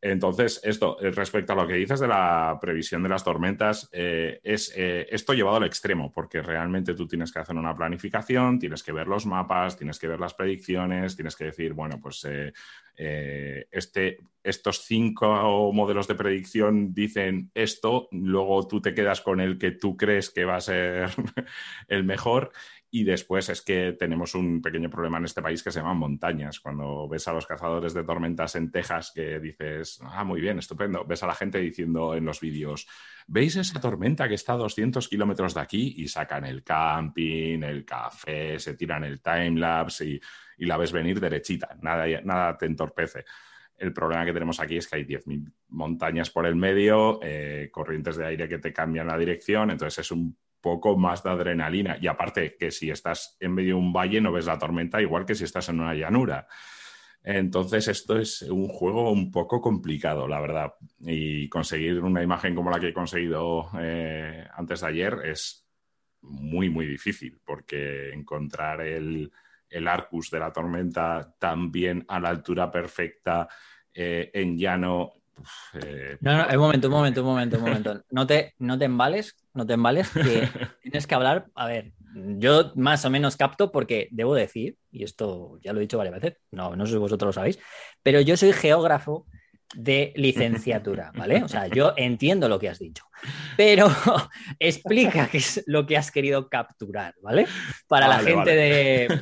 Entonces, 0.00 0.60
esto, 0.62 1.00
eh, 1.00 1.10
respecto 1.10 1.52
a 1.52 1.56
lo 1.56 1.66
que 1.66 1.74
dices 1.74 2.00
de 2.00 2.08
la 2.08 2.58
previsión 2.60 3.02
de 3.02 3.08
las 3.08 3.24
tormentas, 3.24 3.88
eh, 3.92 4.40
es 4.44 4.72
eh, 4.76 5.06
esto 5.10 5.32
llevado 5.32 5.56
al 5.56 5.64
extremo, 5.64 6.12
porque 6.12 6.42
realmente 6.42 6.94
tú 6.94 7.08
tienes 7.08 7.32
que 7.32 7.38
hacer 7.38 7.56
una 7.56 7.74
planificación, 7.74 8.58
tienes 8.58 8.82
que 8.82 8.92
ver 8.92 9.06
los 9.06 9.26
mapas, 9.26 9.76
tienes 9.76 9.98
que 9.98 10.08
ver 10.08 10.20
las 10.20 10.34
predicciones, 10.34 11.16
tienes 11.16 11.34
que 11.34 11.46
decir, 11.46 11.72
bueno, 11.72 11.98
pues 12.00 12.26
este, 12.98 14.18
estos 14.42 14.84
cinco 14.84 15.72
modelos 15.72 16.08
de 16.08 16.14
predicción 16.14 16.94
dicen 16.94 17.50
esto, 17.54 18.08
luego 18.10 18.66
tú 18.66 18.80
te 18.80 18.94
quedas 18.94 19.20
con 19.20 19.40
el 19.40 19.58
que 19.58 19.72
tú 19.72 19.96
crees 19.96 20.30
que 20.30 20.44
va 20.44 20.56
a 20.56 20.60
ser 20.60 21.10
el 21.88 22.04
mejor. 22.04 22.52
Y 22.90 23.04
después 23.04 23.48
es 23.48 23.62
que 23.62 23.96
tenemos 23.98 24.34
un 24.34 24.62
pequeño 24.62 24.88
problema 24.88 25.18
en 25.18 25.24
este 25.24 25.42
país 25.42 25.62
que 25.62 25.72
se 25.72 25.80
llaman 25.80 25.98
montañas. 25.98 26.60
Cuando 26.60 27.08
ves 27.08 27.26
a 27.28 27.32
los 27.32 27.46
cazadores 27.46 27.94
de 27.94 28.04
tormentas 28.04 28.54
en 28.54 28.70
Texas 28.70 29.12
que 29.14 29.40
dices, 29.40 30.00
ah, 30.02 30.24
muy 30.24 30.40
bien, 30.40 30.58
estupendo, 30.58 31.04
ves 31.04 31.22
a 31.22 31.26
la 31.26 31.34
gente 31.34 31.58
diciendo 31.58 32.14
en 32.14 32.24
los 32.24 32.40
vídeos, 32.40 32.86
¿veis 33.26 33.56
esa 33.56 33.80
tormenta 33.80 34.28
que 34.28 34.34
está 34.34 34.52
a 34.52 34.58
200 34.58 35.08
kilómetros 35.08 35.54
de 35.54 35.60
aquí? 35.60 35.94
Y 35.98 36.08
sacan 36.08 36.44
el 36.44 36.62
camping, 36.62 37.62
el 37.62 37.84
café, 37.84 38.58
se 38.58 38.74
tiran 38.74 39.04
el 39.04 39.20
timelapse 39.20 40.06
y, 40.06 40.20
y 40.58 40.66
la 40.66 40.76
ves 40.76 40.92
venir 40.92 41.20
derechita, 41.20 41.76
nada, 41.82 42.06
nada 42.22 42.56
te 42.56 42.66
entorpece. 42.66 43.24
El 43.76 43.92
problema 43.92 44.24
que 44.24 44.32
tenemos 44.32 44.58
aquí 44.58 44.78
es 44.78 44.88
que 44.88 44.96
hay 44.96 45.04
10.000 45.04 45.52
montañas 45.68 46.30
por 46.30 46.46
el 46.46 46.56
medio, 46.56 47.20
eh, 47.22 47.68
corrientes 47.70 48.16
de 48.16 48.26
aire 48.26 48.48
que 48.48 48.58
te 48.58 48.72
cambian 48.72 49.06
la 49.06 49.18
dirección, 49.18 49.70
entonces 49.70 49.98
es 49.98 50.10
un 50.10 50.36
poco 50.66 50.96
más 50.96 51.22
de 51.22 51.30
adrenalina. 51.30 51.96
Y 52.00 52.08
aparte 52.08 52.56
que 52.58 52.72
si 52.72 52.90
estás 52.90 53.36
en 53.38 53.54
medio 53.54 53.76
de 53.76 53.80
un 53.80 53.92
valle 53.92 54.20
no 54.20 54.32
ves 54.32 54.46
la 54.46 54.58
tormenta 54.58 55.00
igual 55.00 55.24
que 55.24 55.36
si 55.36 55.44
estás 55.44 55.68
en 55.68 55.78
una 55.78 55.94
llanura. 55.94 56.48
Entonces 57.22 57.86
esto 57.86 58.18
es 58.18 58.42
un 58.42 58.66
juego 58.66 59.12
un 59.12 59.30
poco 59.30 59.60
complicado, 59.60 60.26
la 60.26 60.40
verdad. 60.40 60.74
Y 60.98 61.48
conseguir 61.48 62.00
una 62.00 62.20
imagen 62.20 62.56
como 62.56 62.70
la 62.70 62.80
que 62.80 62.88
he 62.88 62.92
conseguido 62.92 63.68
eh, 63.80 64.44
antes 64.56 64.80
de 64.80 64.88
ayer 64.88 65.20
es 65.24 65.68
muy, 66.22 66.68
muy 66.68 66.86
difícil, 66.86 67.38
porque 67.44 68.10
encontrar 68.12 68.80
el, 68.80 69.30
el 69.70 69.86
Arcus 69.86 70.30
de 70.30 70.40
la 70.40 70.52
tormenta 70.52 71.32
también 71.38 72.04
a 72.08 72.18
la 72.18 72.30
altura 72.30 72.72
perfecta 72.72 73.48
eh, 73.94 74.30
en 74.34 74.58
llano... 74.58 75.12
uf, 75.38 75.84
eh, 75.84 76.18
No, 76.20 76.36
no, 76.36 76.48
un 76.48 76.58
momento, 76.58 76.88
un 76.88 76.94
momento, 76.94 77.20
un 77.20 77.26
momento, 77.28 77.56
un 77.56 77.62
momento. 77.62 78.04
No 78.10 78.26
te, 78.26 78.54
no 78.58 78.76
te 78.78 78.84
embales, 78.84 79.36
no 79.56 79.66
te 79.66 79.74
embales, 79.74 80.10
que 80.10 80.48
tienes 80.82 81.06
que 81.06 81.14
hablar. 81.14 81.46
A 81.54 81.66
ver, 81.66 81.92
yo 82.14 82.72
más 82.76 83.04
o 83.04 83.10
menos 83.10 83.36
capto 83.36 83.72
porque 83.72 84.08
debo 84.10 84.34
decir, 84.34 84.76
y 84.90 85.04
esto 85.04 85.58
ya 85.62 85.72
lo 85.72 85.78
he 85.78 85.82
dicho 85.82 85.98
varias 85.98 86.14
veces, 86.20 86.38
no, 86.50 86.76
no 86.76 86.86
sé 86.86 86.92
si 86.92 86.98
vosotros 86.98 87.28
lo 87.28 87.32
sabéis, 87.32 87.58
pero 88.02 88.20
yo 88.20 88.36
soy 88.36 88.52
geógrafo 88.52 89.26
de 89.74 90.12
licenciatura, 90.16 91.12
¿vale? 91.14 91.42
O 91.42 91.48
sea, 91.48 91.66
yo 91.66 91.92
entiendo 91.96 92.48
lo 92.48 92.58
que 92.58 92.68
has 92.68 92.78
dicho, 92.78 93.04
pero 93.56 93.88
explica 94.58 95.28
qué 95.28 95.38
es 95.38 95.64
lo 95.66 95.86
que 95.86 95.96
has 95.96 96.10
querido 96.10 96.48
capturar, 96.48 97.14
¿vale? 97.20 97.46
Para 97.88 98.08
la 98.08 98.18
gente 98.20 98.36
vale. 98.36 98.54
de 98.54 99.20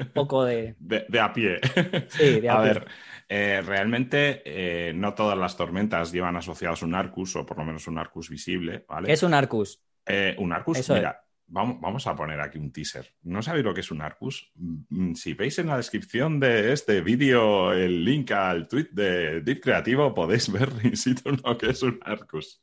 un 0.00 0.08
poco 0.08 0.44
de... 0.44 0.74
de, 0.78 1.06
de 1.08 1.20
a 1.20 1.32
pie. 1.32 1.60
Sí, 2.08 2.40
de 2.40 2.48
a 2.48 2.58
a 2.58 2.62
pie. 2.62 2.72
ver, 2.74 2.86
eh, 3.28 3.62
realmente 3.64 4.42
eh, 4.44 4.92
no 4.94 5.14
todas 5.14 5.38
las 5.38 5.56
tormentas 5.56 6.12
llevan 6.12 6.36
asociados 6.36 6.82
un 6.82 6.94
Arcus, 6.94 7.36
o 7.36 7.46
por 7.46 7.58
lo 7.58 7.64
menos 7.64 7.86
un 7.88 7.98
Arcus 7.98 8.28
visible, 8.28 8.84
¿vale? 8.88 9.12
Es 9.12 9.22
un 9.22 9.34
Arcus. 9.34 9.80
Eh, 10.06 10.36
un 10.38 10.52
Arcus, 10.52 10.78
Eso 10.78 10.94
mira, 10.94 11.23
Vamos, 11.46 12.06
a 12.06 12.16
poner 12.16 12.40
aquí 12.40 12.58
un 12.58 12.72
teaser. 12.72 13.14
¿No 13.22 13.42
sabéis 13.42 13.64
lo 13.64 13.74
que 13.74 13.80
es 13.80 13.90
un 13.90 14.00
Arcus? 14.00 14.50
Mm, 14.54 15.14
si 15.14 15.34
veis 15.34 15.58
en 15.58 15.68
la 15.68 15.76
descripción 15.76 16.40
de 16.40 16.72
este 16.72 17.00
vídeo 17.02 17.72
el 17.72 18.04
link 18.04 18.30
al 18.32 18.66
tweet 18.66 18.88
de 18.92 19.40
Deep 19.42 19.60
Creativo, 19.60 20.14
podéis 20.14 20.50
ver 20.50 20.70
in 20.84 20.96
situ 20.96 21.36
lo 21.44 21.56
que 21.58 21.70
es 21.70 21.82
un 21.82 22.00
Arcus. 22.02 22.62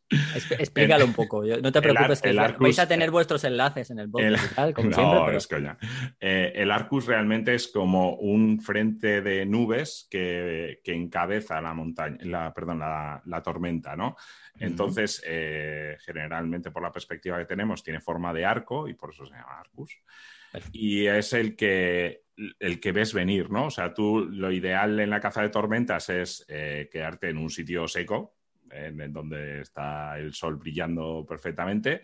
Explícalo 0.57 1.05
un 1.05 1.13
poco. 1.13 1.43
No 1.43 1.71
te 1.71 1.81
preocupes, 1.81 2.21
que 2.21 2.33
vais 2.33 2.79
a 2.79 2.87
tener 2.87 3.11
vuestros 3.11 3.43
enlaces 3.43 3.91
en 3.91 3.99
el 3.99 4.07
blog. 4.07 4.73
como 4.73 4.89
no, 4.89 5.31
es 5.31 5.47
coña. 5.47 5.77
Eh, 6.19 6.51
el 6.55 6.71
Arcus 6.71 7.05
realmente 7.05 7.53
es 7.53 7.67
como 7.67 8.15
un 8.15 8.59
frente 8.59 9.21
de 9.21 9.45
nubes 9.45 10.07
que, 10.09 10.81
encabeza 10.83 11.61
la 11.61 11.73
montaña, 11.73 12.17
la, 12.21 12.53
perdón, 12.53 12.79
la 12.79 13.41
tormenta, 13.43 13.95
¿no? 13.95 14.17
Entonces, 14.59 15.23
eh, 15.25 15.97
generalmente 16.01 16.71
por 16.71 16.83
la 16.83 16.91
perspectiva 16.91 17.37
que 17.39 17.45
tenemos, 17.45 17.83
tiene 17.83 17.99
forma 17.99 18.33
de 18.33 18.45
arco 18.45 18.87
y 18.87 18.93
por 18.93 19.11
eso 19.11 19.25
se 19.25 19.33
llama 19.33 19.59
Arcus. 19.59 19.97
Y 20.71 21.07
es 21.07 21.33
el 21.33 21.55
que, 21.55 22.23
el 22.59 22.79
que 22.79 22.91
ves 22.91 23.13
venir, 23.13 23.49
¿no? 23.49 23.67
O 23.67 23.71
sea, 23.71 23.93
tú 23.93 24.25
lo 24.29 24.51
ideal 24.51 24.99
en 24.99 25.09
la 25.09 25.19
caza 25.19 25.41
de 25.41 25.49
tormentas 25.49 26.09
es 26.09 26.45
eh, 26.47 26.89
quedarte 26.91 27.29
en 27.29 27.37
un 27.37 27.49
sitio 27.49 27.87
seco, 27.87 28.35
en, 28.69 29.11
donde 29.11 29.61
está 29.61 30.17
el 30.17 30.33
sol 30.33 30.57
brillando 30.57 31.25
perfectamente, 31.27 32.01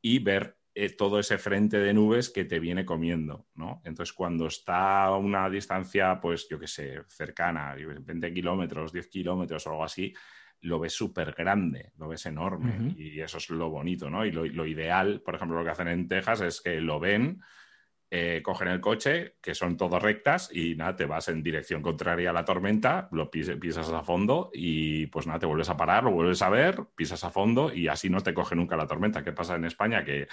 y 0.00 0.18
ver 0.20 0.56
eh, 0.74 0.90
todo 0.90 1.18
ese 1.18 1.36
frente 1.36 1.78
de 1.78 1.92
nubes 1.92 2.30
que 2.30 2.44
te 2.44 2.60
viene 2.60 2.84
comiendo, 2.84 3.48
¿no? 3.54 3.82
Entonces, 3.84 4.12
cuando 4.12 4.46
está 4.46 5.04
a 5.04 5.16
una 5.16 5.50
distancia, 5.50 6.20
pues 6.20 6.48
yo 6.48 6.58
qué 6.58 6.68
sé, 6.68 7.02
cercana, 7.08 7.74
20 7.74 8.32
kilómetros, 8.32 8.92
10 8.92 9.08
kilómetros 9.08 9.66
o 9.66 9.70
algo 9.70 9.84
así, 9.84 10.14
lo 10.62 10.78
ves 10.78 10.92
súper 10.92 11.32
grande, 11.32 11.92
lo 11.98 12.08
ves 12.08 12.26
enorme 12.26 12.94
y 12.96 13.20
eso 13.20 13.38
es 13.38 13.48
lo 13.50 13.70
bonito, 13.70 14.10
¿no? 14.10 14.24
Y 14.26 14.32
lo, 14.32 14.66
ideal, 14.66 15.22
por 15.24 15.34
ejemplo, 15.34 15.58
lo 15.58 15.64
que 15.64 15.70
hacen 15.70 15.88
en 15.88 16.08
Texas 16.08 16.40
es 16.42 16.60
que 16.60 16.80
lo 16.80 17.00
ven, 17.00 17.40
eh, 18.10 18.40
cogen 18.42 18.68
el 18.68 18.80
coche, 18.80 19.36
que 19.40 19.54
son 19.54 19.76
todas 19.76 20.02
rectas 20.02 20.50
y 20.52 20.74
nada, 20.74 20.96
te 20.96 21.06
vas 21.06 21.28
en 21.28 21.42
dirección 21.42 21.80
contraria 21.80 22.30
a 22.30 22.32
la 22.32 22.44
tormenta, 22.44 23.08
lo 23.12 23.30
pisas 23.30 23.88
a 23.90 24.02
fondo 24.02 24.50
y 24.52 25.06
pues 25.06 25.26
nada, 25.26 25.38
te 25.38 25.46
vuelves 25.46 25.70
a 25.70 25.76
parar, 25.76 26.04
lo 26.04 26.10
vuelves 26.10 26.42
a 26.42 26.50
ver, 26.50 26.84
pisas 26.94 27.24
a 27.24 27.30
fondo 27.30 27.72
y 27.72 27.88
así 27.88 28.10
no 28.10 28.20
te 28.20 28.34
coge 28.34 28.54
nunca 28.54 28.76
la 28.76 28.86
tormenta. 28.86 29.24
¿Qué 29.24 29.32
pasa 29.32 29.54
en 29.54 29.64
España? 29.64 30.04
Que 30.04 30.28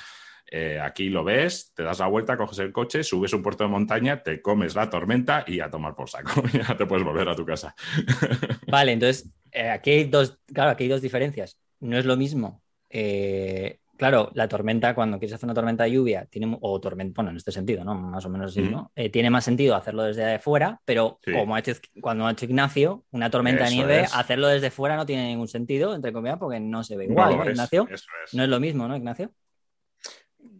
eh, 0.50 0.80
aquí 0.82 1.10
lo 1.10 1.24
ves, 1.24 1.74
te 1.76 1.84
das 1.84 2.00
la 2.00 2.08
vuelta, 2.08 2.38
coges 2.38 2.60
el 2.60 2.72
coche, 2.72 3.04
subes 3.04 3.34
un 3.34 3.44
puerto 3.44 3.66
de 3.66 3.70
montaña, 3.70 4.24
te 4.24 4.42
comes 4.42 4.76
la 4.76 4.90
tormenta 4.90 5.44
y 5.46 5.60
a 5.60 5.70
tomar 5.70 5.94
por 5.94 6.10
saco. 6.10 6.42
ya 6.54 6.76
te 6.76 6.86
puedes 6.86 7.06
volver 7.06 7.28
a 7.28 7.36
tu 7.36 7.46
casa. 7.46 7.76
vale, 8.68 8.94
entonces 8.94 9.30
eh, 9.52 9.70
aquí 9.70 9.92
hay 9.92 10.04
dos, 10.06 10.40
claro, 10.54 10.72
aquí 10.72 10.84
hay 10.84 10.90
dos 10.90 11.02
diferencias. 11.02 11.58
No 11.80 11.98
es 11.98 12.06
lo 12.06 12.18
mismo. 12.18 12.62
Eh, 12.90 13.80
claro, 13.98 14.32
la 14.34 14.48
tormenta, 14.48 14.96
cuando 14.96 15.20
quieres 15.20 15.34
hacer 15.34 15.46
una 15.46 15.54
tormenta 15.54 15.84
de 15.84 15.92
lluvia, 15.92 16.26
tiene, 16.26 16.58
o 16.62 16.80
tormenta, 16.80 17.14
bueno, 17.16 17.32
en 17.32 17.38
este 17.38 17.52
sentido, 17.52 17.84
¿no? 17.84 17.96
Más 17.96 18.26
o 18.26 18.30
menos 18.30 18.52
así, 18.52 18.62
¿no? 18.62 18.92
tiene 19.12 19.30
más 19.30 19.44
sentido 19.44 19.76
hacerlo 19.76 20.04
desde 20.04 20.40
fuera, 20.40 20.82
pero 20.86 21.20
como 21.34 21.56
ha 21.56 21.60
hecho, 21.60 21.74
cuando 22.02 22.26
ha 22.26 22.32
hecho 22.32 22.46
Ignacio, 22.46 23.06
una 23.12 23.30
tormenta 23.30 23.66
de 23.66 23.72
nieve, 23.72 24.06
hacerlo 24.14 24.48
desde 24.48 24.72
fuera 24.72 24.96
no 24.96 25.06
tiene 25.06 25.28
ningún 25.28 25.48
sentido, 25.48 25.94
entre 25.94 26.14
comillas, 26.14 26.38
porque 26.38 26.60
no 26.60 26.84
se 26.84 26.96
ve 26.96 27.06
igual, 27.06 27.48
Ignacio? 27.48 27.88
No 28.34 28.44
es 28.44 28.50
lo 28.50 28.60
mismo, 28.60 28.88
¿no, 28.88 28.96
Ignacio? 28.96 29.32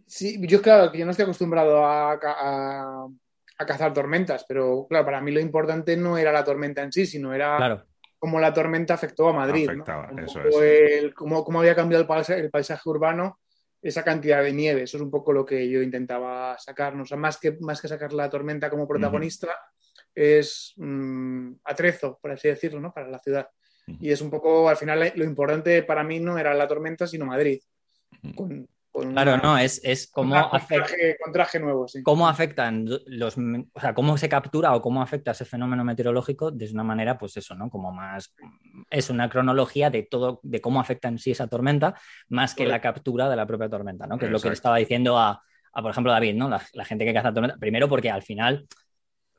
Sí, 0.06 0.40
yo 0.46 0.62
claro, 0.62 0.90
que 0.90 0.98
yo 0.98 1.04
no 1.04 1.10
estoy 1.10 1.24
acostumbrado 1.24 1.84
a, 1.86 2.18
cazar 3.58 3.92
tormentas, 3.92 4.44
pero 4.48 4.86
claro, 4.88 5.04
para 5.04 5.20
mí 5.20 5.32
lo 5.32 5.40
importante 5.40 5.96
no 5.96 6.16
era 6.16 6.32
la 6.32 6.44
tormenta 6.44 6.82
en 6.82 6.92
sí, 6.92 7.06
sino 7.06 7.34
era 7.34 7.84
cómo 8.18 8.40
la 8.40 8.52
tormenta 8.52 8.94
afectó 8.94 9.28
a 9.28 9.32
Madrid. 9.32 9.70
cómo, 11.14 11.60
había 11.60 11.74
cambiado 11.74 12.02
el 12.02 12.50
paisaje, 12.50 12.88
urbano 12.88 13.38
esa 13.80 14.02
cantidad 14.02 14.42
de 14.42 14.52
nieve. 14.52 14.82
Eso 14.82 14.96
es 14.96 15.02
un 15.02 15.10
poco 15.10 15.32
lo 15.32 15.46
que 15.46 15.68
yo 15.68 15.82
intentaba 15.82 16.56
sacarnos. 16.58 17.12
más, 17.12 17.38
que, 17.38 17.56
más 17.60 17.80
que 17.80 17.88
sacar 17.88 18.12
la 18.12 18.28
tormenta 18.28 18.70
como 18.70 18.88
protagonista, 18.88 19.48
es 20.14 20.74
mm, 20.76 21.52
atrezo, 21.64 22.18
por 22.20 22.32
así 22.32 22.48
decirlo, 22.48 22.80
¿no? 22.80 22.92
para 22.92 23.08
la 23.08 23.18
ciudad. 23.18 23.48
Y 24.00 24.10
es 24.10 24.20
un 24.20 24.28
poco, 24.28 24.68
al 24.68 24.76
final, 24.76 25.12
lo 25.14 25.24
importante 25.24 25.82
para 25.82 26.04
mí 26.04 26.20
no 26.20 26.36
era 26.36 26.52
la 26.52 26.68
tormenta, 26.68 27.06
sino 27.06 27.24
Madrid. 27.24 27.60
Con, 28.34 28.68
claro, 29.00 29.36
no, 29.38 29.58
es, 29.58 29.80
es 29.84 30.10
cómo, 30.10 30.34
traje, 31.32 31.60
nuevo, 31.60 31.86
cómo 32.02 32.28
afectan 32.28 32.86
los, 33.06 33.36
o 33.36 33.80
sea, 33.80 33.94
cómo 33.94 34.16
se 34.18 34.28
captura 34.28 34.74
o 34.74 34.82
cómo 34.82 35.02
afecta 35.02 35.32
ese 35.32 35.44
fenómeno 35.44 35.84
meteorológico 35.84 36.50
de 36.50 36.70
una 36.72 36.84
manera, 36.84 37.18
pues 37.18 37.36
eso, 37.36 37.54
¿no? 37.54 37.70
Como 37.70 37.92
más, 37.92 38.34
es 38.90 39.10
una 39.10 39.28
cronología 39.28 39.90
de 39.90 40.02
todo, 40.02 40.40
de 40.42 40.60
cómo 40.60 40.80
afecta 40.80 41.08
en 41.08 41.18
sí 41.18 41.30
esa 41.30 41.46
tormenta, 41.46 41.94
más 42.28 42.54
que 42.54 42.66
la 42.66 42.80
captura 42.80 43.28
de 43.28 43.36
la 43.36 43.46
propia 43.46 43.68
tormenta, 43.68 44.06
¿no? 44.06 44.18
Que 44.18 44.26
es 44.26 44.30
lo 44.30 44.40
que 44.40 44.48
le 44.48 44.54
estaba 44.54 44.76
diciendo 44.76 45.18
a, 45.18 45.42
por 45.74 45.90
ejemplo, 45.90 46.12
David, 46.12 46.34
¿no? 46.34 46.48
La, 46.48 46.62
la, 46.72 46.84
gente 46.84 47.04
que 47.04 47.14
caza 47.14 47.32
tormenta, 47.32 47.56
primero 47.58 47.88
porque 47.88 48.10
al 48.10 48.22
final 48.22 48.66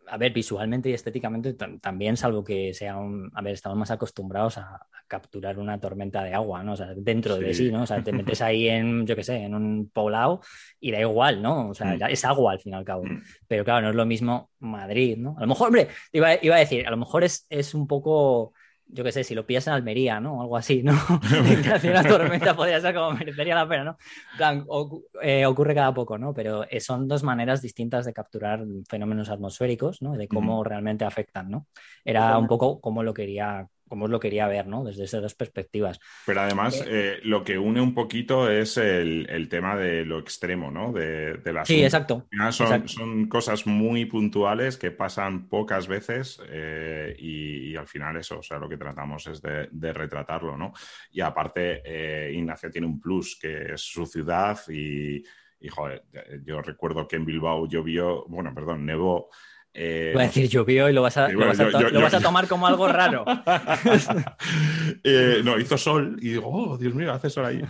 a 0.10 0.18
ver, 0.18 0.34
visualmente 0.34 0.90
y 0.90 0.94
estéticamente 0.94 1.54
también, 1.54 2.18
salvo 2.18 2.44
que 2.44 2.74
sea 2.74 2.98
un. 2.98 3.32
A 3.34 3.42
ver, 3.42 3.54
estamos 3.54 3.78
más 3.78 3.92
acostumbrados 3.92 4.58
a, 4.58 4.86
capturar 5.10 5.58
una 5.58 5.80
tormenta 5.80 6.24
de 6.24 6.34
agua, 6.34 6.64
¿no? 6.64 6.74
O 6.74 6.76
sea, 6.78 6.94
dentro 6.96 7.38
de 7.38 7.54
sí, 7.54 7.72
¿no? 7.72 7.84
O 7.84 7.86
sea, 7.88 8.02
te 8.02 8.14
metes 8.14 8.42
ahí 8.42 8.70
en, 8.70 9.06
yo 9.06 9.16
qué 9.16 9.24
sé, 9.24 9.38
en 9.38 9.56
un 9.56 9.90
poblado 9.92 10.42
y 10.80 10.92
da 10.92 11.02
igual, 11.02 11.42
¿no? 11.42 11.70
O 11.70 11.74
sea, 11.74 11.96
mm. 11.96 12.04
es 12.10 12.24
agua 12.24 12.54
al 12.54 12.60
fin 12.60 12.74
y 12.74 12.76
al 12.76 12.86
cabo. 12.86 13.04
Mm. 13.04 13.24
Pero 13.48 13.66
claro, 13.66 13.82
no 13.82 13.90
es 13.90 13.96
lo 13.96 14.06
mismo 14.06 14.52
Madrid, 14.60 15.18
¿no? 15.18 15.36
A 15.38 15.42
lo 15.42 15.48
mejor, 15.48 15.68
hombre, 15.68 15.88
iba, 16.14 16.36
iba 16.42 16.56
a 16.56 16.60
decir, 16.60 16.88
a 16.88 16.92
lo 16.92 16.98
mejor 16.98 17.24
es, 17.24 17.48
es 17.50 17.74
un 17.74 17.88
poco 17.88 18.54
yo 18.92 19.04
qué 19.04 19.12
sé, 19.12 19.24
si 19.24 19.36
lo 19.36 19.46
pillas 19.46 19.68
en 19.68 19.74
Almería, 19.74 20.20
¿no? 20.20 20.42
Algo 20.42 20.58
así, 20.58 20.82
¿no? 20.84 20.94
una 21.84 22.04
tormenta 22.04 22.56
podría 22.56 22.82
ser 22.82 22.96
como 22.96 23.12
merecería 23.12 23.56
la 23.56 23.68
pena, 23.68 23.84
¿no? 23.84 23.98
plan, 24.36 24.66
eh, 25.22 25.46
ocurre 25.46 25.76
cada 25.76 25.94
poco, 25.94 26.18
¿no? 26.18 26.34
Pero 26.34 26.66
eh, 26.70 26.80
son 26.80 27.08
dos 27.08 27.24
maneras 27.24 27.62
distintas 27.62 28.06
de 28.06 28.14
capturar 28.14 28.64
fenómenos 28.88 29.30
atmosféricos, 29.30 30.02
¿no? 30.02 30.14
De 30.18 30.28
cómo 30.28 30.64
realmente 30.64 31.06
afectan, 31.06 31.50
¿no? 31.50 31.68
Era 32.04 32.38
un 32.38 32.48
poco 32.48 32.80
como 32.80 33.04
lo 33.04 33.14
quería 33.14 33.68
como 33.90 34.08
lo 34.08 34.20
quería 34.20 34.48
ver, 34.48 34.68
¿no? 34.68 34.84
Desde 34.84 35.04
esas 35.04 35.22
dos 35.22 35.36
perspectivas. 35.36 36.00
Pero 36.26 36.42
además, 36.42 36.82
eh, 36.88 37.20
lo 37.24 37.44
que 37.44 37.58
une 37.58 37.82
un 37.82 37.94
poquito 37.94 38.50
es 38.50 38.78
el, 38.78 39.48
tema 39.50 39.76
de 39.76 40.06
lo 40.06 40.20
extremo, 40.20 40.72
¿no? 40.72 40.94
De, 40.94 41.34
de 41.34 41.54
la 41.54 41.66
Sí, 41.66 41.84
exacto. 41.84 42.28
Son, 42.52 43.28
cosas 43.28 43.66
muy 43.66 44.06
puntuales 44.06 44.78
que 44.78 44.92
pasan 44.92 45.50
pocas 45.50 45.88
veces 45.88 46.40
eh, 46.48 47.16
y, 47.18 47.76
al 47.76 47.88
final 47.88 48.18
eso, 48.18 48.40
o 48.40 48.44
sea, 48.44 48.60
lo 48.60 48.70
que 48.70 48.78
tratamos 48.78 49.28
es 49.28 49.42
de, 49.42 49.94
retratarlo, 49.94 50.56
¿no? 50.56 50.72
Y 51.12 51.22
aparte, 51.22 51.82
eh, 51.84 52.32
Ignacio 52.34 52.70
tiene 52.70 52.88
un 52.88 53.02
plus, 53.02 53.38
que 53.40 53.74
es 53.74 53.82
su 53.82 54.06
ciudad 54.06 54.60
y, 54.70 55.24
y 55.60 55.68
joder, 55.68 56.04
yo 56.44 56.62
recuerdo 56.62 57.08
que 57.08 57.16
en 57.16 57.26
Bilbao 57.26 57.68
llovió, 57.68 58.26
bueno, 58.28 58.54
perdón, 58.54 58.86
nevó 58.86 59.30
eh, 59.74 60.12
Voy 60.14 60.24
a 60.24 60.26
decir 60.26 60.50
llovió 60.50 60.90
y 60.90 60.94
lo 60.94 61.02
vas 61.02 61.18
a, 61.18 61.30
tomar 62.22 62.48
como 62.48 62.68
algo 62.68 62.88
raro. 62.88 63.26
Eh, 65.04 65.42
no, 65.44 65.58
hizo 65.58 65.78
sol 65.78 66.18
y 66.20 66.30
digo, 66.30 66.50
oh, 66.52 66.78
Dios 66.78 66.94
mío, 66.94 67.14
hace 67.14 67.30
sol 67.30 67.46
ahí. 67.46 67.62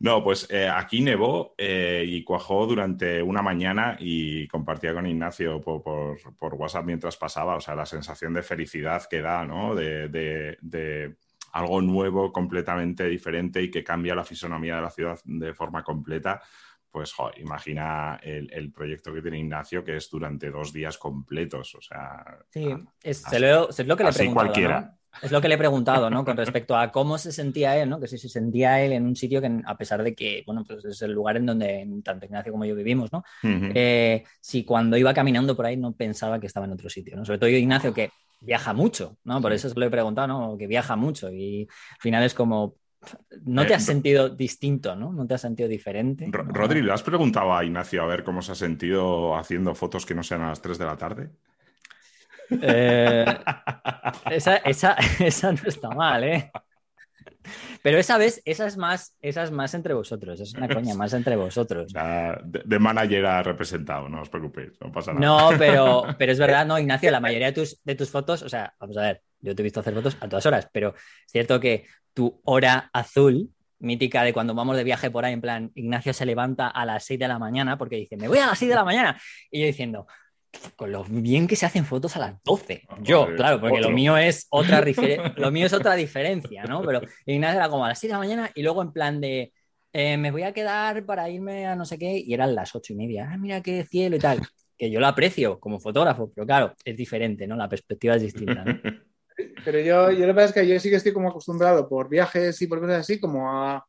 No, 0.00 0.22
pues 0.22 0.46
eh, 0.50 0.68
aquí 0.68 1.00
nevó 1.00 1.54
y 1.58 2.22
cuajó 2.24 2.66
durante 2.66 3.22
una 3.22 3.40
mañana 3.40 3.96
y 3.98 4.46
compartía 4.48 4.92
con 4.92 5.06
Ignacio 5.06 5.60
por, 5.60 6.18
WhatsApp 6.54 6.84
mientras 6.84 7.16
pasaba. 7.16 7.56
O 7.56 7.60
sea, 7.60 7.74
la 7.74 7.86
sensación 7.86 8.34
de 8.34 8.42
felicidad 8.42 9.04
que 9.08 9.22
da, 9.22 9.46
¿no? 9.46 9.74
de 9.74 11.14
algo 11.52 11.80
nuevo, 11.80 12.32
completamente 12.32 13.06
diferente 13.08 13.62
y 13.62 13.70
que 13.70 13.82
cambia 13.82 14.14
la 14.14 14.24
fisonomía 14.24 14.76
de 14.76 14.82
la 14.82 14.90
ciudad 14.90 15.18
de 15.24 15.54
forma 15.54 15.82
completa 15.82 16.42
pues 16.90 17.14
imagina 17.36 18.18
el, 18.22 18.72
proyecto 18.72 19.12
que 19.12 19.22
tiene 19.22 19.38
Ignacio, 19.38 19.84
que 19.84 19.96
es 19.96 20.10
durante 20.10 20.50
dos 20.50 20.72
días 20.72 20.98
completos. 20.98 21.74
O 21.74 21.80
sea. 21.80 22.24
Sí, 22.50 22.68
es, 23.02 23.24
lo, 23.32 23.68
que 23.96 24.04
le 24.04 24.10
he 24.10 24.12
preguntado. 24.12 24.34
Cualquiera. 24.34 24.96
Es 25.22 25.32
lo 25.32 25.40
que 25.40 25.48
le 25.48 25.54
he 25.54 25.58
preguntado, 25.58 26.08
¿no? 26.08 26.24
Con 26.24 26.36
respecto 26.36 26.76
a 26.76 26.92
cómo 26.92 27.18
se 27.18 27.32
sentía 27.32 27.76
él, 27.76 27.88
¿no? 27.90 28.00
Que 28.00 28.06
si 28.06 28.16
se 28.16 28.28
sentía 28.28 28.80
él 28.80 28.92
en 28.92 29.04
un 29.04 29.16
sitio 29.16 29.40
que, 29.40 29.60
a 29.64 29.76
pesar 29.76 30.02
de 30.02 30.14
que, 30.14 30.42
bueno, 30.46 30.64
pues 30.64 30.84
es 30.84 31.02
el 31.02 31.12
lugar 31.12 31.36
en 31.36 31.46
donde 31.46 31.86
tanto 32.04 32.26
Ignacio 32.26 32.52
como 32.52 32.64
yo 32.64 32.74
vivimos, 32.74 33.12
¿no? 33.12 33.24
Eh, 33.42 34.24
si 34.40 34.64
cuando 34.64 34.96
iba 34.96 35.12
caminando 35.12 35.56
por 35.56 35.66
ahí 35.66 35.76
no 35.76 35.92
pensaba 35.92 36.38
que 36.38 36.46
estaba 36.46 36.66
en 36.66 36.72
otro 36.72 36.88
sitio, 36.88 37.16
¿no? 37.16 37.24
Sobre 37.24 37.38
todo 37.38 37.50
yo, 37.50 37.56
Ignacio, 37.56 37.92
que 37.92 38.10
viaja 38.40 38.72
mucho, 38.72 39.18
¿no? 39.24 39.40
Por 39.40 39.52
eso 39.52 39.68
se 39.68 39.78
lo 39.78 39.84
he 39.84 39.90
preguntado, 39.90 40.28
¿no? 40.28 40.56
Que 40.56 40.66
viaja 40.66 40.96
mucho 40.96 41.30
y 41.30 41.62
al 41.62 42.00
final 42.00 42.22
es 42.22 42.32
como, 42.32 42.76
no 43.44 43.66
te 43.66 43.74
has 43.74 43.82
eh, 43.82 43.86
sentido 43.86 44.28
distinto, 44.28 44.94
¿no? 44.94 45.12
No 45.12 45.26
te 45.26 45.34
has 45.34 45.40
sentido 45.40 45.68
diferente. 45.68 46.28
Rodri, 46.30 46.82
¿le 46.82 46.92
has 46.92 47.02
preguntado 47.02 47.54
a 47.54 47.64
Ignacio 47.64 48.02
a 48.02 48.06
ver 48.06 48.22
cómo 48.22 48.42
se 48.42 48.52
ha 48.52 48.54
sentido 48.54 49.36
haciendo 49.36 49.74
fotos 49.74 50.04
que 50.04 50.14
no 50.14 50.22
sean 50.22 50.42
a 50.42 50.48
las 50.48 50.60
3 50.60 50.78
de 50.78 50.84
la 50.84 50.96
tarde? 50.96 51.30
Eh, 52.50 53.24
esa, 54.30 54.96
no 55.52 55.68
está 55.68 55.90
mal, 55.90 56.24
¿eh? 56.24 56.50
Pero 57.82 57.98
esa 57.98 58.18
vez, 58.18 58.42
esa 58.44 58.66
es 58.66 58.76
más, 58.76 59.16
esa 59.22 59.44
es 59.44 59.50
más 59.50 59.72
entre 59.72 59.94
vosotros, 59.94 60.38
es 60.40 60.52
una 60.54 60.68
coña 60.68 60.94
más 60.94 61.14
entre 61.14 61.36
vosotros. 61.36 61.92
de, 62.44 62.78
manager 62.78 63.24
ha 63.24 63.42
representado, 63.42 64.08
no 64.08 64.20
os 64.20 64.28
preocupéis, 64.28 64.78
no 64.80 64.92
pasa 64.92 65.14
nada. 65.14 65.26
No, 65.26 65.58
pero, 65.58 66.04
pero 66.18 66.32
es 66.32 66.38
verdad, 66.38 66.66
no, 66.66 66.78
Ignacio, 66.78 67.10
la 67.10 67.20
mayoría 67.20 67.46
de 67.46 67.52
tus, 67.54 67.80
de 67.82 67.94
tus 67.94 68.10
fotos, 68.10 68.42
o 68.42 68.48
sea, 68.48 68.74
vamos 68.78 68.96
a 68.98 69.02
ver, 69.02 69.22
yo 69.40 69.54
te 69.54 69.62
he 69.62 69.64
visto 69.64 69.80
hacer 69.80 69.94
fotos 69.94 70.16
a 70.20 70.28
todas 70.28 70.46
horas, 70.46 70.68
pero 70.72 70.94
es 70.96 71.32
cierto 71.32 71.60
que 71.60 71.86
tu 72.14 72.40
hora 72.44 72.90
azul 72.92 73.50
mítica 73.80 74.22
de 74.22 74.32
cuando 74.32 74.54
vamos 74.54 74.76
de 74.76 74.84
viaje 74.84 75.10
por 75.10 75.24
ahí, 75.24 75.32
en 75.32 75.40
plan, 75.40 75.72
Ignacio 75.74 76.12
se 76.12 76.26
levanta 76.26 76.68
a 76.68 76.84
las 76.84 77.04
6 77.04 77.18
de 77.18 77.28
la 77.28 77.38
mañana 77.38 77.78
porque 77.78 77.96
dice, 77.96 78.16
me 78.16 78.28
voy 78.28 78.38
a 78.38 78.46
las 78.46 78.58
6 78.58 78.68
de 78.68 78.74
la 78.74 78.84
mañana. 78.84 79.20
Y 79.50 79.60
yo 79.60 79.66
diciendo, 79.66 80.06
con 80.76 80.92
lo 80.92 81.04
bien 81.04 81.46
que 81.46 81.56
se 81.56 81.66
hacen 81.66 81.84
fotos 81.84 82.16
a 82.16 82.20
las 82.20 82.42
12. 82.44 82.82
Yo, 83.00 83.22
Joder, 83.22 83.36
claro, 83.36 83.60
porque 83.60 83.78
otro. 83.78 83.90
lo 83.90 83.94
mío 83.94 84.16
es 84.16 84.46
otra 84.50 84.82
lo 85.36 85.50
mío 85.50 85.66
es 85.66 85.72
otra 85.72 85.94
diferencia, 85.94 86.64
¿no? 86.64 86.82
Pero 86.82 87.00
Ignacio 87.24 87.56
era 87.56 87.68
como 87.68 87.84
a 87.84 87.88
las 87.88 87.98
6 87.98 88.10
de 88.10 88.14
la 88.14 88.18
mañana 88.18 88.50
y 88.54 88.62
luego 88.62 88.82
en 88.82 88.92
plan 88.92 89.20
de 89.20 89.52
eh, 89.92 90.16
me 90.16 90.30
voy 90.30 90.42
a 90.42 90.52
quedar 90.52 91.04
para 91.04 91.28
irme 91.28 91.66
a 91.66 91.74
no 91.74 91.84
sé 91.84 91.98
qué, 91.98 92.18
y 92.18 92.32
eran 92.32 92.54
las 92.54 92.74
ocho 92.74 92.92
y 92.92 92.96
media. 92.96 93.28
Ah, 93.32 93.38
mira 93.38 93.60
qué 93.62 93.84
cielo 93.84 94.16
y 94.16 94.20
tal. 94.20 94.40
Que 94.76 94.90
yo 94.90 95.00
lo 95.00 95.06
aprecio 95.06 95.58
como 95.58 95.80
fotógrafo, 95.80 96.30
pero 96.34 96.46
claro, 96.46 96.74
es 96.84 96.96
diferente, 96.96 97.46
¿no? 97.46 97.56
La 97.56 97.68
perspectiva 97.68 98.14
es 98.16 98.22
distinta. 98.22 98.64
¿no? 98.64 98.80
Pero 99.64 99.80
yo, 99.80 100.10
yo 100.10 100.20
la 100.20 100.32
verdad 100.32 100.46
es 100.46 100.52
que 100.52 100.66
yo 100.66 100.78
sí 100.80 100.90
que 100.90 100.96
estoy 100.96 101.12
como 101.12 101.30
acostumbrado 101.30 101.88
por 101.88 102.08
viajes 102.08 102.60
y 102.62 102.66
por 102.66 102.80
cosas 102.80 103.00
así, 103.00 103.18
como 103.20 103.50
a, 103.50 103.86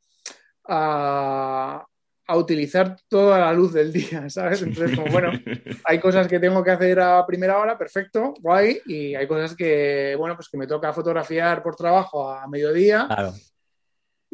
a, 0.68 1.86
a 2.28 2.38
utilizar 2.38 2.98
toda 3.08 3.40
la 3.40 3.54
luz 3.54 3.74
del 3.74 3.92
día, 3.92 4.30
¿sabes? 4.30 4.62
Entonces, 4.62 4.98
como 4.98 5.12
bueno, 5.12 5.32
hay 5.86 6.00
cosas 6.00 6.28
que 6.28 6.40
tengo 6.40 6.64
que 6.64 6.72
hacer 6.72 7.00
a 7.00 7.26
primera 7.26 7.60
hora, 7.60 7.78
perfecto, 7.78 8.34
guay, 8.40 8.82
y 8.86 9.16
hay 9.16 9.28
cosas 9.28 9.56
que, 9.56 10.16
bueno, 10.18 10.36
pues 10.36 10.50
que 10.50 10.58
me 10.58 10.68
toca 10.68 10.94
fotografiar 10.94 11.62
por 11.62 11.76
trabajo 11.76 12.30
a 12.30 12.48
mediodía 12.48 13.08
Claro. 13.08 13.34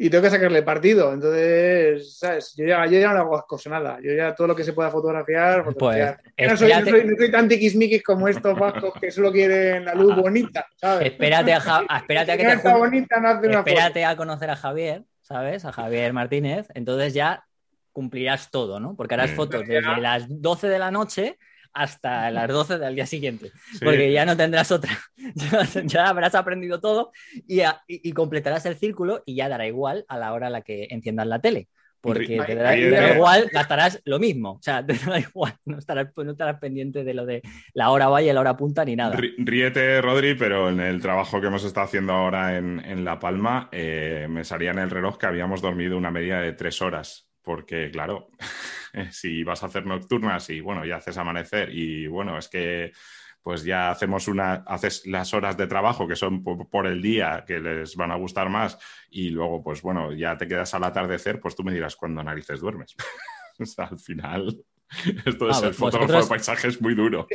Y 0.00 0.08
tengo 0.08 0.22
que 0.22 0.30
sacarle 0.30 0.62
partido. 0.62 1.12
Entonces, 1.12 2.16
¿sabes? 2.18 2.54
Yo 2.56 2.64
ya, 2.64 2.86
yo 2.86 3.00
ya 3.00 3.12
no 3.12 3.18
hago 3.20 3.44
cosa 3.48 3.68
nada. 3.68 3.98
Yo 4.00 4.12
ya 4.14 4.32
todo 4.34 4.46
lo 4.46 4.54
que 4.54 4.62
se 4.62 4.72
pueda 4.72 4.90
fotografiar, 4.90 5.64
fotografiar. 5.64 6.20
Pues, 6.36 6.50
no, 6.50 6.56
soy, 6.56 6.72
no, 6.72 6.84
soy, 6.86 7.04
no 7.04 7.16
soy 7.16 7.30
tan 7.32 7.48
tiquismiquis 7.48 8.02
como 8.04 8.28
estos 8.28 8.56
vascos 8.56 8.94
que 9.00 9.10
solo 9.10 9.32
quieren 9.32 9.84
la 9.84 9.94
luz 9.94 10.14
bonita, 10.14 10.66
¿sabes? 10.76 11.10
Espérate 11.10 11.52
a, 11.52 11.60
Ja- 11.60 11.84
a- 11.88 11.98
espérate 11.98 12.30
a 12.30 12.34
Si 12.36 12.40
que 12.40 12.46
te 12.62 12.72
bonita, 12.78 13.20
no 13.20 13.28
hace 13.28 13.46
una 13.48 14.10
a 14.10 14.16
conocer 14.16 14.50
a 14.50 14.56
Javier, 14.56 15.02
¿sabes? 15.20 15.64
A 15.64 15.72
Javier 15.72 16.12
Martínez. 16.12 16.68
Entonces 16.74 17.12
ya 17.12 17.44
cumplirás 17.92 18.52
todo, 18.52 18.78
¿no? 18.78 18.94
Porque 18.94 19.14
harás 19.14 19.30
Sí. 19.30 19.36
fotos 19.36 19.66
desde 19.66 20.00
las 20.00 20.26
12 20.28 20.68
de 20.68 20.78
la 20.78 20.92
noche 20.92 21.38
hasta 21.72 22.30
las 22.30 22.48
12 22.48 22.78
del 22.78 22.94
día 22.94 23.06
siguiente. 23.06 23.50
Sí. 23.72 23.84
Porque 23.84 24.10
ya 24.12 24.24
no 24.26 24.36
tendrás 24.36 24.70
otra. 24.72 24.90
Ya, 25.84 26.08
habrás 26.08 26.34
aprendido 26.34 26.80
todo 26.80 27.12
y, 27.46 27.60
a- 27.60 27.82
y- 27.86 28.08
y 28.08 28.12
completarás 28.12 28.66
el 28.66 28.76
círculo 28.76 29.22
y 29.26 29.34
ya 29.36 29.48
dará 29.48 29.66
igual 29.66 30.04
a 30.08 30.16
la 30.18 30.32
hora 30.32 30.46
a 30.48 30.50
la 30.50 30.62
que 30.62 30.88
enciendas 30.90 31.26
la 31.26 31.40
tele. 31.40 31.68
Porque 32.00 32.40
te 32.46 32.54
dará, 32.54 32.70
te 32.70 33.14
igual, 33.16 33.50
gastarás 33.52 34.00
lo 34.04 34.20
mismo. 34.20 34.52
O 34.52 34.62
sea, 34.62 34.86
te 34.86 34.94
dará 34.94 35.18
igual. 35.18 35.54
No 35.64 35.78
estarás, 35.78 36.08
no 36.16 36.30
estarás 36.30 36.60
pendiente 36.60 37.02
de 37.02 37.12
lo 37.12 37.26
de 37.26 37.42
la 37.74 37.90
hora 37.90 38.06
vaya, 38.06 38.32
la 38.32 38.40
hora 38.40 38.56
punta 38.56 38.84
ni 38.84 38.94
nada. 38.94 39.16
Ríete, 39.38 40.00
Rodri, 40.00 40.34
pero 40.36 40.68
en 40.68 40.78
el 40.78 41.02
trabajo 41.02 41.40
que 41.40 41.48
hemos 41.48 41.64
estado 41.64 41.86
haciendo 41.86 42.12
ahora 42.12 42.56
en, 42.56 42.78
en 42.84 43.04
La 43.04 43.18
Palma, 43.18 43.68
eh, 43.72 44.26
me 44.30 44.44
salía 44.44 44.70
en 44.70 44.78
el 44.78 44.90
reloj 44.90 45.18
que 45.18 45.26
habíamos 45.26 45.60
dormido 45.60 45.98
una 45.98 46.12
media 46.12 46.38
de 46.38 46.52
tres 46.52 46.80
horas. 46.82 47.28
Porque, 47.42 47.90
claro, 47.90 48.28
si 49.10 49.44
vas 49.44 49.62
a 49.62 49.66
hacer 49.66 49.86
nocturnas 49.86 50.50
y, 50.50 50.60
bueno, 50.60 50.84
ya 50.84 50.96
haces 50.96 51.16
amanecer 51.18 51.70
y, 51.74 52.06
bueno, 52.06 52.38
es 52.38 52.48
que 52.48 52.92
pues 53.40 53.62
ya 53.64 53.90
hacemos 53.90 54.28
una, 54.28 54.54
haces 54.66 55.06
las 55.06 55.32
horas 55.32 55.56
de 55.56 55.66
trabajo 55.66 56.06
que 56.06 56.16
son 56.16 56.42
por, 56.42 56.68
por 56.68 56.86
el 56.86 57.00
día, 57.00 57.44
que 57.46 57.60
les 57.60 57.96
van 57.96 58.10
a 58.10 58.16
gustar 58.16 58.50
más, 58.50 58.78
y 59.08 59.30
luego, 59.30 59.62
pues 59.62 59.80
bueno, 59.80 60.12
ya 60.12 60.36
te 60.36 60.46
quedas 60.46 60.74
al 60.74 60.84
atardecer, 60.84 61.40
pues 61.40 61.54
tú 61.56 61.64
me 61.64 61.72
dirás 61.72 61.96
cuándo 61.96 62.22
narices 62.22 62.60
duermes. 62.60 62.94
o 63.58 63.64
sea, 63.64 63.86
al 63.86 63.98
final, 63.98 64.62
esto 65.24 65.46
de 65.46 65.50
Ah, 65.50 65.54
ser 65.54 65.68
vosotros- 65.70 65.76
fotógrafo 65.76 66.22
de 66.24 66.28
paisaje 66.28 66.68
es 66.68 66.82
muy 66.82 66.94
duro. 66.94 67.26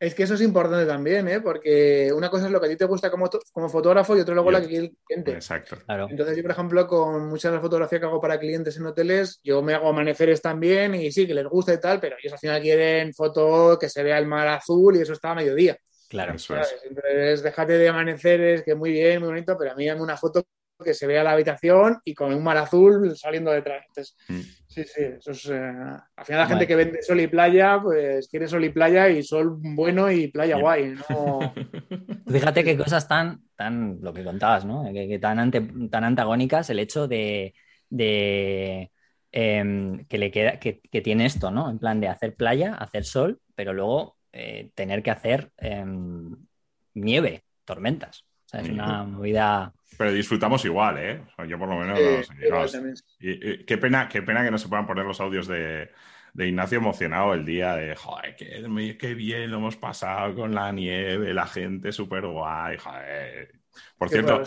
Es 0.00 0.14
que 0.14 0.22
eso 0.22 0.34
es 0.34 0.42
importante 0.42 0.86
también, 0.86 1.26
¿eh? 1.26 1.40
Porque 1.40 2.12
una 2.14 2.30
cosa 2.30 2.46
es 2.46 2.52
lo 2.52 2.60
que 2.60 2.66
a 2.66 2.68
ti 2.70 2.76
te 2.76 2.84
gusta 2.84 3.10
como, 3.10 3.28
como 3.52 3.68
fotógrafo 3.68 4.16
y 4.16 4.20
otra 4.20 4.34
luego 4.34 4.50
Y 4.50 4.52
la 4.52 4.58
el- 4.58 4.64
que 4.64 4.68
quiere 4.70 4.86
el 4.86 4.96
cliente. 5.06 5.32
Exacto. 5.32 5.76
Claro. 5.84 6.06
Entonces 6.08 6.36
yo, 6.36 6.42
por 6.42 6.52
ejemplo, 6.52 6.86
con 6.86 7.28
mucha 7.28 7.48
de 7.50 7.56
la 7.56 7.60
fotografía 7.60 7.98
que 7.98 8.06
hago 8.06 8.20
para 8.20 8.38
clientes 8.38 8.76
en 8.76 8.86
hoteles, 8.86 9.40
yo 9.42 9.60
me 9.60 9.74
hago 9.74 9.88
amaneceres 9.88 10.40
también 10.40 10.94
y 10.94 11.10
sí, 11.10 11.26
que 11.26 11.34
les 11.34 11.46
gusta 11.46 11.74
y 11.74 11.80
tal, 11.80 11.98
pero 11.98 12.16
ellos 12.16 12.32
al 12.32 12.38
final 12.38 12.62
quieren 12.62 13.12
foto 13.12 13.76
que 13.78 13.88
se 13.88 14.02
vea 14.04 14.18
el 14.18 14.26
mar 14.26 14.46
azul 14.46 14.94
y 14.96 15.00
eso 15.00 15.14
está 15.14 15.32
a 15.32 15.34
mediodía. 15.34 15.76
Claro. 16.08 16.34
Eso 16.34 16.56
es. 16.56 16.76
Entonces, 16.84 17.42
déjate 17.42 17.72
de 17.76 17.88
amaneceres, 17.88 18.62
que 18.62 18.74
muy 18.76 18.92
bien, 18.92 19.18
muy 19.20 19.28
bonito, 19.30 19.56
pero 19.58 19.72
a 19.72 19.74
mí 19.74 19.84
dame 19.86 20.00
una 20.00 20.16
foto 20.16 20.44
que 20.84 20.94
se 20.94 21.06
vea 21.06 21.24
la 21.24 21.32
habitación 21.32 21.98
y 22.04 22.14
con 22.14 22.32
un 22.32 22.42
mar 22.42 22.56
azul 22.56 23.16
saliendo 23.16 23.50
detrás. 23.50 23.84
Entonces, 23.88 24.16
Mm. 24.28 24.40
sí, 24.66 24.84
sí, 24.84 25.02
eso 25.18 25.30
es... 25.32 25.46
eh, 25.46 25.56
Al 26.16 26.24
final 26.24 26.40
la 26.42 26.46
gente 26.46 26.66
que 26.66 26.76
vende 26.76 27.02
sol 27.02 27.20
y 27.20 27.26
playa, 27.26 27.80
pues 27.82 28.28
quiere 28.28 28.46
sol 28.46 28.64
y 28.64 28.70
playa 28.70 29.08
y 29.08 29.22
sol 29.22 29.56
bueno 29.58 30.10
y 30.10 30.28
playa 30.28 30.56
guay, 30.56 30.94
¿no? 31.08 31.52
Fíjate 32.28 32.62
qué 32.64 32.76
cosas 32.76 33.08
tan, 33.08 33.40
tan, 33.56 33.98
lo 34.02 34.12
que 34.12 34.22
contabas, 34.24 34.64
¿no? 34.64 34.84
Que, 34.92 35.08
que 35.08 35.18
tan, 35.18 35.38
ante- 35.38 35.88
tan 35.90 36.04
antagónicas 36.04 36.68
el 36.70 36.78
hecho 36.78 37.08
de, 37.08 37.54
de, 37.88 38.90
em, 39.32 40.04
que 40.06 40.18
le 40.18 40.30
queda, 40.30 40.58
que, 40.60 40.80
que 40.80 41.00
tiene 41.00 41.24
esto, 41.26 41.50
¿no? 41.50 41.70
En 41.70 41.78
plan 41.78 42.00
de 42.00 42.08
hacer 42.08 42.34
playa, 42.34 42.74
hacer 42.74 43.04
sol, 43.04 43.40
pero 43.54 43.72
luego 43.72 44.16
eh, 44.32 44.70
tener 44.74 45.02
que 45.02 45.10
hacer 45.10 45.50
em, 45.56 46.36
nieve, 46.94 47.44
tormentas. 47.64 48.20
O 48.46 48.48
sea, 48.50 48.60
es 48.60 48.68
una 48.68 49.04
movida. 49.04 49.72
Pero 49.98 50.12
disfrutamos 50.12 50.64
igual, 50.66 50.98
¿eh? 50.98 51.22
O 51.28 51.36
sea, 51.36 51.46
yo 51.46 51.58
por 51.58 51.68
lo 51.70 51.78
menos. 51.80 52.30
Eh, 52.40 52.72
y- 53.20 53.50
y 53.62 53.66
qué, 53.66 53.78
pena, 53.78 54.08
qué 54.08 54.22
pena 54.22 54.44
que 54.44 54.50
no 54.52 54.58
se 54.58 54.68
puedan 54.68 54.86
poner 54.86 55.04
los 55.06 55.20
audios 55.20 55.48
de, 55.48 55.90
de 56.34 56.48
Ignacio 56.48 56.78
emocionado 56.78 57.34
el 57.34 57.44
día 57.46 57.76
de, 57.76 57.96
joder, 57.96 58.36
qué, 58.36 58.96
qué 58.98 59.14
bien 59.14 59.50
lo 59.50 59.58
hemos 59.58 59.76
pasado 59.76 60.34
con 60.36 60.54
la 60.54 60.72
nieve, 60.72 61.34
la 61.34 61.46
gente 61.46 61.92
súper 61.92 62.26
guay, 62.26 62.78
joder. 62.78 63.52
Por 63.98 64.08
Qué 64.08 64.14
cierto, 64.14 64.38
raro. 64.38 64.44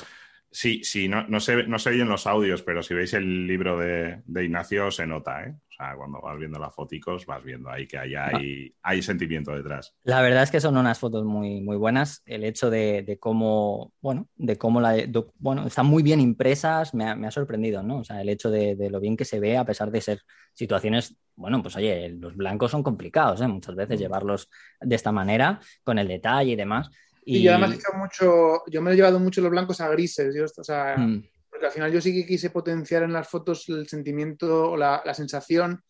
Sí, 0.51 0.83
sí, 0.83 1.07
no, 1.07 1.27
no, 1.27 1.39
se, 1.39 1.63
no 1.63 1.79
se 1.79 1.89
oyen 1.91 2.09
los 2.09 2.27
audios, 2.27 2.61
pero 2.63 2.83
si 2.83 2.93
veis 2.93 3.13
el 3.13 3.47
libro 3.47 3.77
de, 3.79 4.21
de 4.25 4.43
Ignacio 4.45 4.91
se 4.91 5.07
nota, 5.07 5.45
¿eh? 5.45 5.55
O 5.69 5.73
sea, 5.73 5.95
cuando 5.95 6.21
vas 6.21 6.37
viendo 6.37 6.59
las 6.59 6.75
foticos 6.75 7.25
vas 7.25 7.43
viendo 7.43 7.69
ahí 7.69 7.87
que 7.87 7.97
hay, 7.97 8.13
hay, 8.15 8.75
hay 8.83 9.01
sentimiento 9.01 9.51
detrás. 9.55 9.95
La 10.03 10.21
verdad 10.21 10.43
es 10.43 10.51
que 10.51 10.59
son 10.59 10.77
unas 10.77 10.99
fotos 10.99 11.23
muy, 11.25 11.61
muy 11.61 11.77
buenas. 11.77 12.21
El 12.25 12.43
hecho 12.43 12.69
de, 12.69 13.03
de 13.03 13.17
cómo, 13.17 13.93
bueno, 14.01 14.27
de 14.35 14.57
cómo 14.57 14.81
la, 14.81 14.91
de- 14.93 15.25
bueno, 15.39 15.65
están 15.65 15.85
muy 15.87 16.03
bien 16.03 16.19
impresas, 16.19 16.93
me 16.93 17.05
ha, 17.07 17.15
me 17.15 17.27
ha 17.27 17.31
sorprendido, 17.31 17.81
¿no? 17.83 17.99
O 17.99 18.03
sea, 18.03 18.21
el 18.21 18.29
hecho 18.29 18.51
de, 18.51 18.75
de 18.75 18.89
lo 18.89 18.99
bien 18.99 19.17
que 19.17 19.25
se 19.25 19.39
ve, 19.39 19.57
a 19.57 19.65
pesar 19.65 19.89
de 19.91 20.01
ser 20.01 20.21
situaciones, 20.53 21.15
bueno, 21.35 21.61
pues 21.63 21.75
oye, 21.75 22.09
los 22.09 22.35
blancos 22.35 22.71
son 22.71 22.83
complicados, 22.83 23.41
¿eh? 23.41 23.47
Muchas 23.47 23.75
veces 23.75 23.99
llevarlos 23.99 24.49
de 24.79 24.95
esta 24.95 25.11
manera, 25.11 25.59
con 25.83 25.97
el 25.97 26.07
detalle 26.07 26.51
y 26.51 26.55
demás. 26.55 26.89
Y, 27.37 27.43
yo 27.43 27.51
además 27.51 27.71
he 27.71 27.75
hecho 27.75 27.93
mucho, 27.97 28.63
yo 28.67 28.81
me 28.81 28.91
he 28.91 28.95
llevado 28.95 29.19
mucho 29.19 29.41
los 29.41 29.51
blancos 29.51 29.79
a 29.81 29.89
grises, 29.89 30.33
yo, 30.35 30.45
o 30.45 30.63
sea, 30.63 30.95
Mm, 30.97 31.23
porque 31.49 31.65
al 31.65 31.71
final 31.71 31.91
yo 31.91 32.01
sí 32.01 32.13
que 32.13 32.25
quise 32.25 32.49
potenciar 32.49 33.03
en 33.03 33.13
las 33.13 33.27
fotos 33.27 33.67
el 33.69 33.87
sentimiento 33.87 34.71
o 34.71 34.77
la, 34.77 35.01
la 35.05 35.13
sensación 35.13 35.83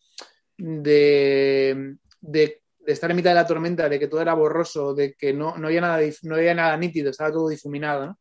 de, 0.56 1.96
de- 2.20 2.62
de 2.84 2.92
estar 2.92 3.08
en 3.10 3.16
mitad 3.16 3.30
de 3.30 3.36
la 3.36 3.46
tormenta, 3.46 3.88
de 3.88 3.98
que 3.98 4.08
todo 4.08 4.20
era 4.20 4.34
borroso, 4.34 4.92
de 4.92 5.14
que 5.14 5.32
no, 5.32 5.56
no, 5.56 5.68
había, 5.68 5.80
nada, 5.80 6.00
no 6.22 6.34
había 6.34 6.52
nada 6.54 6.76
nítido, 6.76 7.10
estaba 7.10 7.30
todo 7.30 7.48
difuminado. 7.48 8.06
¿no? 8.06 8.18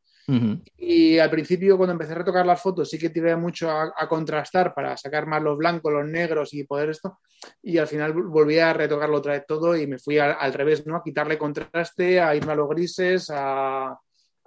Y 0.77 1.17
al 1.19 1.29
principio, 1.29 1.77
cuando 1.77 1.93
empecé 1.93 2.13
a 2.13 2.15
retocar 2.15 2.45
las 2.45 2.61
fotos, 2.61 2.89
sí 2.89 2.97
que 2.97 3.09
tiré 3.09 3.35
mucho 3.35 3.69
a, 3.69 3.93
a 3.95 4.07
contrastar 4.07 4.73
para 4.73 4.95
sacar 4.97 5.25
más 5.27 5.41
los 5.41 5.57
blancos, 5.57 5.91
los 5.91 6.07
negros 6.07 6.53
y 6.53 6.63
poder 6.63 6.89
esto. 6.89 7.19
Y 7.61 7.77
al 7.77 7.87
final 7.87 8.13
vol- 8.13 8.29
volví 8.29 8.59
a 8.59 8.71
retocarlo 8.73 9.17
otra 9.17 9.33
vez 9.33 9.45
todo 9.47 9.75
y 9.75 9.87
me 9.87 9.97
fui 9.99 10.19
al, 10.19 10.35
al 10.39 10.53
revés, 10.53 10.85
¿no? 10.87 10.95
A 10.95 11.03
quitarle 11.03 11.37
contraste, 11.37 12.19
a 12.21 12.35
irme 12.35 12.51
a 12.53 12.55
los 12.55 12.69
grises, 12.69 13.29
a, 13.33 13.97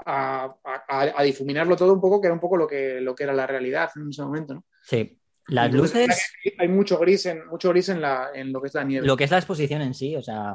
a- 0.07 1.22
difuminarlo 1.25 1.77
todo 1.77 1.93
un 1.93 2.01
poco, 2.01 2.20
que 2.20 2.27
era 2.29 2.35
un 2.35 2.41
poco 2.41 2.57
lo 2.57 2.66
que, 2.66 3.01
lo 3.01 3.14
que 3.14 3.25
era 3.25 3.33
la 3.33 3.47
realidad 3.47 3.91
en 3.97 4.09
ese 4.11 4.22
momento, 4.22 4.55
¿no? 4.55 4.64
Sí. 4.83 5.18
Las 5.49 5.66
Entonces, 5.70 6.07
luces, 6.09 6.55
Hay 6.59 6.68
mucho 6.68 6.99
gris 6.99 7.27
en, 7.27 7.47
mucho 7.47 7.68
gris 7.68 7.91
en, 7.91 8.01
la, 8.01 8.31
en 8.35 8.51
lo 8.51 8.62
que 8.62 8.68
es 8.68 8.75
la 8.75 8.85
nieve. 8.85 9.07
lo 9.07 9.14
que 9.16 9.25
es 9.25 9.31
la 9.31 9.37
exposición 9.39 9.83
en 9.83 9.93
sí, 9.93 10.16
o 10.16 10.22
sea, 10.22 10.55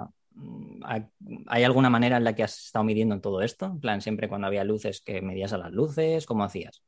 ¿hay- 0.84 1.08
¿hay 1.48 1.64
alguna 1.64 1.90
manera 1.90 2.18
en 2.18 2.24
la 2.24 2.34
que 2.36 2.44
has 2.44 2.66
estado 2.66 2.84
midiendo 2.84 3.20
todo 3.22 3.42
esto? 3.42 3.66
En 3.66 3.80
plan, 3.80 4.02
siempre 4.02 4.28
cuando 4.30 4.48
había 4.48 4.64
luces, 4.64 5.02
que 5.02 5.22
medías 5.22 5.54
a 5.54 5.58
las 5.58 5.72
luces, 5.72 6.26
¿cómo 6.26 6.44
hacías? 6.44 6.84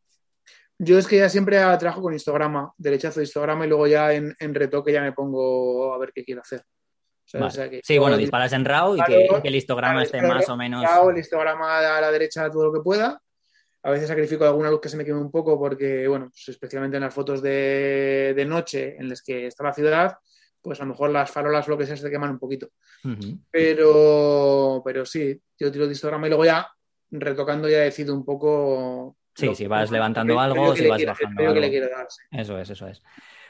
Yo 0.78 0.97
es 0.97 1.08
que 1.08 1.18
ya 1.18 1.30
siempre 1.30 1.58
trabajo 1.58 2.02
con 2.02 2.14
histograma, 2.14 2.74
derechazo 2.78 3.20
de 3.20 3.26
histograma 3.26 3.66
y 3.66 3.70
luego 3.70 3.86
ya 3.88 4.14
en, 4.14 4.36
en 4.39 4.56
retoque 4.56 4.91
ya 4.91 5.02
me 5.02 5.12
pongo 5.12 5.93
a 5.93 5.97
ver 5.99 6.12
qué 6.12 6.24
quiero 6.24 6.41
hacer. 6.41 6.62
O 6.62 7.30
sea, 7.32 7.39
Vale. 7.39 7.49
o 7.49 7.52
sea 7.54 7.70
que 7.70 7.82
Sí, 7.84 7.97
bueno, 7.97 8.18
disparas 8.18 8.52
en 8.54 8.66
RAW 8.66 8.97
y 8.97 9.04
que, 9.04 9.28
el 9.43 9.56
histograma 9.56 10.04
esté 10.04 10.22
más 10.22 10.49
o 10.49 10.58
menos. 10.58 10.84
El 11.10 11.18
histograma 11.18 11.78
a 11.97 12.02
la 12.02 12.12
derecha 12.12 12.49
todo 12.49 12.66
lo 12.66 12.74
que 12.74 12.82
pueda. 12.82 13.22
A 13.84 13.91
veces 13.91 14.08
sacrifico 14.08 14.45
alguna 14.45 14.70
luz 14.70 14.82
que 14.82 14.89
se 14.89 14.97
me 14.97 15.06
queme 15.06 15.20
un 15.20 15.32
poco 15.32 15.58
porque, 15.58 16.08
bueno, 16.08 16.30
pues 16.30 16.49
especialmente 16.49 16.97
en 16.97 17.04
las 17.04 17.14
fotos 17.14 17.41
de, 17.41 18.34
de 18.36 18.45
noche 18.45 18.95
en 18.97 19.10
las 19.10 19.22
que 19.24 19.47
está 19.47 19.64
la 19.64 19.74
ciudad, 19.74 20.18
pues 20.62 20.80
a 20.80 20.84
lo 20.84 20.89
mejor 20.91 21.09
las 21.09 21.32
farolas 21.32 21.68
o 21.68 21.72
lo 21.72 21.78
que 21.78 21.86
sea 21.86 21.97
se 21.97 22.03
te 22.03 22.12
queman 22.12 22.32
un 22.32 22.39
poquito. 22.39 22.70
Pero, 23.49 24.82
pero 24.84 25.05
sí, 25.05 25.39
yo 25.59 25.72
tiro 25.72 25.86
de 25.88 25.93
histograma 25.93 26.28
y 26.28 26.30
luego 26.30 26.45
ya 26.45 26.68
retocando 27.12 27.68
ya 27.70 27.80
decido 27.80 28.16
un 28.16 28.24
poco... 28.26 29.18
Sí, 29.36 29.45
lo- 29.47 29.55
si 29.55 29.68
vas 29.68 29.89
lo- 29.89 29.93
levantando 29.95 30.34
el 30.34 30.39
algo 30.39 30.76
si 30.76 30.84
le 30.84 30.89
vas 30.89 30.97
quiero- 30.97 31.12
el 31.14 31.20
bajando 31.36 31.53
que 31.53 31.59
le 31.59 31.78
algo. 31.84 31.95
dar, 31.95 32.07
sí. 32.09 32.22
Eso 32.32 32.57
es, 32.59 32.70
eso 32.70 32.88
es. 32.88 33.01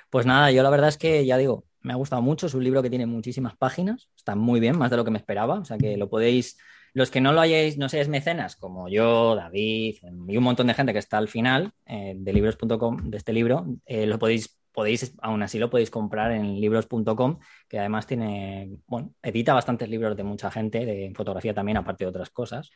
Pues 0.09 0.26
nada, 0.26 0.51
yo 0.51 0.62
la 0.64 0.70
verdad 0.70 0.89
es 0.89 0.97
que 0.97 1.26
ya 1.26 1.38
digo, 1.38 1.66
me 1.82 1.93
ha 1.93 1.95
gustado 1.95 2.22
mucho. 2.22 2.47
Es 2.47 2.53
un 2.53 2.64
libro 2.64 2.82
que 2.84 2.89
tiene 2.89 3.05
muchísimas 3.05 3.55
páginas, 3.55 4.09
está 4.16 4.36
muy 4.36 4.59
bien, 4.59 4.78
más 4.78 4.91
de 4.91 4.97
lo 4.97 5.05
que 5.05 5.12
me 5.12 5.18
esperaba. 5.18 5.59
O 5.59 5.66
sea 5.66 5.78
que 5.78 5.97
lo 5.97 6.09
podéis 6.09 6.57
Los 6.93 7.09
que 7.09 7.22
no 7.22 7.32
lo 7.32 7.39
hayáis, 7.39 7.78
no 7.78 7.88
seáis 7.88 8.09
mecenas, 8.09 8.57
como 8.57 8.89
yo, 8.89 9.34
David 9.36 9.95
y 10.28 10.38
un 10.38 10.43
montón 10.43 10.68
de 10.68 10.74
gente 10.74 10.91
que 10.91 10.99
está 10.99 11.18
al 11.18 11.30
final 11.30 11.72
eh, 11.86 12.14
de 12.18 12.34
libros.com, 12.34 13.09
de 13.09 13.18
este 13.18 13.32
libro, 13.32 13.66
eh, 13.86 14.05
lo 14.05 14.20
podéis, 14.20 14.59
podéis, 14.72 15.13
aún 15.22 15.43
así 15.43 15.59
lo 15.59 15.69
podéis 15.69 15.89
comprar 15.89 16.32
en 16.32 16.59
libros.com, 16.59 17.39
que 17.67 17.80
además 17.80 18.07
tiene, 18.07 18.72
bueno, 18.88 19.13
edita 19.22 19.53
bastantes 19.53 19.89
libros 19.89 20.15
de 20.15 20.24
mucha 20.24 20.51
gente, 20.51 20.86
de 20.86 21.11
fotografía 21.15 21.53
también, 21.53 21.78
aparte 21.78 22.05
de 22.05 22.09
otras 22.09 22.30
cosas. 22.30 22.72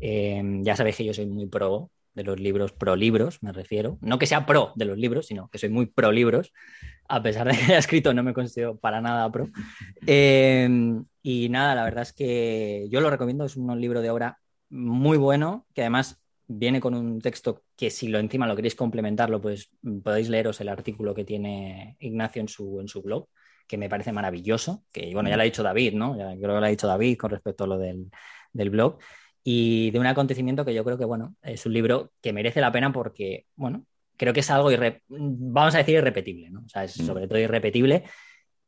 Eh, 0.00 0.42
ya 0.62 0.76
sabéis 0.76 0.96
que 0.96 1.04
yo 1.04 1.14
soy 1.14 1.26
muy 1.26 1.46
pro 1.46 1.90
de 2.18 2.24
los 2.24 2.40
libros 2.40 2.72
pro 2.72 2.96
libros, 2.96 3.42
me 3.42 3.52
refiero. 3.52 3.96
No 4.00 4.18
que 4.18 4.26
sea 4.26 4.44
pro 4.44 4.72
de 4.74 4.84
los 4.84 4.98
libros, 4.98 5.26
sino 5.26 5.48
que 5.50 5.58
soy 5.58 5.68
muy 5.68 5.86
pro 5.86 6.10
libros. 6.10 6.52
A 7.08 7.22
pesar 7.22 7.46
de 7.46 7.56
que 7.56 7.64
haya 7.64 7.78
escrito, 7.78 8.12
no 8.12 8.22
me 8.22 8.34
considero 8.34 8.76
para 8.76 9.00
nada 9.00 9.30
pro. 9.30 9.48
Em, 10.06 11.04
y 11.22 11.48
nada, 11.48 11.74
la 11.76 11.84
verdad 11.84 12.02
es 12.02 12.12
que 12.12 12.88
yo 12.90 13.00
lo 13.00 13.10
recomiendo, 13.10 13.44
es 13.44 13.56
un 13.56 13.80
libro 13.80 14.02
de 14.02 14.10
obra 14.10 14.38
muy 14.68 15.16
bueno, 15.16 15.66
que 15.74 15.82
además 15.82 16.20
viene 16.48 16.80
con 16.80 16.94
un 16.94 17.20
texto 17.20 17.62
que 17.76 17.90
si 17.90 18.08
lo 18.08 18.18
encima 18.18 18.46
lo 18.46 18.56
queréis 18.56 18.74
complementarlo, 18.74 19.40
pues 19.40 19.70
podéis 20.02 20.28
leeros 20.28 20.60
el 20.60 20.70
artículo 20.70 21.14
que 21.14 21.24
tiene 21.24 21.96
Ignacio 22.00 22.40
en 22.40 22.48
su, 22.48 22.80
en 22.80 22.88
su 22.88 23.02
blog, 23.02 23.28
que 23.66 23.76
me 23.76 23.88
parece 23.88 24.12
maravilloso, 24.12 24.84
que 24.90 25.12
bueno, 25.12 25.28
ya 25.28 25.36
lo 25.36 25.42
ha 25.42 25.44
dicho 25.44 25.62
David, 25.62 25.92
¿no? 25.94 26.16
Ya 26.16 26.28
creo 26.28 26.54
que 26.54 26.60
lo 26.60 26.64
ha 26.64 26.68
dicho 26.68 26.86
David 26.86 27.18
con 27.18 27.30
respecto 27.30 27.64
a 27.64 27.66
lo 27.66 27.78
del, 27.78 28.10
del 28.52 28.70
blog 28.70 28.98
y 29.44 29.90
de 29.90 29.98
un 29.98 30.06
acontecimiento 30.06 30.64
que 30.64 30.74
yo 30.74 30.84
creo 30.84 30.98
que, 30.98 31.04
bueno, 31.04 31.36
es 31.42 31.66
un 31.66 31.74
libro 31.74 32.12
que 32.22 32.32
merece 32.32 32.60
la 32.60 32.72
pena 32.72 32.92
porque, 32.92 33.46
bueno, 33.54 33.84
creo 34.16 34.32
que 34.32 34.40
es 34.40 34.50
algo, 34.50 34.70
vamos 35.08 35.74
a 35.74 35.78
decir, 35.78 35.96
irrepetible, 35.96 36.50
¿no? 36.50 36.62
O 36.64 36.68
sea, 36.68 36.84
es 36.84 36.98
mm. 36.98 37.06
sobre 37.06 37.28
todo 37.28 37.38
irrepetible 37.38 38.04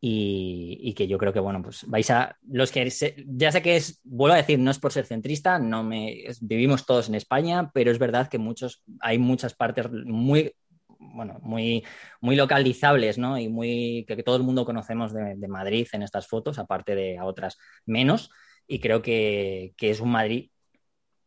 y, 0.03 0.95
que 0.95 1.07
yo 1.07 1.19
creo 1.19 1.33
que, 1.33 1.41
bueno, 1.41 1.63
pues 1.63 1.85
vais 1.87 2.11
a, 2.11 2.37
los 2.49 2.73
que, 2.73 2.91
ya 3.27 3.53
sé 3.53 3.63
que 3.63 3.77
es, 3.77 4.01
vuelvo 4.03 4.35
a 4.35 4.39
decir, 4.39 4.59
no 4.59 4.71
es 4.71 4.79
por 4.79 4.93
ser 4.93 5.05
centrista, 5.05 5.59
no 5.59 5.85
me, 5.85 6.25
vivimos 6.41 6.87
todos 6.87 7.09
en 7.09 7.15
España, 7.17 7.71
pero 7.75 7.91
es 7.91 7.99
verdad 7.99 8.29
que 8.29 8.39
muchos, 8.39 8.83
hay 9.01 9.19
muchas 9.19 9.55
partes 9.55 9.91
muy, 9.91 10.55
bueno, 10.99 11.39
muy, 11.43 11.85
muy 12.21 12.35
localizables, 12.37 13.19
¿no? 13.19 13.39
Y 13.39 13.49
muy, 13.49 14.07
que, 14.09 14.23
todo 14.23 14.37
el 14.37 14.43
mundo 14.43 14.65
conocemos 14.65 15.13
de, 15.13 15.37
de, 15.37 15.49
Madrid 15.49 15.87
en 15.93 16.03
estas 16.03 16.27
fotos, 16.27 16.59
aparte 16.59 16.95
de 16.95 17.19
a 17.19 17.27
otras 17.27 17.59
menos, 17.85 18.31
y 18.67 18.81
creo 18.81 19.03
que, 19.03 19.75
que 19.77 19.91
es 19.91 20.01
un 20.01 20.13
Madrid 20.13 20.51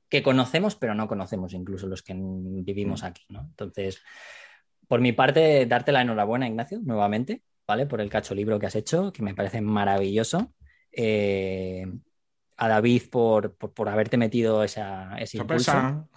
que 0.09 0.23
conocemos, 0.23 0.75
pero 0.75 0.95
no 0.95 1.07
conocemos 1.07 1.53
incluso 1.53 1.87
los 1.87 2.01
que 2.01 2.13
vivimos 2.15 3.03
mm. 3.03 3.05
aquí, 3.05 3.23
¿no? 3.29 3.41
Entonces, 3.41 4.01
por 4.87 4.99
mi 4.99 5.11
parte, 5.11 5.65
darte 5.67 5.91
la 5.91 6.01
enhorabuena, 6.01 6.47
Ignacio, 6.47 6.79
nuevamente, 6.83 7.43
¿vale? 7.67 7.85
Por 7.85 8.01
el 8.01 8.09
cacho 8.09 8.35
libro 8.35 8.59
que 8.59 8.67
has 8.67 8.75
hecho, 8.75 9.11
que 9.11 9.23
me 9.23 9.35
parece 9.35 9.61
maravilloso. 9.61 10.53
Eh, 10.91 11.85
a 12.57 12.67
David 12.67 13.03
por, 13.09 13.55
haberte 13.87 14.17
metido 14.17 14.63
esa, 14.63 15.15
ese, 15.17 15.37
impulso, 15.37 16.09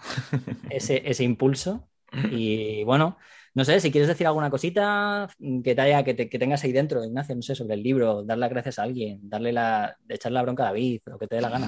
ese, 0.69 1.23
impulso. 1.23 1.89
Y 2.31 2.83
bueno, 2.83 3.17
no 3.53 3.65
sé, 3.65 3.79
si 3.79 3.91
quieres 3.91 4.07
decir 4.07 4.27
alguna 4.27 4.49
cosita 4.49 5.27
que, 5.63 5.75
te 5.75 6.15
que, 6.15 6.29
que, 6.29 6.39
tengas 6.39 6.63
ahí 6.63 6.71
dentro, 6.71 7.03
Ignacio, 7.03 7.35
no 7.35 7.41
sé, 7.41 7.55
sobre 7.55 7.73
el 7.73 7.83
libro, 7.83 8.23
darle 8.23 8.41
las 8.41 8.49
gracias 8.51 8.79
a 8.79 8.83
alguien, 8.83 9.19
darle 9.23 9.51
la, 9.51 9.97
echar 10.07 10.31
la 10.31 10.43
bronca 10.43 10.63
a 10.63 10.67
David, 10.67 11.01
lo 11.05 11.17
que 11.17 11.27
te 11.27 11.35
dé 11.35 11.41
la 11.41 11.49
gana. 11.49 11.67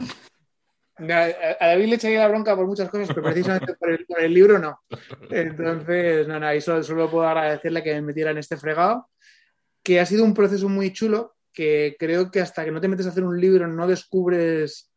A 1.00 1.68
David 1.68 1.88
le 1.88 1.96
echaría 1.96 2.20
la 2.20 2.28
bronca 2.28 2.56
por 2.56 2.68
muchas 2.68 2.90
cosas, 2.90 3.08
pero 3.08 3.24
precisamente 3.24 3.74
por 3.74 3.90
el, 3.90 4.34
libro 4.34 4.60
no. 4.60 4.82
Entonces, 5.30 6.28
no, 6.28 6.40
no, 6.40 6.54
y 6.54 6.60
solo, 6.62 7.10
puedo 7.10 7.28
agradecerle 7.28 7.82
que 7.82 7.94
me 7.96 8.02
metiera 8.02 8.32
en 8.32 8.38
este 8.38 8.58
fregado, 8.58 9.10
que 9.90 10.00
ha 10.00 10.06
sido 10.06 10.24
un 10.24 10.36
proceso 10.36 10.70
muy 10.70 10.94
chulo, 10.94 11.36
que 11.52 11.96
creo 11.98 12.30
que 12.30 12.42
hasta 12.42 12.64
que 12.64 12.70
no 12.70 12.80
te 12.80 12.88
metes 12.88 13.08
a 13.08 13.10
hacer 13.10 13.24
un 13.24 13.42
libro 13.42 13.66
no 13.66 13.88
descubres 13.88 14.92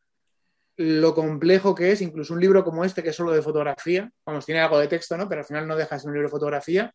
lo 0.77 1.15
complejo 1.15 1.75
que 1.75 1.93
es, 1.93 2.03
incluso 2.03 2.35
un 2.35 2.41
libro 2.43 2.63
como 2.63 2.85
este, 2.85 3.03
que 3.03 3.09
es 3.09 3.17
solo 3.17 3.33
de 3.33 3.41
fotografía, 3.41 4.11
vamos, 4.27 4.45
tiene 4.45 4.61
algo 4.61 4.79
de 4.79 4.89
texto, 4.89 5.17
¿no? 5.17 5.31
Pero 5.31 5.41
al 5.41 5.47
final 5.47 5.67
no 5.67 5.77
deja 5.77 5.97
de 5.97 6.07
un 6.07 6.13
libro 6.13 6.29
de 6.29 6.31
fotografía. 6.31 6.95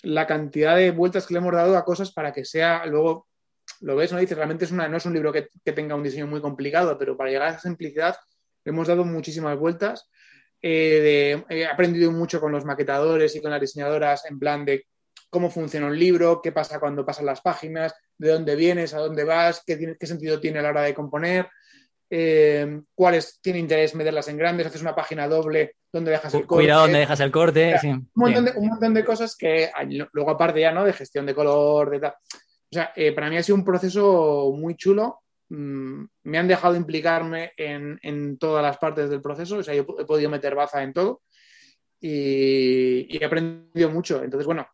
La 0.00 0.26
cantidad 0.26 0.76
de 0.76 0.92
vueltas 0.92 1.26
que 1.26 1.34
le 1.34 1.40
hemos 1.40 1.52
dado 1.52 1.76
a 1.76 1.84
cosas 1.84 2.10
para 2.10 2.32
que 2.32 2.46
sea, 2.46 2.86
luego 2.86 3.28
lo 3.82 3.96
ves, 3.96 4.12
¿no? 4.12 4.18
Dices, 4.18 4.34
realmente 4.34 4.64
es 4.64 4.70
una, 4.70 4.88
no 4.88 4.96
es 4.96 5.04
un 5.04 5.12
libro 5.12 5.30
que, 5.30 5.48
que 5.62 5.72
tenga 5.72 5.94
un 5.94 6.04
diseño 6.04 6.26
muy 6.26 6.40
complicado, 6.40 6.96
pero 6.96 7.18
para 7.18 7.28
llegar 7.28 7.48
a 7.48 7.50
esa 7.50 7.60
simplicidad 7.60 8.16
hemos 8.64 8.88
dado 8.88 9.04
muchísimas 9.04 9.58
vueltas. 9.58 10.08
Eh, 10.62 11.44
he 11.50 11.66
aprendido 11.66 12.10
mucho 12.12 12.40
con 12.40 12.50
los 12.50 12.64
maquetadores 12.64 13.36
y 13.36 13.42
con 13.42 13.50
las 13.50 13.60
diseñadoras 13.60 14.24
en 14.24 14.38
plan 14.38 14.64
de 14.64 14.86
cómo 15.36 15.50
funciona 15.50 15.86
un 15.86 15.98
libro, 15.98 16.40
qué 16.42 16.52
pasa 16.52 16.80
cuando 16.80 17.04
pasan 17.04 17.26
las 17.26 17.40
páginas, 17.40 17.94
de 18.16 18.30
dónde 18.30 18.56
vienes, 18.56 18.94
a 18.94 18.98
dónde 18.98 19.24
vas, 19.24 19.62
qué, 19.66 19.96
qué 19.98 20.06
sentido 20.06 20.40
tiene 20.40 20.58
a 20.58 20.62
la 20.62 20.70
hora 20.70 20.82
de 20.82 20.94
componer, 20.94 21.48
eh, 22.08 22.80
cuáles 22.94 23.38
tiene 23.40 23.58
interés 23.58 23.94
meterlas 23.94 24.28
en 24.28 24.36
grandes, 24.36 24.66
haces 24.66 24.82
una 24.82 24.94
página 24.94 25.28
doble, 25.28 25.76
dónde 25.92 26.12
dejas 26.12 26.32
el 26.34 26.46
corte. 26.46 26.64
Cuidado 26.64 26.82
dónde 26.82 26.98
dejas 27.00 27.20
el 27.20 27.30
corte. 27.30 27.74
un, 27.84 28.10
montón 28.14 28.94
de, 28.94 29.04
cosas 29.04 29.36
que 29.36 29.70
luego 30.12 30.30
aparte 30.30 30.60
ya, 30.60 30.72
¿no? 30.72 30.84
De 30.84 30.92
gestión 30.92 31.26
de 31.26 31.34
color, 31.34 31.90
de 31.90 32.00
tal. 32.00 32.12
O 32.12 32.74
sea, 32.74 32.92
eh, 32.96 33.12
para 33.12 33.30
mí 33.30 33.36
ha 33.36 33.42
sido 33.42 33.56
un 33.56 33.64
proceso 33.64 34.52
muy 34.56 34.76
chulo 34.76 35.20
Mm, 35.48 36.06
me 36.24 36.38
han 36.38 36.48
dejado 36.48 36.74
implicarme 36.74 37.52
en, 37.56 38.36
todas 38.38 38.62
las 38.62 38.78
partes 38.78 39.08
del 39.08 39.22
proceso, 39.22 39.58
o 39.58 39.62
sea, 39.62 39.74
yo 39.74 39.86
he 39.98 40.04
podido 40.04 40.28
meter 40.28 40.54
baza 40.56 40.82
en 40.82 40.92
todo 40.92 41.22
y, 42.00 43.16
he 43.16 43.24
aprendido 43.24 43.90
mucho. 43.90 44.22
Entonces, 44.22 44.46
bueno, 44.46 44.66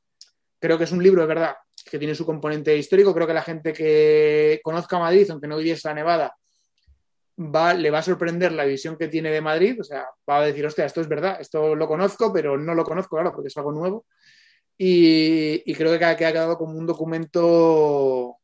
creo 0.63 0.79
que 0.79 0.85
es 0.85 0.93
un 0.93 1.03
libro, 1.03 1.23
es 1.23 1.29
verdad, 1.29 1.57
que 1.91 1.99
tiene 1.99 2.15
su 2.15 2.25
componente 2.25 2.77
histórico. 2.77 3.13
Creo 3.13 3.27
que 3.27 3.35
la 3.35 3.43
gente 3.43 3.73
que 3.73 4.61
conozca 4.63 4.97
Madrid, 4.99 5.29
aunque 5.29 5.49
no 5.49 5.57
viviese 5.57 5.89
la 5.89 5.95
Nevada, 5.95 6.37
va, 7.37 7.75
le 7.75 7.91
va 7.91 7.99
a 7.99 8.03
sorprender 8.03 8.53
la 8.53 8.65
visión 8.65 8.97
que 8.97 9.09
tiene 9.09 9.31
de 9.31 9.41
Madrid. 9.41 9.81
O 9.81 9.85
sea, 9.85 10.07
va 10.29 10.39
a 10.39 10.47
decir, 10.47 10.65
hostia, 10.65 10.85
esto 10.85 11.01
es 11.01 11.09
verdad, 11.09 11.39
esto 11.41 11.75
lo 11.75 11.89
conozco, 11.89 12.33
pero 12.33 12.57
no 12.57 12.77
lo 12.77 12.85
conozco, 12.85 13.17
claro, 13.17 13.33
porque 13.33 13.49
es 13.49 13.57
algo 13.57 13.73
nuevo. 13.73 14.07
Y, 14.79 15.75
creo 15.75 15.99
que 15.99 16.05
ha 16.05 16.17
quedado 16.17 16.57
como 16.57 16.79
un 16.79 16.87
documento 16.87 18.37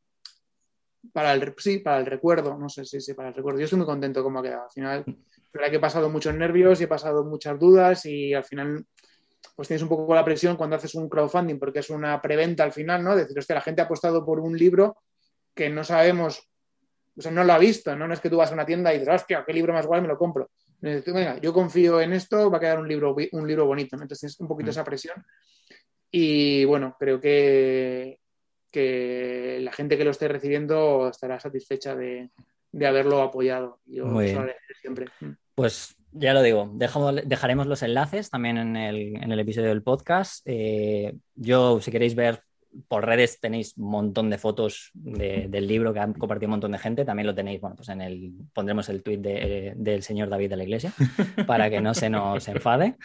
para 1.13 1.33
el, 1.33 1.53
sí, 1.57 1.79
para 1.79 1.99
el 1.99 2.05
recuerdo, 2.05 2.57
no 2.57 2.67
sé, 2.67 2.83
sí, 2.83 2.99
sí, 2.99 3.13
para 3.13 3.29
el 3.29 3.35
recuerdo. 3.35 3.59
Yo 3.59 3.63
estoy 3.63 3.77
muy 3.77 3.85
contento 3.85 4.23
cómo 4.23 4.39
ha 4.39 4.43
quedado. 4.43 4.63
Al 4.63 4.71
final, 4.71 5.05
verdad 5.53 5.69
que 5.69 5.77
he 5.77 5.79
pasado 5.79 6.09
muchos 6.09 6.35
nervios 6.35 6.81
y 6.81 6.83
he 6.83 6.87
pasado 6.87 7.23
muchas 7.23 7.57
dudas 7.57 8.05
y 8.05 8.33
al 8.33 8.43
final, 8.43 8.85
pues 9.55 9.67
tienes 9.67 9.83
un 9.83 9.89
poco 9.89 10.13
la 10.13 10.23
presión 10.23 10.55
cuando 10.55 10.75
haces 10.75 10.95
un 10.95 11.09
crowdfunding 11.09 11.59
porque 11.59 11.79
es 11.79 11.89
una 11.89 12.21
preventa 12.21 12.63
al 12.63 12.71
final, 12.71 13.03
¿no? 13.03 13.15
Decir, 13.15 13.37
hostia, 13.37 13.55
la 13.55 13.61
gente 13.61 13.81
ha 13.81 13.85
apostado 13.85 14.25
por 14.25 14.39
un 14.39 14.57
libro 14.57 14.97
que 15.53 15.69
no 15.69 15.83
sabemos, 15.83 16.49
o 17.17 17.21
sea, 17.21 17.31
no 17.31 17.43
lo 17.43 17.53
ha 17.53 17.59
visto, 17.59 17.95
¿no? 17.95 18.07
No 18.07 18.13
es 18.13 18.19
que 18.19 18.29
tú 18.29 18.37
vas 18.37 18.51
a 18.51 18.53
una 18.53 18.65
tienda 18.65 18.93
y 18.93 18.99
dices, 18.99 19.13
hostia, 19.13 19.43
qué 19.45 19.53
libro 19.53 19.73
más 19.73 19.85
guay, 19.85 20.01
me 20.01 20.07
lo 20.07 20.17
compro. 20.17 20.49
Venga, 20.81 21.37
yo 21.39 21.51
confío 21.51 21.99
en 21.99 22.13
esto, 22.13 22.49
va 22.49 22.57
a 22.57 22.61
quedar 22.61 22.79
un 22.79 22.87
libro, 22.87 23.15
un 23.33 23.47
libro 23.47 23.65
bonito, 23.65 23.95
Entonces 23.95 24.19
tienes 24.19 24.39
un 24.39 24.47
poquito 24.47 24.67
mm. 24.67 24.71
esa 24.71 24.83
presión. 24.83 25.25
Y 26.11 26.63
bueno, 26.65 26.95
creo 26.97 27.19
que 27.19 28.19
que 28.71 29.59
la 29.61 29.71
gente 29.71 29.97
que 29.97 30.03
lo 30.03 30.11
esté 30.11 30.27
recibiendo 30.27 31.09
estará 31.09 31.39
satisfecha 31.39 31.95
de, 31.95 32.29
haberlo 32.85 33.21
apoyado. 33.21 33.79
Yo 33.85 34.05
siempre. 34.81 35.07
Mm. 35.19 35.31
Pues 35.55 35.95
ya 36.11 36.33
lo 36.33 36.41
digo, 36.41 36.71
dejaremos 36.73 37.67
los 37.67 37.83
enlaces 37.83 38.29
también 38.29 38.57
en 38.57 38.75
el, 38.75 39.39
episodio 39.39 39.69
del 39.69 39.83
podcast. 39.83 40.41
Eh, 40.45 41.15
yo, 41.35 41.79
si 41.81 41.91
queréis 41.91 42.15
ver 42.15 42.41
por 42.87 43.05
redes, 43.05 43.39
tenéis 43.39 43.73
un 43.77 43.89
montón 43.89 44.29
de 44.29 44.37
fotos 44.37 44.91
del 44.93 45.67
libro 45.67 45.93
que 45.93 45.99
han 45.99 46.13
compartido 46.13 46.47
un 46.47 46.51
montón 46.51 46.71
de 46.71 46.77
gente. 46.77 47.05
También 47.05 47.27
lo 47.27 47.35
tenéis, 47.35 47.61
bueno, 47.61 47.75
pues 47.75 47.89
en 47.89 48.01
el, 48.01 48.31
pondremos 48.53 48.89
el 48.89 49.03
tweet 49.03 49.75
del 49.75 50.03
señor 50.03 50.29
David 50.29 50.49
de 50.49 50.57
la 50.57 50.63
Iglesia 50.63 50.93
para 51.47 51.69
que 51.69 51.81
no 51.81 51.93
se 51.93 52.09
nos 52.09 52.47
enfade. 52.47 52.95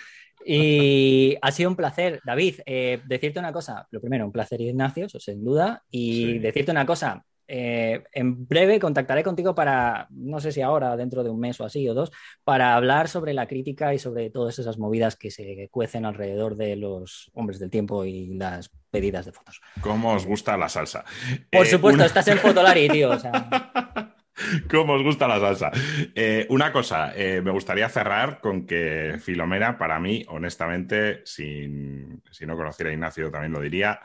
Y 0.46 1.36
ha 1.40 1.50
sido 1.50 1.70
un 1.70 1.76
placer, 1.76 2.20
David, 2.24 2.60
eh, 2.66 3.00
decirte 3.06 3.38
una 3.38 3.52
cosa. 3.52 3.86
Lo 3.90 4.00
primero, 4.00 4.26
un 4.26 4.32
placer, 4.32 4.60
Ignacio, 4.60 5.06
eso 5.06 5.18
sin 5.18 5.42
duda. 5.42 5.82
Y 5.90 6.38
decirte 6.38 6.70
una 6.70 6.84
cosa. 6.84 7.24
Eh, 7.46 8.02
en 8.12 8.46
breve 8.46 8.80
contactaré 8.80 9.22
contigo 9.22 9.54
para, 9.54 10.06
no 10.10 10.40
sé 10.40 10.52
si 10.52 10.62
ahora, 10.62 10.96
dentro 10.96 11.22
de 11.22 11.30
un 11.30 11.40
mes 11.40 11.60
o 11.60 11.64
así 11.64 11.88
o 11.88 11.94
dos, 11.94 12.10
para 12.44 12.74
hablar 12.74 13.08
sobre 13.08 13.34
la 13.34 13.46
crítica 13.46 13.94
y 13.94 13.98
sobre 13.98 14.30
todas 14.30 14.58
esas 14.58 14.78
movidas 14.78 15.16
que 15.16 15.30
se 15.30 15.68
cuecen 15.70 16.04
alrededor 16.04 16.56
de 16.56 16.76
los 16.76 17.30
hombres 17.34 17.58
del 17.58 17.70
tiempo 17.70 18.04
y 18.04 18.34
las 18.34 18.70
pedidas 18.90 19.26
de 19.26 19.32
fotos. 19.32 19.60
¿Cómo 19.80 20.14
os 20.14 20.26
gusta 20.26 20.56
la 20.56 20.68
salsa? 20.68 21.04
Por 21.50 21.66
eh, 21.66 21.70
supuesto, 21.70 22.04
estás 22.04 22.28
en 22.28 22.38
Fotolari, 22.38 22.88
tío. 22.88 23.10
O 23.10 23.18
sea... 23.18 24.14
¿Cómo 24.68 24.94
os 24.94 25.02
gusta 25.02 25.28
la 25.28 25.38
salsa? 25.38 25.70
Eh, 26.14 26.46
una 26.50 26.72
cosa, 26.72 27.12
eh, 27.14 27.40
me 27.40 27.52
gustaría 27.52 27.88
cerrar 27.88 28.40
con 28.40 28.66
que 28.66 29.18
Filomena, 29.20 29.78
para 29.78 30.00
mí, 30.00 30.24
honestamente, 30.28 31.22
si 31.24 31.68
no 31.68 32.56
conociera 32.56 32.90
a 32.90 32.94
Ignacio, 32.94 33.30
también 33.30 33.52
lo 33.52 33.60
diría, 33.60 34.00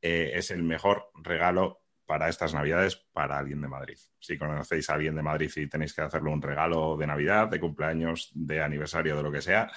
eh, 0.00 0.32
es 0.34 0.50
el 0.50 0.62
mejor 0.62 1.10
regalo 1.14 1.82
para 2.08 2.30
estas 2.30 2.54
Navidades 2.54 2.96
para 3.12 3.38
alguien 3.38 3.60
de 3.60 3.68
Madrid. 3.68 3.98
Si 4.18 4.38
conocéis 4.38 4.88
a 4.88 4.94
alguien 4.94 5.14
de 5.14 5.22
Madrid 5.22 5.50
y 5.56 5.68
tenéis 5.68 5.92
que 5.92 6.00
hacerle 6.00 6.30
un 6.30 6.40
regalo 6.40 6.96
de 6.96 7.06
Navidad, 7.06 7.48
de 7.48 7.60
cumpleaños, 7.60 8.30
de 8.34 8.62
aniversario, 8.62 9.14
de 9.14 9.22
lo 9.22 9.30
que 9.30 9.42
sea, 9.42 9.70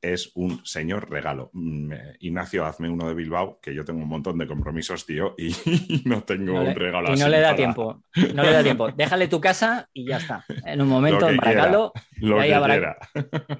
es 0.00 0.32
un 0.34 0.66
señor 0.66 1.08
regalo. 1.08 1.50
Mm, 1.52 1.92
eh, 1.92 2.16
Ignacio, 2.18 2.66
hazme 2.66 2.88
uno 2.90 3.06
de 3.06 3.14
Bilbao, 3.14 3.60
que 3.62 3.72
yo 3.72 3.84
tengo 3.84 4.02
un 4.02 4.08
montón 4.08 4.36
de 4.38 4.48
compromisos, 4.48 5.06
tío, 5.06 5.36
y 5.38 5.54
no 6.04 6.24
tengo 6.24 6.60
un 6.60 6.74
regalo 6.74 7.10
y 7.10 7.12
así. 7.12 7.22
no 7.22 7.28
le 7.28 7.38
da 7.38 7.44
para- 7.50 7.56
tiempo. 7.56 8.02
No 8.34 8.42
le 8.42 8.52
da 8.52 8.62
tiempo. 8.64 8.90
Déjale 8.96 9.28
tu 9.28 9.40
casa 9.40 9.88
y 9.92 10.04
ya 10.08 10.16
está. 10.16 10.44
En 10.66 10.82
un 10.82 10.88
momento, 10.88 11.20
Lo 11.20 11.26
que 11.28 11.32
embaracalo 11.34 11.92
Lo 12.16 12.38
y 12.38 12.40
ahí 12.40 12.60
que 12.60 12.66
quiera. 12.66 12.96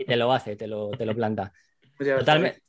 y 0.01 0.05
te 0.05 0.17
lo 0.17 0.33
hace, 0.33 0.57
te 0.57 0.67
lo, 0.67 0.91
te 0.91 1.07
lo 1.07 1.15
planta. 1.15 1.53
Pues 2.15 2.27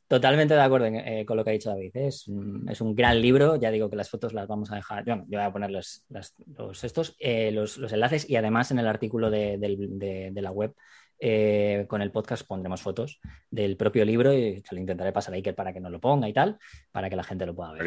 totalmente 0.08 0.54
de 0.54 0.62
acuerdo 0.62 0.86
en- 0.88 0.96
eh, 0.98 1.26
con 1.26 1.38
lo 1.38 1.44
que 1.44 1.50
ha 1.50 1.54
dicho 1.54 1.70
David. 1.70 1.92
¿eh? 1.96 2.08
Es, 2.08 2.28
un, 2.28 2.68
es 2.70 2.82
un 2.82 2.94
gran 2.96 3.22
libro. 3.22 3.56
Ya 3.56 3.72
digo 3.72 3.90
que 3.90 3.96
las 3.96 4.10
fotos 4.10 4.34
las 4.34 4.48
vamos 4.48 4.72
a 4.72 4.76
dejar. 4.76 5.04
Yo, 5.06 5.16
yo 5.28 5.40
voy 5.40 5.42
a 5.48 5.52
poner 5.52 5.72
los, 5.72 6.06
las- 6.10 6.36
los 6.58 6.84
estos, 6.84 7.16
eh, 7.20 7.52
los, 7.52 7.78
los 7.78 7.92
enlaces 7.94 8.30
y 8.30 8.36
además 8.36 8.70
en 8.72 8.80
el 8.80 8.88
artículo 8.88 9.30
de, 9.32 9.58
de- 9.58 10.30
de 10.32 10.42
la 10.42 10.52
web 10.52 10.74
eh, 11.20 11.86
con 11.88 12.02
el 12.02 12.12
podcast 12.12 12.46
pondremos 12.46 12.82
fotos 12.82 13.20
del 13.50 13.78
propio 13.78 14.04
libro 14.04 14.34
y 14.34 14.62
se 14.62 14.76
lo 14.76 14.82
intentaré 14.82 15.12
pasar 15.14 15.34
a 15.34 15.38
Iker 15.38 15.56
para 15.56 15.72
que 15.72 15.80
nos 15.80 15.92
lo 15.92 16.00
ponga 16.02 16.28
y 16.28 16.34
tal, 16.34 16.58
para 16.92 17.10
que 17.10 17.16
la 17.16 17.24
gente 17.24 17.46
lo 17.46 17.56
pueda 17.56 17.72
ver. 17.72 17.82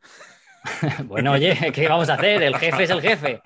Bueno, 1.04 1.32
oye, 1.32 1.54
¿qué 1.72 1.86
vamos 1.88 2.08
a 2.10 2.14
hacer? 2.14 2.42
El 2.42 2.56
jefe 2.56 2.82
es 2.84 2.90
el 2.90 3.00
jefe. 3.00 3.40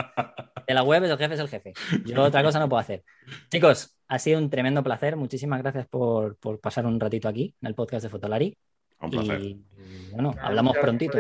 De 0.66 0.74
la 0.74 0.82
web 0.82 1.04
es 1.04 1.10
el 1.10 1.18
jefe 1.18 1.34
es 1.34 1.40
el 1.40 1.48
jefe. 1.48 1.72
Yo 2.06 2.22
otra 2.22 2.42
cosa 2.42 2.58
no 2.58 2.68
puedo 2.68 2.80
hacer. 2.80 3.02
Chicos, 3.50 3.94
ha 4.10 4.18
sido 4.18 4.38
un 4.40 4.50
tremendo 4.50 4.82
placer. 4.82 5.16
Muchísimas 5.16 5.62
gracias 5.62 5.86
por, 5.86 6.36
por 6.36 6.60
pasar 6.60 6.84
un 6.84 6.98
ratito 6.98 7.28
aquí 7.28 7.54
en 7.62 7.68
el 7.68 7.74
podcast 7.74 8.02
de 8.02 8.08
Fotolari. 8.10 8.56
Un 9.00 9.10
placer. 9.10 9.40
Y, 9.40 9.46
y, 9.50 10.10
bueno, 10.12 10.34
hablamos 10.42 10.76
prontito. 10.76 11.16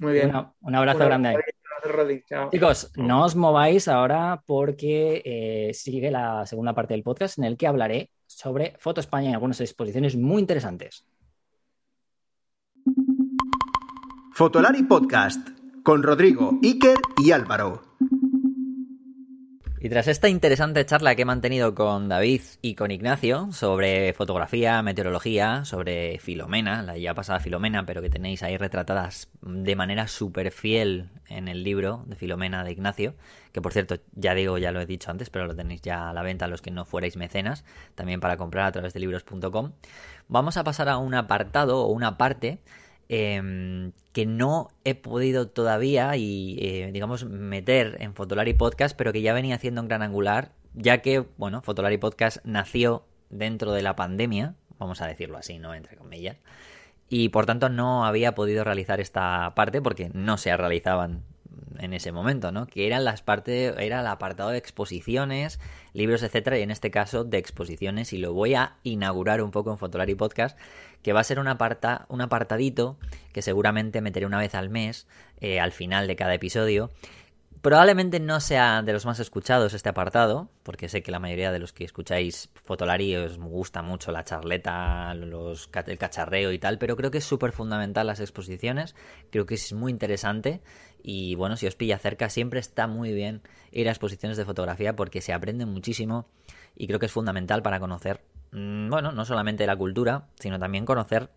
Muy 0.00 0.12
bien. 0.12 0.30
Una- 0.30 0.52
un 0.60 0.74
abrazo 0.74 0.98
Un 1.00 1.04
grande. 1.06 1.28
ahí. 1.30 1.34
abrazo, 1.36 1.96
Rodri. 1.96 2.24
Chao. 2.28 2.50
Chicos, 2.50 2.92
no 2.96 3.24
os 3.24 3.36
mováis 3.36 3.88
ahora 3.88 4.42
porque 4.44 5.22
eh, 5.24 5.74
sigue 5.74 6.10
la 6.10 6.44
segunda 6.44 6.74
parte 6.74 6.94
del 6.94 7.02
podcast 7.04 7.38
en 7.38 7.44
el 7.44 7.56
que 7.56 7.66
hablaré 7.66 8.10
sobre 8.26 8.74
Foto 8.78 9.00
España 9.00 9.30
y 9.30 9.32
algunas 9.34 9.60
exposiciones 9.60 10.16
muy 10.16 10.40
interesantes. 10.40 11.04
Fotolari 14.32 14.82
Podcast 14.84 15.48
con 15.82 16.02
Rodrigo, 16.02 16.58
Iker 16.62 16.98
y 17.24 17.30
Álvaro. 17.32 17.82
Y 19.80 19.88
tras 19.88 20.08
esta 20.08 20.28
interesante 20.28 20.84
charla 20.84 21.14
que 21.14 21.22
he 21.22 21.24
mantenido 21.24 21.72
con 21.72 22.08
David 22.08 22.40
y 22.62 22.74
con 22.74 22.90
Ignacio 22.90 23.52
sobre 23.52 24.12
fotografía, 24.12 24.82
meteorología, 24.82 25.64
sobre 25.64 26.18
Filomena, 26.18 26.82
la 26.82 26.98
ya 26.98 27.14
pasada 27.14 27.38
Filomena, 27.38 27.86
pero 27.86 28.02
que 28.02 28.10
tenéis 28.10 28.42
ahí 28.42 28.56
retratadas 28.56 29.28
de 29.40 29.76
manera 29.76 30.08
súper 30.08 30.50
fiel 30.50 31.10
en 31.28 31.46
el 31.46 31.62
libro 31.62 32.02
de 32.06 32.16
Filomena 32.16 32.64
de 32.64 32.72
Ignacio, 32.72 33.14
que 33.52 33.62
por 33.62 33.72
cierto, 33.72 34.00
ya 34.16 34.34
digo, 34.34 34.58
ya 34.58 34.72
lo 34.72 34.80
he 34.80 34.86
dicho 34.86 35.12
antes, 35.12 35.30
pero 35.30 35.46
lo 35.46 35.54
tenéis 35.54 35.80
ya 35.80 36.10
a 36.10 36.12
la 36.12 36.22
venta 36.22 36.48
los 36.48 36.60
que 36.60 36.72
no 36.72 36.84
fuerais 36.84 37.16
mecenas, 37.16 37.64
también 37.94 38.18
para 38.18 38.36
comprar 38.36 38.66
a 38.66 38.72
través 38.72 38.94
de 38.94 39.00
libros.com. 39.00 39.74
Vamos 40.26 40.56
a 40.56 40.64
pasar 40.64 40.88
a 40.88 40.98
un 40.98 41.14
apartado 41.14 41.84
o 41.84 41.92
una 41.92 42.18
parte 42.18 42.58
eh, 43.08 43.90
que 44.12 44.26
no 44.26 44.68
he 44.84 44.94
podido 44.94 45.48
todavía 45.48 46.16
y 46.16 46.58
eh, 46.60 46.90
digamos 46.92 47.24
meter 47.24 47.96
en 48.00 48.14
Fotolari 48.14 48.54
Podcast, 48.54 48.96
pero 48.96 49.12
que 49.12 49.22
ya 49.22 49.32
venía 49.32 49.54
haciendo 49.54 49.80
en 49.80 49.88
Gran 49.88 50.02
Angular, 50.02 50.52
ya 50.74 50.98
que, 50.98 51.24
bueno, 51.36 51.62
Fotolari 51.62 51.98
Podcast 51.98 52.38
nació 52.44 53.04
dentro 53.30 53.72
de 53.72 53.82
la 53.82 53.96
pandemia, 53.96 54.54
vamos 54.78 55.00
a 55.00 55.06
decirlo 55.06 55.38
así, 55.38 55.58
¿no? 55.58 55.74
Entre 55.74 55.96
comillas. 55.96 56.36
Y 57.08 57.30
por 57.30 57.46
tanto 57.46 57.68
no 57.68 58.04
había 58.04 58.34
podido 58.34 58.64
realizar 58.64 59.00
esta 59.00 59.52
parte 59.54 59.80
porque 59.80 60.10
no 60.12 60.36
se 60.36 60.54
realizaban 60.56 61.22
en 61.78 61.94
ese 61.94 62.12
momento, 62.12 62.52
¿no? 62.52 62.66
Que 62.66 62.86
eran 62.86 63.04
las 63.04 63.22
partes, 63.22 63.74
era 63.78 64.00
el 64.00 64.06
apartado 64.06 64.50
de 64.50 64.58
exposiciones, 64.58 65.60
libros, 65.92 66.22
etcétera, 66.22 66.58
y 66.58 66.62
en 66.62 66.70
este 66.70 66.90
caso 66.90 67.24
de 67.24 67.38
exposiciones, 67.38 68.12
y 68.12 68.18
lo 68.18 68.32
voy 68.32 68.54
a 68.54 68.76
inaugurar 68.82 69.42
un 69.42 69.50
poco 69.50 69.70
en 69.70 69.78
Fotolari 69.78 70.14
Podcast, 70.14 70.58
que 71.02 71.12
va 71.12 71.20
a 71.20 71.24
ser 71.24 71.38
un, 71.38 71.48
aparta, 71.48 72.06
un 72.08 72.20
apartadito 72.20 72.98
que 73.32 73.42
seguramente 73.42 74.00
meteré 74.00 74.26
una 74.26 74.38
vez 74.38 74.54
al 74.54 74.70
mes, 74.70 75.06
eh, 75.40 75.60
al 75.60 75.72
final 75.72 76.06
de 76.06 76.16
cada 76.16 76.34
episodio. 76.34 76.90
Probablemente 77.60 78.20
no 78.20 78.38
sea 78.38 78.82
de 78.82 78.92
los 78.92 79.04
más 79.04 79.18
escuchados 79.18 79.74
este 79.74 79.88
apartado, 79.88 80.48
porque 80.62 80.88
sé 80.88 81.02
que 81.02 81.10
la 81.10 81.18
mayoría 81.18 81.50
de 81.50 81.58
los 81.58 81.72
que 81.72 81.82
escucháis 81.82 82.50
Fotolari 82.64 83.16
os 83.16 83.36
gusta 83.36 83.82
mucho 83.82 84.12
la 84.12 84.24
charleta, 84.24 85.12
los, 85.14 85.68
el 85.86 85.98
cacharreo 85.98 86.52
y 86.52 86.60
tal, 86.60 86.78
pero 86.78 86.96
creo 86.96 87.10
que 87.10 87.18
es 87.18 87.24
súper 87.24 87.50
fundamental 87.50 88.06
las 88.06 88.20
exposiciones, 88.20 88.94
creo 89.32 89.44
que 89.44 89.54
es 89.54 89.72
muy 89.72 89.90
interesante 89.90 90.60
y 91.02 91.34
bueno, 91.34 91.56
si 91.56 91.66
os 91.66 91.74
pilla 91.74 91.98
cerca 91.98 92.30
siempre 92.30 92.60
está 92.60 92.86
muy 92.86 93.12
bien 93.12 93.42
ir 93.72 93.88
a 93.88 93.92
exposiciones 93.92 94.36
de 94.36 94.44
fotografía 94.44 94.94
porque 94.94 95.20
se 95.20 95.32
aprende 95.32 95.66
muchísimo 95.66 96.28
y 96.76 96.86
creo 96.86 97.00
que 97.00 97.06
es 97.06 97.12
fundamental 97.12 97.62
para 97.62 97.80
conocer, 97.80 98.20
bueno, 98.52 99.12
no 99.12 99.24
solamente 99.24 99.66
la 99.66 99.76
cultura, 99.76 100.26
sino 100.38 100.58
también 100.58 100.84
conocer 100.84 101.30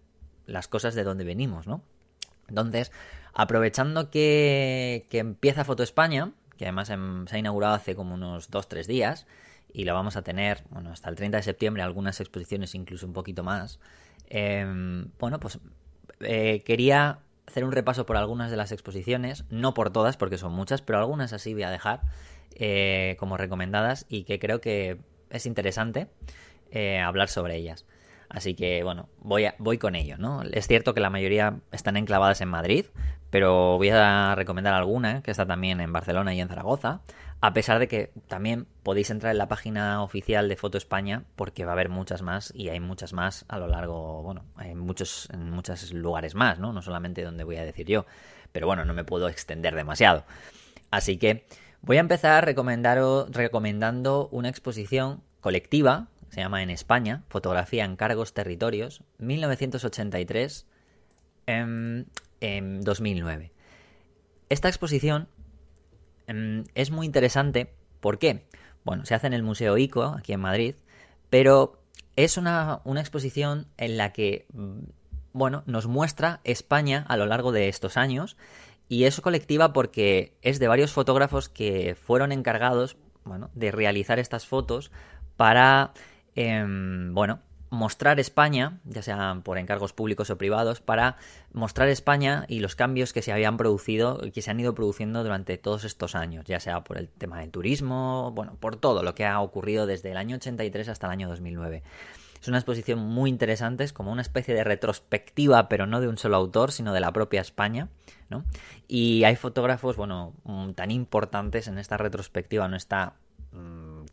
las 0.45 0.67
cosas 0.67 0.95
de 0.95 1.03
donde 1.03 1.23
venimos, 1.23 1.67
¿no? 1.67 1.81
Entonces, 2.47 2.91
aprovechando 3.33 4.09
que, 4.09 5.07
que 5.09 5.19
empieza 5.19 5.63
Foto 5.63 5.83
España, 5.83 6.31
que 6.57 6.65
además 6.65 6.89
em, 6.89 7.25
se 7.27 7.35
ha 7.35 7.39
inaugurado 7.39 7.73
hace 7.73 7.95
como 7.95 8.13
unos 8.15 8.51
2-3 8.51 8.85
días, 8.85 9.25
y 9.73 9.85
lo 9.85 9.93
vamos 9.93 10.17
a 10.17 10.21
tener, 10.21 10.63
bueno, 10.69 10.91
hasta 10.91 11.09
el 11.09 11.15
30 11.15 11.37
de 11.37 11.43
septiembre, 11.43 11.81
algunas 11.81 12.19
exposiciones 12.19 12.75
incluso 12.75 13.05
un 13.05 13.13
poquito 13.13 13.43
más, 13.43 13.79
eh, 14.29 14.65
bueno, 15.19 15.39
pues 15.39 15.59
eh, 16.19 16.63
quería 16.63 17.19
hacer 17.47 17.65
un 17.65 17.71
repaso 17.71 18.05
por 18.05 18.17
algunas 18.17 18.51
de 18.51 18.57
las 18.57 18.71
exposiciones, 18.71 19.45
no 19.49 19.73
por 19.73 19.91
todas, 19.91 20.17
porque 20.17 20.37
son 20.37 20.53
muchas, 20.53 20.81
pero 20.81 20.99
algunas 20.99 21.33
así 21.33 21.53
voy 21.53 21.63
a 21.63 21.69
dejar 21.69 22.01
eh, 22.55 23.15
como 23.19 23.37
recomendadas 23.37 24.05
y 24.07 24.23
que 24.23 24.39
creo 24.39 24.61
que 24.61 24.99
es 25.29 25.45
interesante 25.45 26.07
eh, 26.71 26.99
hablar 26.99 27.29
sobre 27.29 27.55
ellas. 27.57 27.85
Así 28.29 28.53
que 28.55 28.81
bueno, 28.83 29.09
voy, 29.19 29.45
a, 29.45 29.55
voy 29.57 29.77
con 29.77 29.93
ello, 29.93 30.17
¿no? 30.17 30.41
Es 30.43 30.67
cierto 30.67 30.93
que 30.93 31.01
la 31.01 31.09
mayoría 31.09 31.59
están 31.73 31.97
enclavadas 31.97 32.39
en 32.39 32.47
Madrid, 32.47 32.85
pero 33.29 33.77
voy 33.77 33.89
a 33.89 34.35
recomendar 34.35 34.73
alguna 34.73 35.21
que 35.21 35.31
está 35.31 35.45
también 35.45 35.81
en 35.81 35.91
Barcelona 35.91 36.33
y 36.33 36.39
en 36.39 36.47
Zaragoza, 36.47 37.01
a 37.41 37.53
pesar 37.53 37.79
de 37.79 37.89
que 37.89 38.11
también 38.27 38.67
podéis 38.83 39.09
entrar 39.09 39.31
en 39.31 39.37
la 39.37 39.49
página 39.49 40.01
oficial 40.01 40.47
de 40.47 40.55
Foto 40.55 40.77
España 40.77 41.23
porque 41.35 41.65
va 41.65 41.71
a 41.71 41.73
haber 41.73 41.89
muchas 41.89 42.21
más 42.21 42.53
y 42.55 42.69
hay 42.69 42.79
muchas 42.79 43.11
más 43.11 43.43
a 43.49 43.57
lo 43.57 43.67
largo, 43.67 44.23
bueno, 44.23 44.45
hay 44.55 44.75
muchos 44.75 45.27
en 45.33 45.49
muchos 45.49 45.91
lugares 45.91 46.33
más, 46.33 46.57
¿no? 46.57 46.71
No 46.71 46.81
solamente 46.81 47.23
donde 47.23 47.43
voy 47.43 47.57
a 47.57 47.65
decir 47.65 47.87
yo, 47.87 48.05
pero 48.53 48.65
bueno, 48.65 48.85
no 48.85 48.93
me 48.93 49.03
puedo 49.03 49.27
extender 49.27 49.75
demasiado. 49.75 50.23
Así 50.89 51.17
que 51.17 51.45
voy 51.81 51.97
a 51.97 52.01
empezar 52.01 52.45
recomendando 52.45 54.29
una 54.31 54.47
exposición 54.47 55.21
colectiva 55.41 56.07
se 56.31 56.39
llama 56.39 56.63
En 56.63 56.69
España, 56.69 57.23
Fotografía 57.27 57.83
en 57.83 57.97
Cargos 57.97 58.33
Territorios, 58.33 59.03
1983 59.19 60.65
en, 61.45 62.07
en 62.39 62.81
2009. 62.81 63.51
Esta 64.49 64.69
exposición 64.69 65.27
eh, 66.27 66.63
es 66.73 66.89
muy 66.89 67.05
interesante, 67.05 67.73
¿por 67.99 68.17
qué? 68.17 68.45
Bueno, 68.85 69.05
se 69.05 69.13
hace 69.13 69.27
en 69.27 69.33
el 69.33 69.43
Museo 69.43 69.77
ICO, 69.77 70.03
aquí 70.17 70.31
en 70.31 70.39
Madrid, 70.39 70.75
pero 71.29 71.83
es 72.15 72.37
una, 72.37 72.79
una 72.85 73.01
exposición 73.01 73.67
en 73.77 73.97
la 73.97 74.13
que, 74.13 74.47
bueno, 75.33 75.63
nos 75.65 75.87
muestra 75.87 76.39
España 76.45 77.05
a 77.09 77.17
lo 77.17 77.25
largo 77.25 77.51
de 77.51 77.67
estos 77.67 77.97
años 77.97 78.37
y 78.87 79.03
es 79.03 79.19
colectiva 79.19 79.73
porque 79.73 80.37
es 80.41 80.59
de 80.59 80.69
varios 80.69 80.93
fotógrafos 80.93 81.49
que 81.49 81.95
fueron 81.95 82.31
encargados, 82.31 82.95
bueno, 83.25 83.49
de 83.53 83.71
realizar 83.71 84.17
estas 84.17 84.45
fotos 84.47 84.91
para 85.35 85.93
eh, 86.35 86.65
bueno, 87.11 87.39
mostrar 87.71 88.19
España, 88.19 88.79
ya 88.83 89.01
sean 89.01 89.43
por 89.43 89.57
encargos 89.57 89.93
públicos 89.93 90.29
o 90.29 90.37
privados, 90.37 90.81
para 90.81 91.15
mostrar 91.53 91.87
España 91.87 92.45
y 92.49 92.59
los 92.59 92.75
cambios 92.75 93.13
que 93.13 93.21
se 93.21 93.31
habían 93.31 93.55
producido 93.55 94.19
que 94.33 94.41
se 94.41 94.51
han 94.51 94.59
ido 94.59 94.75
produciendo 94.75 95.23
durante 95.23 95.57
todos 95.57 95.85
estos 95.85 96.13
años, 96.13 96.45
ya 96.45 96.59
sea 96.59 96.83
por 96.83 96.97
el 96.97 97.07
tema 97.07 97.39
del 97.39 97.49
turismo, 97.49 98.31
bueno, 98.35 98.57
por 98.59 98.75
todo 98.75 99.03
lo 99.03 99.15
que 99.15 99.25
ha 99.25 99.39
ocurrido 99.39 99.87
desde 99.87 100.11
el 100.11 100.17
año 100.17 100.35
83 100.35 100.89
hasta 100.89 101.07
el 101.07 101.13
año 101.13 101.29
2009. 101.29 101.81
Es 102.41 102.47
una 102.47 102.57
exposición 102.57 102.99
muy 102.99 103.29
interesante, 103.29 103.83
es 103.83 103.93
como 103.93 104.11
una 104.11 104.23
especie 104.23 104.53
de 104.53 104.63
retrospectiva, 104.63 105.69
pero 105.69 105.85
no 105.87 106.01
de 106.01 106.07
un 106.07 106.17
solo 106.17 106.37
autor, 106.37 106.71
sino 106.71 106.91
de 106.91 106.99
la 106.99 107.13
propia 107.13 107.39
España, 107.39 107.87
¿no? 108.29 108.43
Y 108.87 109.23
hay 109.23 109.35
fotógrafos, 109.35 109.95
bueno, 109.95 110.33
tan 110.75 110.91
importantes 110.91 111.67
en 111.67 111.77
esta 111.77 111.97
retrospectiva, 111.97 112.67
no 112.67 112.75
está 112.75 113.13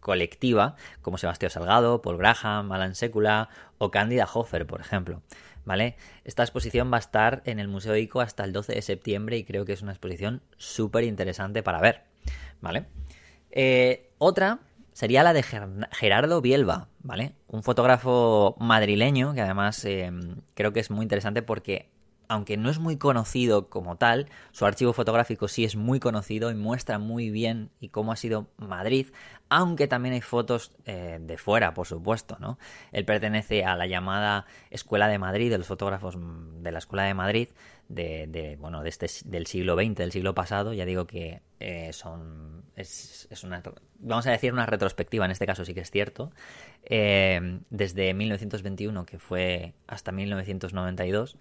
colectiva, 0.09 0.75
como 1.03 1.19
Sebastián 1.19 1.51
Salgado, 1.51 2.01
Paul 2.01 2.17
Graham, 2.17 2.73
Alan 2.73 2.95
Sekula 2.95 3.51
o 3.77 3.91
Cándida 3.91 4.27
Hofer, 4.33 4.67
por 4.67 4.81
ejemplo. 4.81 5.21
¿Vale? 5.67 5.97
Esta 6.25 6.43
exposición 6.43 6.91
va 6.91 6.97
a 6.97 7.01
estar 7.01 7.43
en 7.45 7.59
el 7.59 7.69
Museo 7.69 7.95
ICO 7.95 8.23
hasta 8.23 8.43
el 8.45 8.55
12 8.55 8.73
de 8.73 8.81
septiembre 8.81 9.37
y 9.37 9.45
creo 9.45 9.67
que 9.67 9.75
es 9.75 9.83
una 9.83 9.93
exposición 9.93 10.41
súper 10.57 11.05
interesante 11.05 11.63
para 11.63 11.83
ver. 11.83 12.05
¿Vale? 12.63 12.87
Eh, 13.51 14.09
otra 14.17 14.61
sería 14.95 15.23
la 15.23 15.35
de 15.35 15.43
Gerardo 15.43 16.41
Bielba, 16.41 16.89
¿vale? 17.01 17.35
Un 17.47 17.63
fotógrafo 17.63 18.57
madrileño 18.59 19.35
que 19.35 19.43
además 19.43 19.85
eh, 19.85 20.11
creo 20.55 20.73
que 20.73 20.81
es 20.81 20.91
muy 20.91 21.03
interesante 21.03 21.43
porque 21.43 21.91
aunque 22.29 22.57
no 22.57 22.71
es 22.71 22.79
muy 22.79 22.97
conocido 22.99 23.69
como 23.69 23.97
tal, 23.97 24.29
su 24.53 24.67
archivo 24.67 24.93
fotográfico 24.93 25.49
sí 25.49 25.65
es 25.65 25.77
muy 25.77 25.99
conocido 25.99 26.51
y 26.51 26.55
muestra 26.55 26.99
muy 26.99 27.31
bien 27.31 27.71
y 27.81 27.89
cómo 27.89 28.13
ha 28.13 28.17
sido 28.17 28.49
Madrid 28.59 29.09
aunque 29.51 29.89
también 29.89 30.15
hay 30.15 30.21
fotos 30.21 30.73
eh, 30.85 31.19
de 31.21 31.39
fuera, 31.39 31.75
por 31.75 31.87
supuesto, 31.87 32.37
¿no? 32.41 32.59
Él 32.93 33.05
pertenece 33.05 33.65
a 33.65 33.77
la 33.77 33.87
llamada 33.87 34.47
Escuela 34.71 35.09
de 35.09 35.19
Madrid, 35.19 35.51
de 35.51 35.59
los 35.59 35.67
fotógrafos 35.67 36.17
mm, 36.17 36.63
de 36.63 36.73
la 36.73 36.79
Escuela 36.79 37.05
de 37.05 37.15
Madrid, 37.15 37.49
de, 37.89 38.57
bueno, 38.61 38.83
de 38.83 38.91
este, 38.91 39.07
del 39.25 39.47
siglo 39.47 39.75
XX, 39.75 39.95
del 39.95 40.13
siglo 40.13 40.35
pasado, 40.35 40.75
ya 40.75 40.85
digo 40.85 41.07
que 41.07 41.41
eh, 41.59 41.93
son, 41.95 42.65
es, 42.77 43.27
una, 43.43 43.63
vamos 43.99 44.27
a 44.27 44.31
decir 44.31 44.53
una 44.53 44.67
retrospectiva, 44.67 45.25
en 45.25 45.31
este 45.31 45.47
caso 45.47 45.65
sí 45.65 45.73
que 45.73 45.81
es 45.81 45.91
cierto, 45.91 46.31
eh, 46.85 47.61
desde 47.71 48.13
1921, 48.13 49.07
que 49.07 49.19
fue 49.19 49.73
hasta 49.87 50.13
1992, 50.13 51.39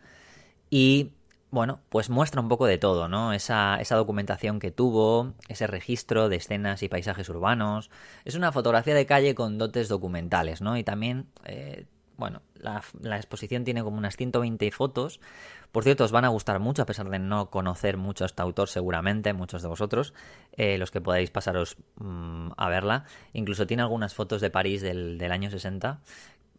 y 0.69 1.11
bueno, 1.49 1.79
pues 1.89 2.09
muestra 2.09 2.41
un 2.41 2.49
poco 2.49 2.65
de 2.65 2.77
todo, 2.77 3.07
¿no? 3.07 3.31
Esa, 3.31 3.77
esa, 3.79 3.95
documentación 3.95 4.59
que 4.59 4.71
tuvo, 4.71 5.33
ese 5.47 5.65
registro 5.65 6.27
de 6.27 6.35
escenas 6.35 6.83
y 6.83 6.89
paisajes 6.89 7.29
urbanos. 7.29 7.89
Es 8.25 8.35
una 8.35 8.51
fotografía 8.51 8.93
de 8.93 9.05
calle 9.05 9.33
con 9.33 9.57
dotes 9.57 9.87
documentales, 9.87 10.61
¿no? 10.61 10.77
Y 10.77 10.83
también, 10.83 11.27
eh, 11.45 11.85
bueno, 12.17 12.41
la, 12.55 12.81
exposición 13.15 13.63
tiene 13.63 13.81
como 13.81 13.97
unas 13.97 14.17
120 14.17 14.69
fotos. 14.71 15.21
Por 15.71 15.83
cierto, 15.83 16.03
os 16.03 16.11
van 16.11 16.25
a 16.25 16.29
gustar 16.29 16.59
mucho, 16.59 16.81
a 16.81 16.85
pesar 16.85 17.09
de 17.09 17.19
no 17.19 17.49
conocer 17.49 17.95
mucho 17.95 18.25
a 18.25 18.27
este 18.27 18.41
autor, 18.41 18.67
seguramente, 18.67 19.31
muchos 19.31 19.61
de 19.61 19.67
vosotros, 19.69 20.13
eh, 20.53 20.77
los 20.77 20.91
que 20.91 21.01
podáis 21.01 21.29
pasaros 21.29 21.77
mm, 21.95 22.49
a 22.57 22.69
verla. 22.69 23.05
Incluso 23.31 23.67
tiene 23.67 23.83
algunas 23.83 24.13
fotos 24.13 24.41
de 24.41 24.49
París 24.49 24.81
del, 24.81 25.17
del 25.17 25.31
año 25.31 25.49
60 25.49 26.01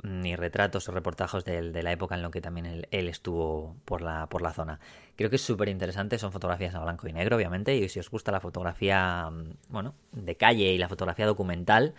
ni 0.03 0.37
retratos 0.37 0.89
o 0.89 0.93
reportajes 0.93 1.45
de, 1.45 1.83
la 1.83 1.93
época 1.93 2.15
en 2.15 2.23
lo 2.23 2.31
que 2.31 2.41
también 2.41 2.67
él, 2.91 3.09
estuvo 3.09 3.77
por 3.85 4.03
la, 4.03 4.29
por 4.29 4.43
la 4.43 4.53
zona. 4.53 4.81
Creo 5.17 5.31
que 5.31 5.37
es 5.37 5.43
súper 5.43 5.69
interesante, 5.69 6.19
son 6.19 6.33
fotografías 6.33 6.75
a 6.75 6.81
blanco 6.81 7.09
y 7.09 7.13
negro, 7.13 7.37
obviamente, 7.37 7.75
y 7.77 7.89
si 7.89 7.99
os 7.99 8.11
gusta 8.11 8.33
la 8.33 8.41
fotografía, 8.41 9.29
mm, 9.31 9.53
bueno, 9.71 9.95
de 10.13 10.37
calle 10.37 10.73
y 10.73 10.79
la 10.79 10.89
fotografía 10.89 11.27
documental, 11.27 11.95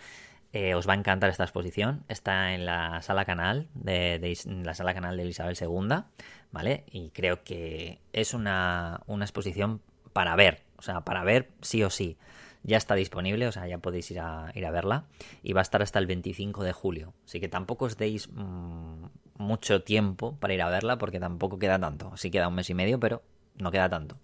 eh, 0.52 0.74
os 0.74 0.88
va 0.88 0.94
a 0.94 0.96
encantar 0.96 1.30
esta 1.30 1.44
exposición. 1.44 2.04
Está 2.08 2.54
en 2.54 2.66
la 2.66 3.02
sala 3.02 3.24
canal 3.24 3.68
de, 3.74 4.36
la 4.64 4.74
sala 4.74 4.94
canal 4.94 5.16
de 5.16 5.26
Isabel 5.26 5.56
II, 5.60 6.04
¿vale? 6.50 6.84
Y 6.90 7.10
creo 7.10 7.44
que 7.44 8.00
es 8.12 8.34
una, 8.34 9.00
una 9.06 9.24
exposición 9.24 9.80
para 10.12 10.34
ver, 10.36 10.62
o 10.76 10.82
sea, 10.82 11.02
para 11.02 11.22
ver 11.22 11.50
sí 11.60 11.84
o 11.84 11.90
sí 11.90 12.16
ya 12.62 12.76
está 12.76 12.94
disponible, 12.94 13.46
o 13.46 13.52
sea, 13.52 13.66
ya 13.66 13.78
podéis 13.78 14.10
ir 14.10 14.20
a, 14.20 14.50
ir 14.54 14.66
a 14.66 14.70
verla. 14.70 15.04
Y 15.42 15.52
va 15.52 15.60
a 15.60 15.62
estar 15.62 15.82
hasta 15.82 15.98
el 15.98 16.06
25 16.06 16.62
de 16.62 16.72
julio. 16.72 17.14
Así 17.24 17.40
que 17.40 17.48
tampoco 17.48 17.86
os 17.86 17.96
deis 17.96 18.28
mm, 18.32 19.04
mucho 19.36 19.82
tiempo 19.82 20.36
para 20.38 20.54
ir 20.54 20.62
a 20.62 20.68
verla, 20.68 20.98
porque 20.98 21.20
tampoco 21.20 21.58
queda 21.58 21.78
tanto. 21.78 22.16
Sí 22.16 22.30
queda 22.30 22.48
un 22.48 22.54
mes 22.54 22.68
y 22.70 22.74
medio, 22.74 23.00
pero 23.00 23.22
no 23.56 23.70
queda 23.70 23.88
tanto. 23.88 24.18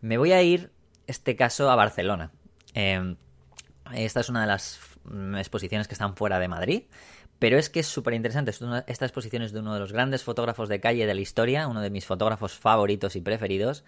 Me 0.00 0.18
voy 0.18 0.32
a 0.32 0.42
ir, 0.42 0.70
este 1.06 1.34
caso, 1.34 1.70
a 1.70 1.76
Barcelona. 1.76 2.30
Em, 2.74 3.16
esta 3.94 4.20
es 4.20 4.28
una 4.28 4.42
de 4.42 4.46
las 4.46 4.78
mm, 5.04 5.36
exposiciones 5.36 5.88
que 5.88 5.94
están 5.94 6.14
fuera 6.14 6.38
de 6.38 6.48
Madrid. 6.48 6.82
Pero 7.38 7.56
es 7.56 7.70
que 7.70 7.80
es 7.80 7.86
súper 7.86 8.14
interesante. 8.14 8.50
Esta 8.86 9.04
exposición 9.04 9.42
es 9.42 9.52
de 9.52 9.60
uno 9.60 9.72
de 9.72 9.80
los 9.80 9.92
grandes 9.92 10.24
fotógrafos 10.24 10.68
de 10.68 10.80
calle 10.80 11.06
de 11.06 11.14
la 11.14 11.20
historia, 11.20 11.68
uno 11.68 11.80
de 11.80 11.90
mis 11.90 12.04
fotógrafos 12.04 12.54
favoritos 12.54 13.14
y 13.14 13.20
preferidos, 13.20 13.84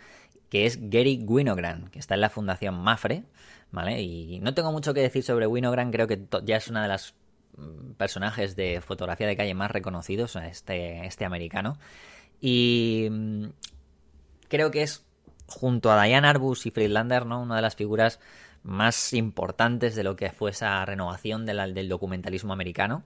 que 0.50 0.66
es 0.66 0.90
Gary 0.90 1.22
Winogrand, 1.24 1.90
que 1.90 1.98
está 1.98 2.14
en 2.14 2.20
la 2.20 2.28
Fundación 2.28 2.74
Mafre, 2.74 3.22
¿vale? 3.70 4.02
Y 4.02 4.40
no 4.40 4.52
tengo 4.52 4.72
mucho 4.72 4.92
que 4.92 5.00
decir 5.00 5.22
sobre 5.22 5.46
Winogrand, 5.46 5.92
creo 5.92 6.06
que 6.06 6.20
ya 6.44 6.56
es 6.56 6.68
una 6.68 6.82
de 6.82 6.88
las 6.88 7.14
mm, 7.56 7.92
personajes 7.92 8.56
de 8.56 8.80
fotografía 8.80 9.26
de 9.26 9.36
calle 9.36 9.54
más 9.54 9.70
reconocidos, 9.70 10.36
este, 10.36 11.06
este 11.06 11.24
americano. 11.24 11.78
Y 12.40 13.08
mm, 13.10 13.44
creo 14.48 14.70
que 14.70 14.82
es, 14.82 15.04
junto 15.46 15.92
a 15.92 16.02
Diane 16.02 16.26
Arbus 16.26 16.66
y 16.66 16.70
Friedlander, 16.70 17.26
¿no? 17.26 17.40
Una 17.40 17.56
de 17.56 17.62
las 17.62 17.76
figuras 17.76 18.18
más 18.62 19.12
importantes 19.14 19.94
de 19.94 20.04
lo 20.04 20.16
que 20.16 20.30
fue 20.30 20.50
esa 20.50 20.84
renovación 20.84 21.46
del 21.46 21.88
documentalismo 21.88 22.52
americano. 22.52 23.04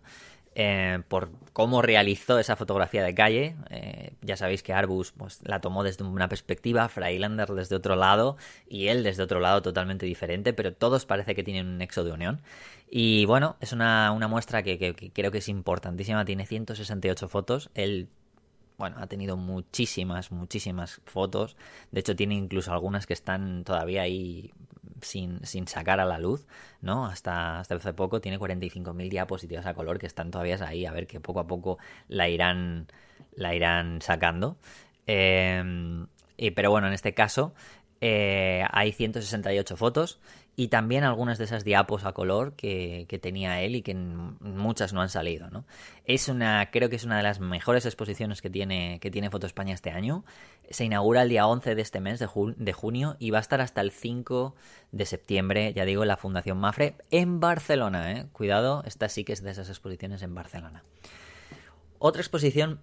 Eh, 0.57 1.03
por 1.09 1.31
cómo 1.53 1.83
realizó 1.83 2.39
esa 2.39 2.55
fotografía 2.55 3.03
de 3.03 3.15
calle. 3.15 3.57
Eh, 3.71 4.13
ya 4.23 4.37
sabéis 4.37 4.63
que 4.63 4.73
Arbus 4.73 5.13
pues, 5.13 5.41
la 5.43 5.61
tomó 5.61 5.83
desde 5.83 6.05
una 6.05 6.29
perspectiva, 6.29 6.89
Freilander 6.89 7.49
desde 7.51 7.75
otro 7.75 7.97
lado 7.97 8.37
y 8.69 8.89
él 8.89 9.03
desde 9.03 9.25
otro 9.25 9.41
lado 9.41 9.63
totalmente 9.63 10.07
diferente, 10.07 10.53
pero 10.53 10.73
todos 10.73 11.07
parece 11.07 11.35
que 11.35 11.43
tienen 11.43 11.67
un 11.67 11.79
nexo 11.79 12.05
de 12.05 12.13
unión. 12.13 12.41
Y 12.89 13.25
bueno, 13.25 13.57
es 13.61 13.73
una, 13.73 14.13
muestra 14.29 14.63
que, 14.63 15.11
creo 15.13 15.31
que 15.33 15.39
es 15.39 15.49
importantísima, 15.49 16.25
tiene 16.25 16.47
168 16.47 17.29
fotos, 17.29 17.71
él 17.75 18.09
bueno, 18.77 18.97
ha 18.99 19.07
tenido 19.07 19.37
muchísimas, 19.37 20.33
muchísimas 20.33 21.01
fotos. 21.05 21.57
De 21.93 22.01
hecho, 22.01 22.17
tiene 22.17 22.35
incluso 22.35 22.73
algunas 22.73 23.07
que 23.07 23.13
están 23.13 23.63
todavía 23.63 24.03
ahí 24.03 24.53
sin, 25.01 25.45
sin 25.45 25.69
sacar 25.69 26.01
a 26.01 26.05
la 26.05 26.19
luz, 26.19 26.47
¿no? 26.81 27.07
Hasta, 27.07 27.61
hasta 27.61 27.75
hace 27.77 27.93
poco 27.93 28.21
tiene 28.21 28.39
45.000 28.39 29.09
diapositivas 29.09 29.67
a 29.67 29.75
color 29.75 29.99
que 29.99 30.07
están 30.07 30.31
todavía 30.31 30.57
ahí, 30.67 30.87
a 30.87 30.93
ver 30.93 31.07
que 31.07 31.21
poco 31.21 31.41
a 31.41 31.47
poco 31.47 31.79
la 32.09 32.29
irán, 32.29 32.87
la 33.35 33.55
irán 33.55 34.01
sacando. 34.03 34.57
Em, 35.07 36.07
pero 36.55 36.71
bueno, 36.71 36.87
en 36.87 36.93
este 36.93 37.15
caso 37.15 37.55
eh, 38.01 38.65
hay 38.71 38.93
168 38.93 39.77
fotos 39.77 40.21
y 40.57 40.69
también 40.69 41.03
algunas 41.03 41.39
de 41.39 41.45
esas 41.45 41.65
diapos 41.65 42.05
a 42.05 42.13
color 42.13 42.55
que, 42.55 43.07
tenía 43.21 43.61
él 43.63 43.75
y 43.77 43.83
que 43.83 43.95
muchas 43.95 44.93
no 44.93 45.03
han 45.03 45.09
salido, 45.09 45.51
¿no? 45.51 45.65
Es 46.05 46.29
una, 46.29 46.71
creo 46.71 46.89
que 46.89 46.97
es 46.97 47.05
una 47.05 47.17
de 47.17 47.23
las 47.25 47.41
mejores 47.41 47.87
exposiciones 47.87 48.41
que 48.41 48.51
tiene, 48.51 49.01
que 49.01 49.11
tiene 49.11 49.31
Foto 49.31 49.47
España 49.47 49.75
este 49.75 49.91
año. 49.91 50.25
Se 50.71 50.85
inaugura 50.85 51.23
el 51.23 51.29
día 51.29 51.47
11 51.47 51.75
de 51.75 51.83
este 51.83 52.01
mes 52.01 52.21
de, 52.21 52.29
de 52.57 52.73
junio 52.73 53.17
y 53.19 53.31
va 53.31 53.39
a 53.39 53.41
estar 53.41 53.61
hasta 53.61 53.81
el 53.81 53.91
5 53.91 54.55
de 54.93 55.07
septiembre, 55.07 55.73
ya 55.75 55.85
digo, 55.85 56.03
en 56.03 56.09
la 56.09 56.17
Fundación 56.17 56.59
Mafre 56.59 56.95
en 57.11 57.41
Barcelona, 57.41 58.13
¿eh? 58.13 58.27
Cuidado, 58.33 58.83
esta 58.87 59.09
sí 59.09 59.25
que 59.25 59.33
es 59.33 59.43
de 59.43 59.51
esas 59.51 59.69
exposiciones 59.69 60.23
en 60.23 60.35
Barcelona. 60.35 60.85
Otra 61.99 62.21
exposición 62.21 62.81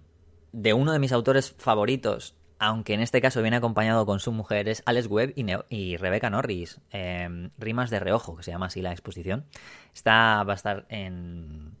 de 0.52 0.74
uno 0.74 0.92
de 0.92 0.98
mis 0.98 1.12
autores 1.12 1.52
favoritos 1.52 2.34
aunque 2.62 2.94
en 2.94 3.00
este 3.00 3.20
caso 3.20 3.42
viene 3.42 3.56
acompañado 3.56 4.06
con 4.06 4.20
su 4.20 4.30
mujer, 4.30 4.68
es 4.68 4.84
Alex 4.86 5.08
Webb 5.08 5.32
y, 5.34 5.44
y 5.68 5.96
Rebecca 5.96 6.30
Norris, 6.30 6.80
em, 6.90 7.50
Rimas 7.58 7.90
de 7.90 7.98
Reojo, 7.98 8.36
que 8.36 8.44
se 8.44 8.52
llama 8.52 8.66
así 8.66 8.80
la 8.80 8.92
exposición. 8.92 9.46
Está, 9.92 10.44
va 10.44 10.52
a 10.52 10.54
estar 10.54 10.86
en, 10.88 11.76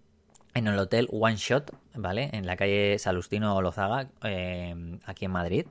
en 0.54 0.66
el 0.66 0.76
hotel 0.76 1.08
One 1.12 1.36
Shot, 1.36 1.72
¿vale? 1.94 2.30
En 2.32 2.46
la 2.46 2.56
calle 2.56 2.98
Salustino 2.98 3.62
Lozaga, 3.62 4.10
em, 4.24 4.98
aquí 5.04 5.26
en 5.26 5.30
Madrid. 5.30 5.66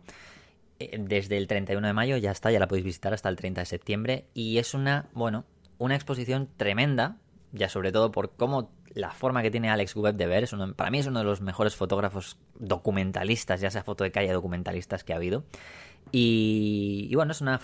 Eh, 0.79 0.97
desde 0.97 1.35
el 1.35 1.45
31 1.45 1.87
de 1.87 1.93
mayo 1.93 2.15
ya 2.15 2.31
está, 2.31 2.49
ya 2.49 2.59
la 2.59 2.69
podéis 2.69 2.85
visitar 2.85 3.13
hasta 3.13 3.27
el 3.27 3.35
30 3.35 3.59
de 3.61 3.65
septiembre. 3.65 4.25
Y 4.33 4.59
es 4.59 4.73
una, 4.73 5.09
bueno, 5.11 5.43
una 5.77 5.95
exposición 5.95 6.47
tremenda, 6.55 7.17
ya 7.51 7.69
sobre 7.69 7.91
todo 7.91 8.11
por 8.11 8.31
cómo 8.31 8.69
la 8.93 9.11
forma 9.11 9.41
que 9.41 9.51
tiene 9.51 9.69
Alex 9.69 9.95
Webb 9.95 10.15
de 10.15 10.27
ver, 10.27 10.43
es 10.43 10.55
para 10.75 10.91
mí 10.91 10.99
es 10.99 11.07
uno 11.07 11.19
de 11.19 11.25
los 11.25 11.41
mejores 11.41 11.75
fotógrafos 11.75 12.37
documentalistas, 12.59 13.61
ya 13.61 13.71
sea 13.71 13.83
foto 13.83 14.03
de 14.03 14.11
calle 14.11 14.31
documentalistas 14.31 15.03
que 15.03 15.13
ha 15.13 15.15
habido. 15.15 15.43
Y, 16.11 17.13
bueno, 17.15 17.31
es 17.31 17.41
una, 17.41 17.61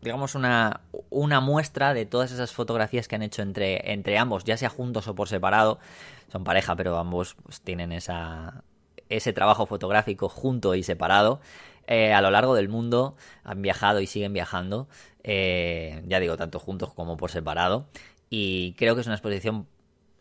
digamos, 0.00 0.34
una, 0.34 0.82
una 1.10 1.40
muestra 1.40 1.94
de 1.94 2.06
todas 2.06 2.30
esas 2.30 2.52
fotografías 2.52 3.08
que 3.08 3.16
han 3.16 3.22
hecho 3.22 3.42
entre, 3.42 3.92
entre 3.92 4.18
ambos, 4.18 4.44
ya 4.44 4.56
sea 4.56 4.68
juntos 4.68 5.08
o 5.08 5.14
por 5.14 5.28
separado. 5.28 5.78
Son 6.30 6.44
pareja, 6.44 6.76
pero 6.76 6.96
ambos 6.96 7.36
pues, 7.42 7.60
tienen 7.60 7.92
esa, 7.92 8.62
ese 9.08 9.32
trabajo 9.32 9.66
fotográfico 9.66 10.28
junto 10.28 10.74
y 10.74 10.82
separado. 10.82 11.40
Eh, 11.88 12.12
a 12.12 12.20
lo 12.20 12.30
largo 12.30 12.54
del 12.54 12.68
mundo 12.68 13.16
han 13.42 13.60
viajado 13.60 14.00
y 14.00 14.06
siguen 14.06 14.32
viajando, 14.32 14.88
eh, 15.24 16.02
ya 16.06 16.20
digo, 16.20 16.36
tanto 16.36 16.60
juntos 16.60 16.94
como 16.94 17.16
por 17.16 17.30
separado. 17.30 17.86
Y 18.34 18.72
creo 18.78 18.94
que 18.94 19.02
es 19.02 19.06
una 19.06 19.16
exposición 19.16 19.66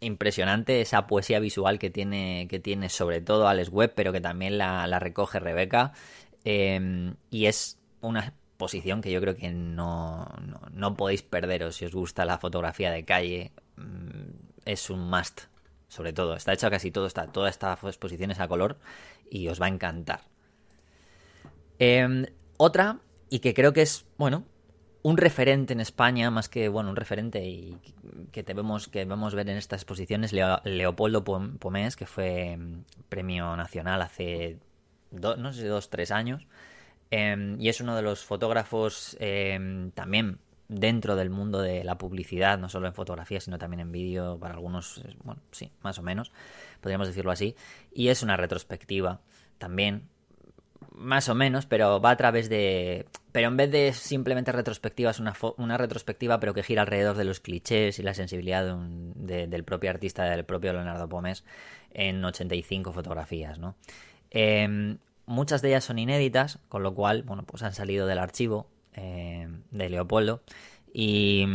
impresionante 0.01 0.82
esa 0.82 1.07
poesía 1.07 1.39
visual 1.39 1.80
que 1.80 1.89
tiene, 1.89 2.45
que 2.49 2.59
tiene 2.59 2.89
sobre 2.89 3.22
todo 3.22 3.47
Alex 3.47 3.70
Webb, 3.70 3.93
pero 3.95 4.12
que 4.12 4.20
también 4.20 4.57
la, 4.57 4.99
recoge 4.99 5.39
Rebeca. 5.39 5.93
Em, 6.43 7.16
y 7.30 7.45
es 7.45 7.80
una 8.01 8.34
posición 8.57 8.99
que 8.99 9.14
yo 9.14 9.22
creo 9.22 9.38
que 9.38 9.51
no, 9.51 10.28
no, 10.74 10.97
podéis 10.97 11.22
perderos 11.22 11.78
si 11.78 11.86
os 11.86 11.93
gusta 11.93 12.26
la 12.26 12.38
fotografía 12.38 12.91
de 12.91 13.05
calle. 13.05 13.53
Mm, 13.78 14.32
es 14.66 14.89
un 14.89 15.09
must, 15.09 15.43
sobre 15.88 16.12
todo. 16.12 16.36
Está 16.36 16.51
hecho 16.51 16.70
casi 16.70 16.91
todo, 16.91 17.05
está, 17.05 17.28
toda 17.28 17.49
esta 17.49 17.80
exposición 17.82 18.32
es 18.32 18.41
a 18.41 18.49
color 18.49 18.78
y 19.30 19.47
os 19.47 19.62
va 19.62 19.68
a 19.68 19.70
encantar. 19.70 20.20
Em, 21.80 22.26
otra, 22.57 22.99
y 23.30 23.39
que 23.39 23.53
creo 23.53 23.72
que 23.72 23.84
es, 23.84 24.05
bueno, 24.18 24.43
un 25.04 25.18
referente 25.18 25.74
en 25.74 25.80
España, 25.80 26.30
más 26.30 26.49
que 26.49 26.70
bueno, 26.70 26.89
un 26.89 26.95
referente 26.95 27.43
y 27.43 27.78
que 28.32 28.43
debemos 28.43 28.88
que 28.88 28.99
debemos 28.99 29.34
ver 29.34 29.49
en 29.49 29.58
estas 29.58 29.82
exposiciones, 29.82 30.34
Leopoldo 30.34 31.24
Pomés, 31.24 31.95
que 31.95 32.06
fue 32.06 32.58
mm, 32.58 32.84
premio 33.10 33.56
nacional 33.56 34.02
hace 34.02 34.58
no 35.12 35.54
sé, 35.54 35.68
dos, 35.68 35.89
tres 35.89 36.12
años, 36.12 36.47
em, 37.10 37.60
y 37.60 37.70
es 37.70 37.82
uno 37.82 37.95
de 37.95 38.02
los 38.02 38.24
fotógrafos 38.24 39.18
em, 39.20 39.91
también 39.91 40.39
dentro 40.70 41.18
del 41.18 41.30
mundo 41.30 41.62
de 41.62 41.84
la 41.84 41.97
publicidad, 41.97 42.58
no 42.58 42.70
solo 42.70 42.88
en 42.88 42.93
fotografía, 42.93 43.41
sino 43.41 43.58
también 43.58 43.82
en 43.82 43.91
vídeo, 43.91 44.38
para 44.39 44.54
algunos, 44.54 45.04
bueno, 45.24 45.41
sí, 45.52 45.70
más 45.82 45.99
o 45.99 46.02
menos, 46.02 46.32
podríamos 46.80 47.08
decirlo 47.08 47.32
así, 47.32 47.56
y 47.93 48.08
es 48.08 48.24
una 48.24 48.38
retrospectiva 48.38 49.20
también 49.58 50.08
más 50.95 51.29
o 51.29 51.35
menos, 51.35 51.65
pero 51.65 51.99
va 52.01 52.11
a 52.11 52.17
través 52.17 52.49
de... 52.49 53.05
Pero 53.31 53.47
en 53.47 53.57
vez 53.57 53.71
de 53.71 53.93
simplemente 53.93 54.51
retrospectiva, 54.51 55.11
es 55.11 55.19
una, 55.19 55.33
una 55.57 55.77
retrospectiva, 55.77 56.39
pero 56.39 56.53
que 56.53 56.63
gira 56.63 56.81
alrededor 56.81 57.15
de 57.15 57.23
los 57.23 57.39
clichés 57.39 57.97
y 57.99 58.03
la 58.03 58.13
sensibilidad 58.13 58.77
del 59.15 59.63
propio 59.63 59.89
artista, 59.89 60.23
del 60.25 60.43
propio 60.43 60.73
Leonardo 60.73 61.07
Pómez, 61.07 61.43
en 61.93 62.23
85 62.23 62.91
fotografías, 62.91 63.57
¿no? 63.57 63.75
Em, 64.29 64.97
muchas 65.25 65.61
de 65.61 65.69
ellas 65.69 65.83
son 65.83 65.99
inéditas, 65.99 66.59
con 66.69 66.83
lo 66.83 66.93
cual, 66.93 67.23
bueno, 67.23 67.43
pues 67.43 67.63
han 67.63 67.73
salido 67.73 68.07
del 68.07 68.19
archivo 68.19 68.67
eh, 68.93 69.47
de 69.71 69.89
Leopoldo 69.89 70.41
y 70.93 71.45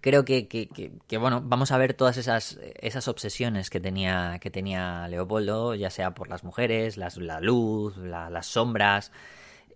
creo 0.00 0.24
que, 0.24 0.92
bueno, 1.18 1.42
vamos 1.44 1.72
a 1.72 1.78
ver 1.78 1.94
todas 1.94 2.16
esas, 2.16 2.58
esas 2.80 3.08
obsesiones 3.08 3.70
que 3.70 3.80
tenía, 3.80 4.38
que 4.40 4.50
tenía 4.50 5.08
Leopoldo, 5.08 5.74
ya 5.74 5.90
sea 5.90 6.14
por 6.14 6.28
las 6.28 6.44
mujeres, 6.44 6.96
las, 6.96 7.16
la 7.16 7.40
luz, 7.40 7.96
las 7.96 8.46
sombras, 8.46 9.12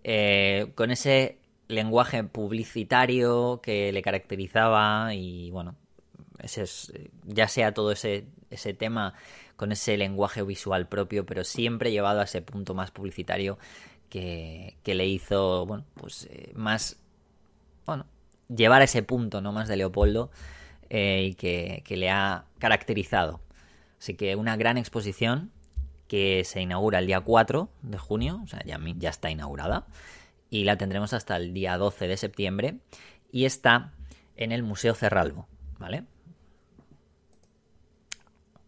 eh, 0.04 0.72
con 0.74 0.90
ese 0.90 1.38
lenguaje 1.68 2.22
publicitario 2.24 3.60
que 3.62 3.92
le 3.92 4.02
caracterizaba 4.02 5.14
y 5.14 5.50
bueno, 5.50 5.76
ese 6.38 6.62
es, 6.62 6.92
ya 7.24 7.48
sea 7.48 7.72
todo 7.72 7.92
ese, 7.92 8.26
ese 8.50 8.74
tema 8.74 9.14
con 9.56 9.72
ese 9.72 9.96
lenguaje 9.96 10.42
visual 10.42 10.88
propio, 10.88 11.24
pero 11.24 11.44
siempre 11.44 11.92
llevado 11.92 12.20
a 12.20 12.24
ese 12.24 12.42
punto 12.42 12.74
más 12.74 12.90
publicitario 12.90 13.58
que, 14.08 14.76
que 14.82 14.94
le 14.94 15.06
hizo, 15.06 15.66
bueno, 15.66 15.84
pues 15.94 16.28
eh, 16.30 16.52
más, 16.54 16.98
bueno, 17.86 18.06
llevar 18.54 18.82
a 18.82 18.84
ese 18.84 19.02
punto, 19.02 19.40
¿no? 19.40 19.52
Más 19.52 19.68
de 19.68 19.76
Leopoldo 19.76 20.30
eh, 20.90 21.28
y 21.30 21.34
que, 21.34 21.82
le 21.88 22.10
ha 22.10 22.44
caracterizado. 22.58 23.40
Así 23.98 24.14
que 24.14 24.36
una 24.36 24.56
gran 24.56 24.78
exposición 24.78 25.52
que 26.08 26.44
se 26.44 26.60
inaugura 26.60 26.98
el 26.98 27.06
día 27.06 27.20
4 27.20 27.68
de 27.82 27.98
junio, 27.98 28.40
o 28.44 28.46
sea, 28.46 28.62
ya, 28.64 28.78
ya 28.96 29.10
está 29.10 29.30
inaugurada, 29.30 29.86
y 30.50 30.64
la 30.64 30.76
tendremos 30.76 31.12
hasta 31.14 31.36
el 31.36 31.54
día 31.54 31.78
12 31.78 32.08
de 32.08 32.16
septiembre, 32.16 32.76
y 33.30 33.46
está 33.46 33.92
en 34.36 34.52
el 34.52 34.62
Museo 34.62 34.94
Cerralbo, 34.94 35.48
¿vale? 35.78 36.04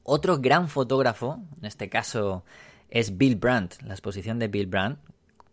Otro 0.03 0.39
gran 0.39 0.69
fotógrafo, 0.69 1.43
en 1.59 1.67
este 1.67 1.89
caso 1.89 2.45
es 2.91 3.17
Bill 3.17 3.37
Brandt, 3.37 3.83
la 3.83 3.95
exposición 3.95 4.39
de 4.39 4.49
Bill 4.49 4.67
Brandt. 4.67 4.99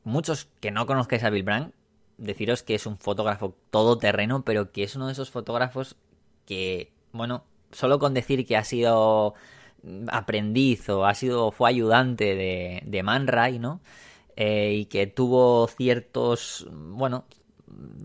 Muchos 0.04 0.50
que 0.60 0.72
no 0.72 0.86
conozcáis 0.86 1.24
a 1.24 1.30
Bill 1.30 1.44
Brandt, 1.44 1.74
deciros 2.22 2.64
que 2.64 2.76
es 2.76 2.86
un 2.86 2.98
fotógrafo 2.98 3.56
todoterreno, 3.70 4.44
pero 4.44 4.72
que 4.72 4.84
es 4.84 4.96
uno 4.96 5.08
de 5.08 5.14
esos 5.14 5.32
fotógrafos 5.32 5.96
que, 6.46 6.92
bueno, 7.12 7.44
solo 7.72 8.00
con 8.00 8.14
decir 8.14 8.46
que 8.46 8.58
ha 8.58 8.64
sido 8.64 9.34
aprendiz 10.10 10.88
o 10.90 11.06
ha 11.06 11.16
sido, 11.16 11.52
fue 11.52 11.70
ayudante 11.70 12.36
de, 12.36 12.84
de 12.86 13.04
Man 13.04 13.28
Ray, 13.28 13.60
¿no? 13.60 13.82
Eh, 14.36 14.74
y 14.74 14.86
que 14.86 15.08
tuvo 15.08 15.68
ciertos, 15.68 16.68
bueno, 16.72 17.26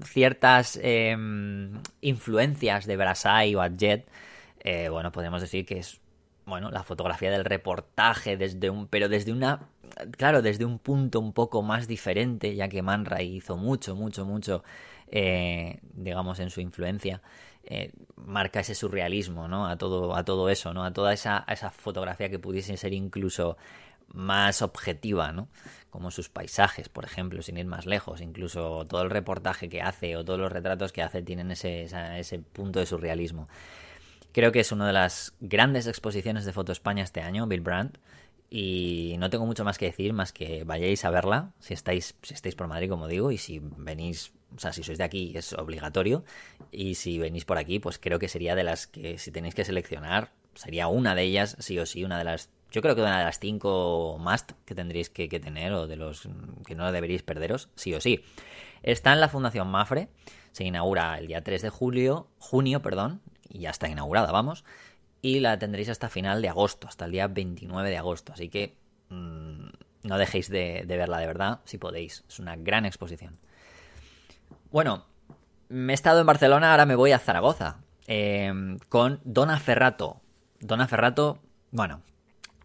ciertas 0.05 0.79
em, 0.83 1.81
influencias 2.01 2.87
de 2.87 2.97
Brassai 2.97 3.55
o 3.55 3.61
Adjet, 3.61 4.09
eh, 4.61 4.89
bueno, 4.89 5.13
podemos 5.13 5.41
decir 5.41 5.65
que 5.67 5.79
es, 5.79 6.01
bueno, 6.45 6.71
la 6.71 6.83
fotografía 6.83 7.31
del 7.31 7.45
reportaje 7.45 8.37
desde 8.37 8.71
un, 8.71 8.89
pero 8.89 9.09
desde 9.09 9.33
una 9.33 9.69
claro, 10.17 10.43
desde 10.43 10.65
un 10.65 10.79
punto 10.79 11.21
un 11.21 11.33
poco 11.33 11.63
más 11.63 11.89
diferente, 11.89 12.55
ya 12.55 12.69
que 12.69 12.83
Man 12.83 13.05
Ray 13.05 13.37
hizo 13.37 13.57
mucho, 13.57 13.95
mucho, 13.95 14.25
mucho, 14.25 14.63
eh, 15.09 15.81
digamos, 15.95 16.39
en 16.41 16.51
su 16.51 16.61
influencia, 16.61 17.23
eh, 17.65 17.93
marca 18.17 18.61
ese 18.61 18.75
surrealismo, 18.75 19.49
¿no? 19.49 19.67
A 19.67 19.77
todo, 19.77 20.15
a 20.15 20.25
todo 20.25 20.49
eso, 20.51 20.73
¿no? 20.73 20.85
A 20.85 20.93
toda 20.93 21.13
esa, 21.13 21.45
esa 21.49 21.71
fotografía 21.71 22.29
que 22.29 22.39
pudiese 22.39 22.77
ser 22.77 22.93
incluso 22.93 23.57
más 24.09 24.63
objetiva, 24.63 25.33
¿no? 25.33 25.49
Como 25.91 26.11
sus 26.11 26.29
paisajes, 26.29 26.89
por 26.89 27.05
ejemplo, 27.05 27.43
sin 27.43 27.57
ir 27.57 27.67
más 27.67 27.87
lejos, 27.87 28.21
incluso 28.21 28.87
todo 28.87 29.03
el 29.03 29.11
reportaje 29.11 29.69
que 29.69 29.83
hace 29.83 30.17
o 30.17 30.25
todos 30.25 30.39
los 30.39 30.53
retratos 30.53 30.93
que 30.93 31.03
hace 31.03 31.23
tienen 31.23 31.51
ese, 31.51 31.89
ese 32.19 32.39
punto 32.39 32.79
de 32.79 32.87
surrealismo. 32.87 33.49
Creo 34.33 34.53
que 34.53 34.61
es 34.61 34.71
una 34.71 34.87
de 34.87 34.93
las 34.93 35.35
grandes 35.41 35.87
exposiciones 35.87 36.45
de 36.45 36.53
Foto 36.53 36.71
España 36.71 37.03
este 37.03 37.21
año, 37.21 37.47
Bill 37.47 37.63
Brandt. 37.63 37.99
Y 38.49 39.17
no 39.19 39.29
tengo 39.29 39.45
mucho 39.45 39.65
más 39.65 39.77
que 39.77 39.87
decir, 39.87 40.13
más 40.13 40.33
que 40.33 40.65
vayáis 40.65 41.05
a 41.05 41.11
verla, 41.11 41.53
si 41.59 41.75
estáis, 41.75 42.15
si 42.23 42.35
estáis 42.35 42.55
por 42.55 42.69
Madrid, 42.69 42.89
como 42.89 43.09
digo, 43.09 43.33
y 43.33 43.39
si 43.39 43.61
venís, 43.61 44.33
o 44.55 44.61
sea, 44.61 44.73
si 44.73 44.85
sois 44.85 44.99
de 44.99 45.05
aquí 45.05 45.33
es 45.35 45.53
obligatorio, 45.53 46.25
y 46.71 46.95
si 46.95 47.19
venís 47.19 47.45
por 47.45 47.59
aquí, 47.59 47.81
pues 47.81 47.99
creo 47.99 48.19
que 48.19 48.29
sería 48.29 48.55
de 48.55 48.63
las 48.63 48.87
que, 48.87 49.19
si 49.19 49.33
tenéis 49.33 49.55
que 49.55 49.65
seleccionar, 49.65 50.33
sería 50.55 50.87
una 50.87 51.15
de 51.15 51.23
ellas, 51.23 51.57
sí 51.59 51.79
o 51.79 51.87
sí, 51.87 52.05
una 52.05 52.19
de 52.19 52.25
las, 52.25 52.51
yo 52.71 52.83
creo 52.83 52.95
que 52.95 53.03
una 53.03 53.19
de 53.19 53.25
las 53.25 53.41
cinco 53.41 54.17
must 54.21 54.53
que 54.65 54.77
tendréis 54.77 55.11
que, 55.11 55.29
tener, 55.29 55.73
o 55.73 55.89
de 55.89 55.97
los 55.97 56.29
que 56.67 56.77
no 56.77 56.91
deberíais 56.93 57.25
perderos, 57.25 57.69
sí 57.75 57.95
o 57.95 58.01
sí. 58.01 58.23
Está 58.85 59.13
en 59.13 59.21
la 59.21 59.29
Fundación 59.29 59.69
Mafre, 59.69 60.09
se 60.53 60.63
inaugura 60.63 61.19
el 61.19 61.27
día 61.27 61.43
3 61.43 61.63
de 61.63 61.71
julio, 61.71 62.29
junio, 62.39 62.81
perdón, 62.81 63.21
y 63.49 63.61
ya 63.61 63.71
está 63.71 63.89
inaugurada, 63.89 64.31
vamos 64.31 64.65
y 65.23 65.41
la 65.41 65.59
tendréis 65.59 65.89
hasta 65.89 66.09
final 66.09 66.43
de 66.43 66.49
agosto, 66.49 66.89
hasta 66.89 67.05
el 67.05 67.13
día 67.13 67.27
29 67.27 67.91
de 67.91 67.99
agosto. 67.99 68.33
Así 68.33 68.49
que 68.49 68.77
mm, 69.09 69.67
no 70.05 70.19
dejéis 70.19 70.49
de, 70.49 70.85
verla 70.87 71.19
de 71.19 71.27
verdad, 71.27 71.61
si 71.65 71.79
podéis. 71.79 72.25
Es 72.29 72.39
una 72.39 72.57
gran 72.57 72.87
exposición. 72.87 73.39
Bueno, 74.71 75.05
me 75.69 75.93
he 75.93 75.95
estado 75.95 76.21
en 76.21 76.27
Barcelona, 76.27 76.71
ahora 76.71 76.87
me 76.87 76.95
voy 76.95 77.13
a 77.13 77.19
Zaragoza 77.19 77.79
em, 78.07 78.79
con 78.89 79.21
Dona 79.25 79.59
Ferrato. 79.59 80.21
Dona 80.61 80.87
Ferrato, 80.87 81.39
bueno, 81.71 82.03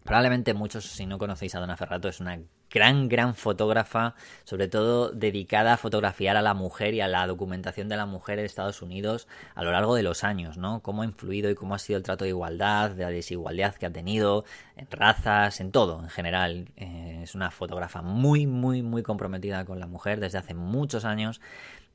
probablemente 0.04 0.54
muchos, 0.54 0.84
si 0.84 1.06
no 1.06 1.18
conocéis 1.18 1.54
a 1.54 1.60
Dona 1.60 1.76
Ferrato, 1.76 2.08
es 2.08 2.20
una 2.20 2.38
gran, 2.72 3.08
gran 3.08 3.34
fotógrafa, 3.34 4.14
sobre 4.44 4.66
todo 4.66 5.10
dedicada 5.10 5.74
a 5.74 5.76
fotografiar 5.76 6.36
a 6.36 6.42
la 6.42 6.54
mujer 6.54 6.94
y 6.94 7.00
a 7.00 7.08
la 7.08 7.26
documentación 7.26 7.88
de 7.88 7.96
la 7.96 8.06
mujer 8.06 8.38
en 8.38 8.46
Estados 8.46 8.82
Unidos 8.82 9.28
a 9.54 9.62
lo 9.62 9.72
largo 9.72 9.94
de 9.94 10.02
los 10.02 10.24
años, 10.24 10.56
¿no? 10.56 10.80
Cómo 10.80 11.02
ha 11.02 11.04
influido 11.04 11.50
y 11.50 11.54
cómo 11.54 11.74
ha 11.74 11.78
sido 11.78 11.98
el 11.98 12.02
trato 12.02 12.24
de 12.24 12.30
igualdad, 12.30 12.90
de 12.90 13.04
la 13.04 13.10
desigualdad 13.10 13.74
que 13.74 13.86
ha 13.86 13.92
tenido, 13.92 14.44
en 14.76 14.88
razas, 14.90 15.60
en 15.60 15.70
todo, 15.70 16.02
en 16.02 16.08
general. 16.08 16.68
Eh, 16.76 17.20
es 17.22 17.34
una 17.34 17.50
fotógrafa 17.50 18.02
muy, 18.02 18.46
muy, 18.46 18.82
muy 18.82 19.02
comprometida 19.02 19.64
con 19.64 19.78
la 19.78 19.86
mujer 19.86 20.20
desde 20.20 20.38
hace 20.38 20.54
muchos 20.54 21.04
años. 21.04 21.40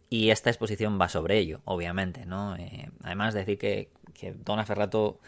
Y 0.10 0.30
esta 0.30 0.50
exposición 0.50 1.00
va 1.02 1.10
sobre 1.10 1.38
ello, 1.38 1.60
obviamente, 1.66 2.26
¿no? 2.26 2.56
Eh, 2.56 2.90
además, 3.04 3.34
decir 3.34 3.58
que, 3.58 3.90
que 4.14 4.34
Ferrato 4.66 5.20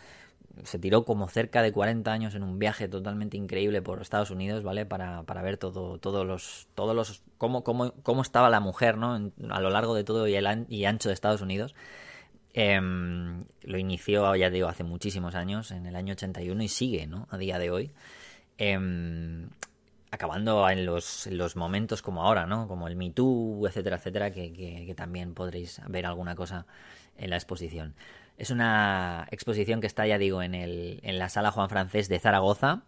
se 0.63 0.79
tiró 0.79 1.05
como 1.05 1.27
cerca 1.27 1.61
de 1.61 1.71
40 1.71 2.11
años 2.11 2.35
en 2.35 2.43
un 2.43 2.59
viaje 2.59 2.87
totalmente 2.87 3.37
increíble 3.37 3.81
por 3.81 4.01
Estados 4.01 4.31
Unidos, 4.31 4.63
¿vale? 4.63 4.85
Para, 4.85 5.23
para 5.23 5.41
ver 5.41 5.57
todo, 5.57 5.97
todos 5.97 6.25
los, 6.25 6.67
todos 6.75 6.95
los, 6.95 7.21
cómo, 7.37 7.63
cómo, 7.63 7.93
cómo 8.03 8.21
estaba 8.21 8.49
la 8.49 8.59
mujer, 8.59 8.97
¿no? 8.97 9.31
a 9.49 9.61
lo 9.61 9.69
largo 9.69 9.95
de 9.95 10.03
todo 10.03 10.27
y, 10.27 10.35
el 10.35 10.65
y 10.69 10.85
ancho 10.85 11.09
de 11.09 11.13
Estados 11.13 11.41
Unidos. 11.41 11.75
Em, 12.53 13.45
lo 13.61 13.77
inició, 13.77 14.35
ya 14.35 14.49
digo, 14.49 14.67
hace 14.67 14.83
muchísimos 14.83 15.35
años, 15.35 15.71
en 15.71 15.85
el 15.85 15.95
año 15.95 16.13
81 16.13 16.63
y 16.63 16.67
sigue, 16.67 17.07
¿no? 17.07 17.27
A 17.29 17.37
día 17.37 17.59
de 17.59 17.71
hoy. 17.71 17.91
Em, 18.57 19.49
acabando 20.11 20.67
en 20.69 20.85
los, 20.85 21.27
en 21.27 21.37
los, 21.37 21.55
momentos 21.55 22.01
como 22.01 22.23
ahora, 22.23 22.45
¿no? 22.47 22.67
Como 22.67 22.87
el 22.87 22.95
Me 22.95 23.11
Too, 23.11 23.67
etcétera, 23.67 23.97
etcétera, 23.97 24.31
que, 24.31 24.51
que 24.53 24.95
también 24.95 25.33
podréis 25.33 25.81
ver 25.87 26.05
alguna 26.05 26.35
cosa 26.35 26.65
en 27.17 27.29
la 27.29 27.35
exposición. 27.35 27.93
Es 28.39 28.51
una 28.51 29.27
exposición 29.31 29.81
que 29.81 29.87
está, 29.87 30.07
ya 30.07 30.17
digo, 30.17 30.41
en, 30.41 30.55
el, 30.55 31.01
en 31.03 31.19
la 31.19 31.27
sala 31.27 31.51
Juan 31.51 31.67
Francés 31.67 32.07
de 32.07 32.19
Zaragoza. 32.19 32.83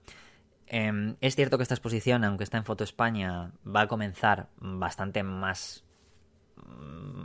Em, 0.65 1.17
es 1.19 1.35
cierto 1.35 1.57
que 1.57 1.63
esta 1.63 1.75
exposición, 1.75 2.23
aunque 2.23 2.45
está 2.45 2.57
en 2.57 2.63
Foto 2.63 2.85
España, 2.85 3.51
va 3.67 3.81
a 3.81 3.87
comenzar 3.89 4.47
bastante 4.55 5.23
más, 5.23 5.83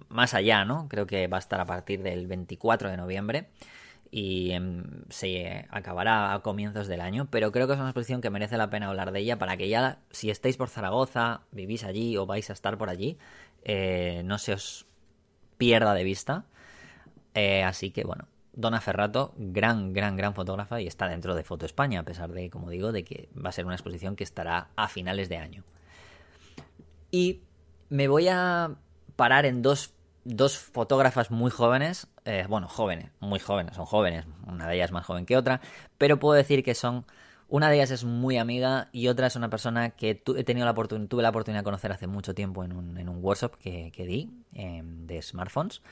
más 0.08 0.34
allá, 0.34 0.64
¿no? 0.64 0.88
Creo 0.88 1.06
que 1.06 1.28
va 1.28 1.36
a 1.36 1.38
estar 1.38 1.60
a 1.60 1.66
partir 1.66 2.02
del 2.02 2.26
24 2.26 2.90
de 2.90 2.96
noviembre 2.96 3.48
y 4.10 4.50
em, 4.50 5.04
se 5.08 5.64
acabará 5.70 6.34
a 6.34 6.40
comienzos 6.40 6.88
del 6.88 7.02
año, 7.02 7.28
pero 7.30 7.52
creo 7.52 7.68
que 7.68 7.74
es 7.74 7.78
una 7.78 7.90
exposición 7.90 8.22
que 8.22 8.30
merece 8.30 8.56
la 8.56 8.70
pena 8.70 8.88
hablar 8.88 9.12
de 9.12 9.20
ella 9.20 9.38
para 9.38 9.56
que 9.56 9.68
ya, 9.68 10.00
si 10.10 10.30
estáis 10.30 10.56
por 10.56 10.68
Zaragoza, 10.68 11.42
vivís 11.52 11.84
allí 11.84 12.16
o 12.16 12.26
vais 12.26 12.50
a 12.50 12.54
estar 12.54 12.76
por 12.76 12.90
allí, 12.90 13.18
eh, 13.62 14.22
no 14.24 14.38
se 14.38 14.52
os 14.52 14.86
pierda 15.58 15.94
de 15.94 16.02
vista 16.02 16.46
eh, 17.36 17.62
así 17.62 17.90
que 17.90 18.02
bueno, 18.02 18.26
Donna 18.54 18.80
Ferrato, 18.80 19.34
gran, 19.36 19.92
gran, 19.92 20.16
gran 20.16 20.34
fotógrafa 20.34 20.80
y 20.80 20.86
está 20.86 21.06
dentro 21.06 21.34
de 21.34 21.44
Foto 21.44 21.66
España, 21.66 22.00
a 22.00 22.02
pesar 22.02 22.32
de, 22.32 22.48
como 22.48 22.70
digo, 22.70 22.90
de 22.90 23.04
que 23.04 23.28
va 23.36 23.50
a 23.50 23.52
ser 23.52 23.66
una 23.66 23.74
exposición 23.74 24.16
que 24.16 24.24
estará 24.24 24.70
a 24.74 24.88
finales 24.88 25.28
de 25.28 25.36
año. 25.36 25.62
Y 27.10 27.42
me 27.90 28.08
voy 28.08 28.28
a 28.28 28.76
parar 29.16 29.44
en 29.44 29.60
dos, 29.60 29.92
dos 30.24 30.56
fotógrafas 30.56 31.30
muy 31.30 31.50
jóvenes, 31.50 32.08
eh, 32.24 32.46
bueno, 32.48 32.68
jóvenes, 32.68 33.10
muy 33.20 33.38
jóvenes, 33.38 33.76
son 33.76 33.84
jóvenes, 33.84 34.24
una 34.46 34.66
de 34.66 34.76
ellas 34.76 34.90
más 34.90 35.04
joven 35.04 35.26
que 35.26 35.36
otra, 35.36 35.60
pero 35.98 36.18
puedo 36.18 36.34
decir 36.34 36.64
que 36.64 36.74
son, 36.74 37.04
una 37.48 37.68
de 37.68 37.76
ellas 37.76 37.90
es 37.90 38.04
muy 38.04 38.38
amiga 38.38 38.88
y 38.92 39.08
otra 39.08 39.26
es 39.26 39.36
una 39.36 39.50
persona 39.50 39.90
que 39.90 40.22
he 40.36 40.44
tenido 40.44 40.64
la 40.64 40.74
tuve 40.74 41.22
la 41.22 41.28
oportunidad 41.28 41.60
de 41.60 41.64
conocer 41.64 41.92
hace 41.92 42.06
mucho 42.06 42.34
tiempo 42.34 42.64
en 42.64 42.72
un, 42.72 42.96
en 42.96 43.10
un 43.10 43.22
workshop 43.22 43.56
que, 43.58 43.92
di 43.94 44.30
em, 44.54 45.06
de 45.06 45.20
smartphones 45.20 45.82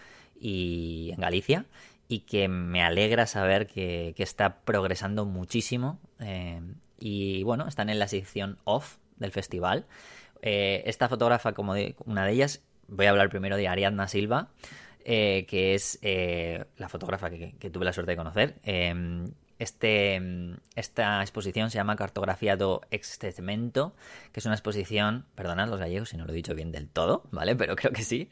y 0.44 1.10
en 1.14 1.20
Galicia 1.20 1.64
y 2.06 2.20
que 2.20 2.48
me 2.48 2.82
alegra 2.82 3.26
saber 3.26 3.66
que, 3.66 4.14
está 4.18 4.60
progresando 4.60 5.24
muchísimo. 5.24 5.98
Eh, 6.20 6.60
y 6.98 7.42
bueno, 7.44 7.66
están 7.66 7.88
en 7.88 7.98
la 7.98 8.08
sección 8.08 8.58
off 8.64 8.96
del 9.16 9.32
festival. 9.32 9.86
Eh, 10.42 10.82
esta 10.86 11.08
fotógrafa, 11.08 11.54
como 11.54 11.74
una 12.04 12.26
de 12.26 12.32
ellas, 12.32 12.62
voy 12.88 13.06
a 13.06 13.10
hablar 13.10 13.30
primero 13.30 13.56
de 13.56 13.68
Ariadna 13.68 14.06
Silva, 14.06 14.50
eh, 15.04 15.46
que 15.48 15.74
es 15.74 15.98
eh, 16.02 16.64
la 16.76 16.90
fotógrafa 16.90 17.30
que, 17.30 17.70
tuve 17.70 17.86
la 17.86 17.94
suerte 17.94 18.12
de 18.12 18.16
conocer. 18.16 18.56
Em, 18.62 19.32
este, 19.58 20.20
esta 20.74 21.22
exposición 21.22 21.70
se 21.70 21.78
llama 21.78 21.96
Cartografía 21.96 22.56
do 22.56 22.82
Extecemento, 22.90 23.94
que 24.32 24.40
es 24.40 24.46
una 24.46 24.54
exposición, 24.54 25.24
perdonad 25.34 25.68
los 25.68 25.80
gallegos 25.80 26.10
si 26.10 26.18
no 26.18 26.26
lo 26.26 26.32
he 26.32 26.36
dicho 26.36 26.54
bien 26.54 26.72
del 26.72 26.88
todo, 26.88 27.24
¿vale? 27.30 27.56
Pero 27.56 27.74
creo 27.76 27.92
que 27.92 28.02
sí. 28.02 28.28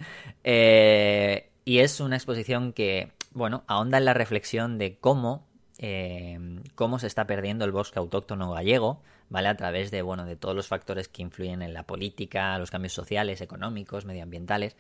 Y 1.65 1.79
es 1.79 2.01
una 2.01 2.17
exposición 2.17 2.73
que, 2.73 3.13
bueno, 3.33 3.65
ahonda 3.67 3.99
en 3.99 4.05
la 4.05 4.15
reflexión 4.15 4.79
de 4.79 4.99
cómo 4.99 5.47
Em, 5.85 6.63
cómo 6.77 7.01
se 7.01 7.09
está 7.09 7.27
perdiendo 7.27 7.65
el 7.65 7.73
bosque 7.73 7.99
autóctono 7.99 8.53
gallego, 8.53 9.03
¿vale? 9.31 9.49
A 9.49 9.57
través 9.57 9.91
de, 9.91 10.03
bueno, 10.03 10.25
de 10.25 10.37
todos 10.37 10.55
los 10.55 10.69
factores 10.69 11.09
que 11.09 11.23
influyen 11.23 11.61
en 11.61 11.75
la 11.75 11.83
política, 11.83 12.57
los 12.59 12.71
cambios 12.71 12.93
sociales, 12.93 13.41
económicos, 13.41 14.05
medioambientales, 14.05 14.77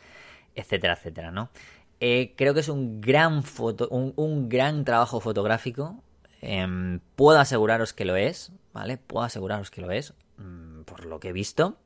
etcétera, 0.54 0.94
etcétera, 0.94 1.32
¿no? 1.32 1.50
Eh, 1.98 2.34
creo 2.36 2.54
que 2.54 2.60
es 2.60 2.68
un 2.68 3.00
gran, 3.00 3.42
foto, 3.42 3.88
un, 3.88 4.48
gran 4.48 4.84
trabajo 4.84 5.18
fotográfico. 5.18 6.02
Em, 6.40 7.00
puedo 7.16 7.40
aseguraros 7.40 7.92
que 7.92 8.04
lo 8.04 8.14
es, 8.14 8.52
¿vale? 8.72 8.96
Puedo 8.96 9.24
aseguraros 9.24 9.72
que 9.72 9.80
lo 9.80 9.90
es, 9.90 10.14
mm, 10.36 10.82
por 10.82 11.04
lo 11.04 11.18
que 11.18 11.30
he 11.30 11.32
visto. 11.32 11.78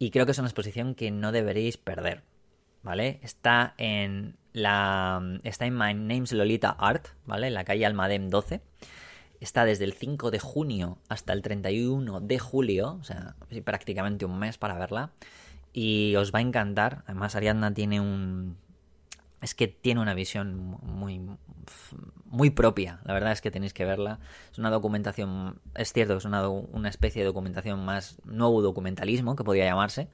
Y 0.00 0.10
creo 0.10 0.26
que 0.26 0.32
es 0.32 0.38
una 0.38 0.48
exposición 0.48 0.96
que 0.96 1.12
no 1.12 1.30
deberéis 1.30 1.76
perder, 1.76 2.22
¿vale? 2.82 3.20
Está 3.22 3.74
en 3.78 4.36
la, 4.52 5.22
está 5.44 5.66
en 5.66 5.76
My 5.76 5.94
Name's 5.94 6.32
Lolita 6.32 6.70
Art, 6.70 7.08
¿vale? 7.26 7.48
En 7.48 7.54
la 7.54 7.64
calle 7.64 7.86
Almadem 7.86 8.28
12. 8.28 8.60
Está 9.40 9.64
desde 9.64 9.84
el 9.84 9.92
5 9.92 10.30
de 10.30 10.38
junio 10.38 10.98
hasta 11.08 11.32
el 11.32 11.42
31 11.42 12.20
de 12.20 12.38
julio, 12.38 12.98
o 13.00 13.04
sea, 13.04 13.34
prácticamente 13.64 14.24
un 14.24 14.38
mes 14.38 14.56
para 14.56 14.78
verla. 14.78 15.10
Y 15.72 16.14
os 16.16 16.32
va 16.32 16.38
a 16.38 16.42
encantar. 16.42 17.02
Además, 17.06 17.34
Ariadna 17.34 17.72
tiene 17.74 18.00
un. 18.00 18.56
Es 19.40 19.56
que 19.56 19.66
tiene 19.66 20.00
una 20.00 20.14
visión 20.14 20.78
muy, 20.82 21.20
muy 22.26 22.50
propia. 22.50 23.00
La 23.04 23.14
verdad 23.14 23.32
es 23.32 23.40
que 23.40 23.50
tenéis 23.50 23.72
que 23.72 23.84
verla. 23.84 24.20
Es 24.52 24.58
una 24.58 24.70
documentación. 24.70 25.60
Es 25.74 25.92
cierto 25.92 26.14
que 26.14 26.18
es 26.18 26.24
una, 26.24 26.46
una 26.48 26.88
especie 26.88 27.22
de 27.22 27.26
documentación 27.26 27.84
más. 27.84 28.18
Nuevo 28.24 28.62
documentalismo, 28.62 29.34
que 29.34 29.42
podría 29.42 29.64
llamarse 29.64 30.08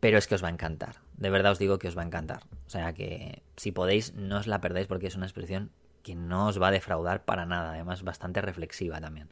pero 0.00 0.18
es 0.18 0.26
que 0.26 0.34
os 0.34 0.44
va 0.44 0.48
a 0.48 0.52
encantar. 0.52 0.96
De 1.16 1.30
verdad 1.30 1.52
os 1.52 1.58
digo 1.58 1.78
que 1.78 1.88
os 1.88 1.96
va 1.96 2.02
a 2.02 2.06
encantar. 2.06 2.42
O 2.66 2.70
sea 2.70 2.92
que 2.92 3.42
si 3.56 3.72
podéis, 3.72 4.14
no 4.14 4.38
os 4.38 4.46
la 4.46 4.60
perdáis 4.60 4.86
porque 4.86 5.06
es 5.06 5.16
una 5.16 5.26
exposición 5.26 5.70
que 6.02 6.14
no 6.14 6.46
os 6.46 6.60
va 6.60 6.68
a 6.68 6.70
defraudar 6.70 7.24
para 7.24 7.46
nada. 7.46 7.72
Además, 7.72 8.02
bastante 8.02 8.40
reflexiva 8.40 9.00
también. 9.00 9.28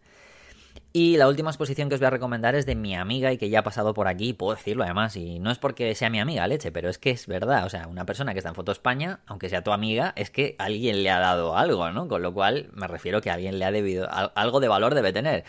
Y 0.93 1.17
la 1.17 1.29
última 1.29 1.51
exposición 1.51 1.89
que 1.89 1.97
os 1.97 2.01
voy 2.01 2.07
a 2.07 2.11
recomendar 2.11 2.55
es 2.55 2.67
de 2.67 2.75
mi 2.75 2.95
amiga 2.95 3.33
y 3.33 3.39
que 3.39 3.49
ya 3.49 3.61
ha 3.61 3.63
pasado 3.65 3.95
por 3.95 4.07
aquí, 4.07 4.33
puedo 4.33 4.55
decirlo 4.55 4.85
además, 4.85 5.17
y 5.17 5.39
no 5.41 5.51
es 5.51 5.59
porque 5.59 5.95
sea 5.95 6.11
mi 6.11 6.21
amiga, 6.21 6.47
leche, 6.47 6.73
pero 6.73 6.89
es 6.89 6.99
que 6.99 7.11
es 7.11 7.27
verdad, 7.27 7.65
o 7.65 7.69
sea, 7.69 7.89
una 7.89 8.07
persona 8.07 8.33
que 8.33 8.39
está 8.39 8.51
en 8.51 8.55
Foto 8.55 8.71
España, 8.71 9.21
aunque 9.27 9.49
sea 9.49 9.63
tu 9.63 9.73
amiga, 9.73 10.13
es 10.17 10.31
que 10.31 10.55
alguien 10.59 11.03
le 11.03 11.11
ha 11.11 11.19
dado 11.19 11.57
algo, 11.57 11.91
¿no? 11.91 12.07
Con 12.07 12.23
lo 12.23 12.33
cual 12.33 12.71
me 12.75 12.87
refiero 12.87 13.21
que 13.21 13.31
alguien 13.31 13.59
le 13.59 13.65
ha 13.65 13.73
debido, 13.73 14.09
algo 14.11 14.61
de 14.61 14.69
valor 14.69 14.95
debe 14.95 15.13
tener. 15.13 15.45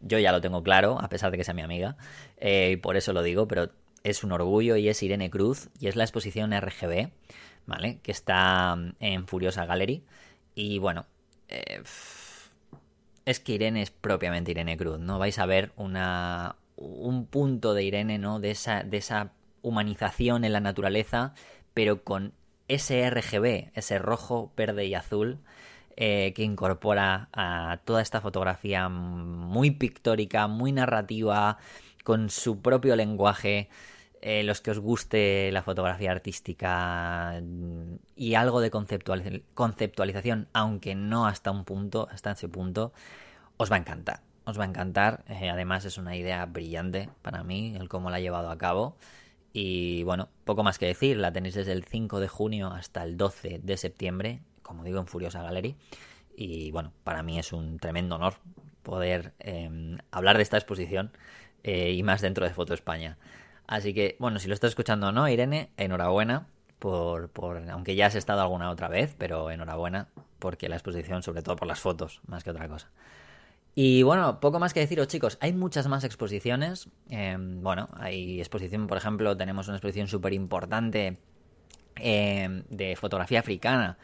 Yo 0.00 0.18
ya 0.18 0.32
lo 0.32 0.40
tengo 0.40 0.62
claro, 0.62 0.98
a 1.00 1.08
pesar 1.08 1.30
de 1.30 1.38
que 1.38 1.44
sea 1.44 1.54
mi 1.54 1.62
amiga, 1.62 1.96
eh, 2.38 2.70
y 2.72 2.76
por 2.76 2.96
eso 2.96 3.12
lo 3.12 3.22
digo, 3.22 3.46
pero 3.46 3.70
es 4.04 4.24
un 4.24 4.32
orgullo 4.32 4.76
y 4.76 4.88
es 4.88 5.02
Irene 5.02 5.30
Cruz 5.30 5.70
y 5.78 5.88
es 5.88 5.96
la 5.96 6.04
exposición 6.04 6.52
RGB, 6.52 7.10
¿vale? 7.66 7.98
Que 8.02 8.12
está 8.12 8.76
mm, 8.76 8.94
en 9.00 9.26
Furiosa 9.26 9.66
Gallery. 9.66 10.04
Y 10.54 10.78
bueno, 10.78 11.06
eh, 11.48 11.82
es 13.24 13.40
que 13.40 13.52
Irene 13.52 13.82
es 13.82 13.90
propiamente 13.90 14.50
Irene 14.50 14.76
Cruz, 14.76 14.98
¿no? 14.98 15.18
Vais 15.18 15.38
a 15.38 15.46
ver 15.46 15.72
una, 15.76 16.56
un 16.76 17.26
punto 17.26 17.74
de 17.74 17.84
Irene, 17.84 18.18
¿no? 18.18 18.40
De 18.40 18.50
esa, 18.50 18.82
de 18.82 18.96
esa 18.96 19.32
humanización 19.62 20.44
en 20.44 20.52
la 20.52 20.60
naturaleza, 20.60 21.34
pero 21.74 22.04
con 22.04 22.32
ese 22.68 23.08
RGB, 23.08 23.70
ese 23.74 23.98
rojo, 23.98 24.52
verde 24.56 24.86
y 24.86 24.94
azul. 24.94 25.38
Eh, 26.00 26.32
que 26.36 26.44
incorpora 26.44 27.28
a 27.32 27.80
toda 27.84 28.02
esta 28.02 28.20
fotografía 28.20 28.88
muy 28.88 29.72
pictórica, 29.72 30.46
muy 30.46 30.70
narrativa, 30.70 31.58
con 32.08 32.30
su 32.30 32.62
propio 32.62 32.96
lenguaje, 32.96 33.68
eh, 34.22 34.42
los 34.42 34.62
que 34.62 34.70
os 34.70 34.78
guste 34.78 35.52
la 35.52 35.62
fotografía 35.62 36.10
artística 36.10 37.38
mm, 37.42 37.96
y 38.16 38.34
algo 38.34 38.62
de 38.62 38.70
conceptualización, 38.70 40.48
aunque 40.54 40.94
no 40.94 41.26
hasta 41.26 41.50
un 41.50 41.66
punto, 41.66 42.08
hasta 42.10 42.30
ese 42.30 42.48
punto, 42.48 42.94
os 43.58 43.70
va 43.70 43.76
a 43.76 43.80
encantar. 43.80 44.22
Os 44.46 44.58
va 44.58 44.64
a 44.64 44.68
encantar. 44.68 45.22
Eh, 45.28 45.50
además 45.50 45.84
es 45.84 45.98
una 45.98 46.16
idea 46.16 46.46
brillante 46.46 47.10
para 47.20 47.44
mí, 47.44 47.76
el 47.78 47.90
cómo 47.90 48.08
la 48.08 48.16
ha 48.16 48.20
llevado 48.20 48.50
a 48.50 48.56
cabo. 48.56 48.96
Y 49.52 50.02
bueno, 50.04 50.30
poco 50.46 50.62
más 50.62 50.78
que 50.78 50.86
decir, 50.86 51.18
la 51.18 51.30
tenéis 51.30 51.56
desde 51.56 51.72
el 51.72 51.84
5 51.84 52.20
de 52.20 52.28
junio 52.28 52.68
hasta 52.68 53.02
el 53.02 53.18
12 53.18 53.60
de 53.62 53.76
septiembre, 53.76 54.40
como 54.62 54.82
digo, 54.82 54.98
en 54.98 55.08
Furiosa 55.08 55.42
Gallery. 55.42 55.76
Y 56.34 56.70
bueno, 56.70 56.90
para 57.04 57.22
mí 57.22 57.38
es 57.38 57.52
un 57.52 57.78
tremendo 57.78 58.14
honor 58.14 58.36
poder 58.82 59.34
em, 59.40 59.98
hablar 60.10 60.38
de 60.38 60.42
esta 60.44 60.56
exposición 60.56 61.12
eh, 61.62 61.92
y 61.92 62.02
más 62.02 62.20
dentro 62.20 62.46
de 62.46 62.52
Foto 62.54 62.74
España. 62.74 63.18
Así 63.66 63.92
que, 63.92 64.16
bueno, 64.18 64.38
si 64.38 64.48
lo 64.48 64.54
estás 64.54 64.70
escuchando 64.70 65.08
o 65.08 65.12
no, 65.12 65.28
Irene, 65.28 65.70
enhorabuena, 65.76 66.46
por, 66.78 67.28
por, 67.30 67.58
aunque 67.70 67.94
ya 67.96 68.06
has 68.06 68.14
estado 68.14 68.40
alguna 68.40 68.70
otra 68.70 68.88
vez, 68.88 69.14
pero 69.18 69.50
enhorabuena, 69.50 70.08
porque 70.38 70.68
la 70.68 70.76
exposición, 70.76 71.22
sobre 71.22 71.42
todo 71.42 71.56
por 71.56 71.68
las 71.68 71.80
fotos, 71.80 72.20
más 72.26 72.44
que 72.44 72.50
otra 72.50 72.68
cosa. 72.68 72.90
Y 73.74 74.02
bueno, 74.02 74.40
poco 74.40 74.58
más 74.58 74.74
que 74.74 74.80
deciros, 74.80 75.06
chicos. 75.06 75.38
Hay 75.40 75.52
muchas 75.52 75.86
más 75.86 76.02
exposiciones. 76.02 76.88
Em, 77.10 77.62
bueno, 77.62 77.88
hay 77.94 78.40
exposición, 78.40 78.86
por 78.88 78.98
ejemplo, 78.98 79.36
tenemos 79.36 79.68
una 79.68 79.76
exposición 79.76 80.08
súper 80.08 80.32
importante 80.32 81.18
em, 81.96 82.64
de 82.70 82.96
fotografía 82.96 83.40
africana 83.40 83.98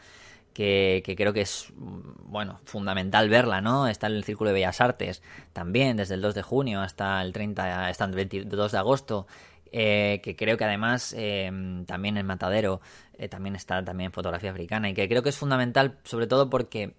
que, 0.55 1.15
creo 1.17 1.33
que 1.33 1.41
es, 1.41 1.73
bueno, 1.75 2.61
fundamental 2.63 3.27
verla, 3.27 3.59
¿no? 3.59 3.89
Está 3.89 4.07
en 4.07 4.13
el 4.13 4.23
Círculo 4.23 4.51
de 4.51 4.53
Bellas 4.53 4.79
Artes 4.79 5.21
también, 5.51 5.97
desde 5.97 6.15
el 6.15 6.21
2 6.21 6.33
de 6.33 6.41
junio 6.43 6.79
hasta 6.79 7.21
el 7.21 7.33
30, 7.33 7.87
hasta 7.87 8.05
el 8.05 8.13
22 8.13 8.71
de 8.71 8.77
agosto. 8.77 9.27
Eh, 9.73 10.21
que 10.23 10.37
creo 10.37 10.55
que 10.55 10.63
además 10.63 11.13
eh, 11.17 11.51
también 11.85 12.15
en 12.15 12.25
Matadero 12.25 12.79
eh, 13.17 13.27
también 13.27 13.57
está 13.57 13.83
también 13.83 14.13
fotografía 14.13 14.51
africana 14.51 14.89
y 14.89 14.93
que 14.93 15.09
creo 15.09 15.21
que 15.21 15.29
es 15.29 15.37
fundamental 15.37 15.97
sobre 16.05 16.27
todo 16.27 16.49
porque 16.49 16.93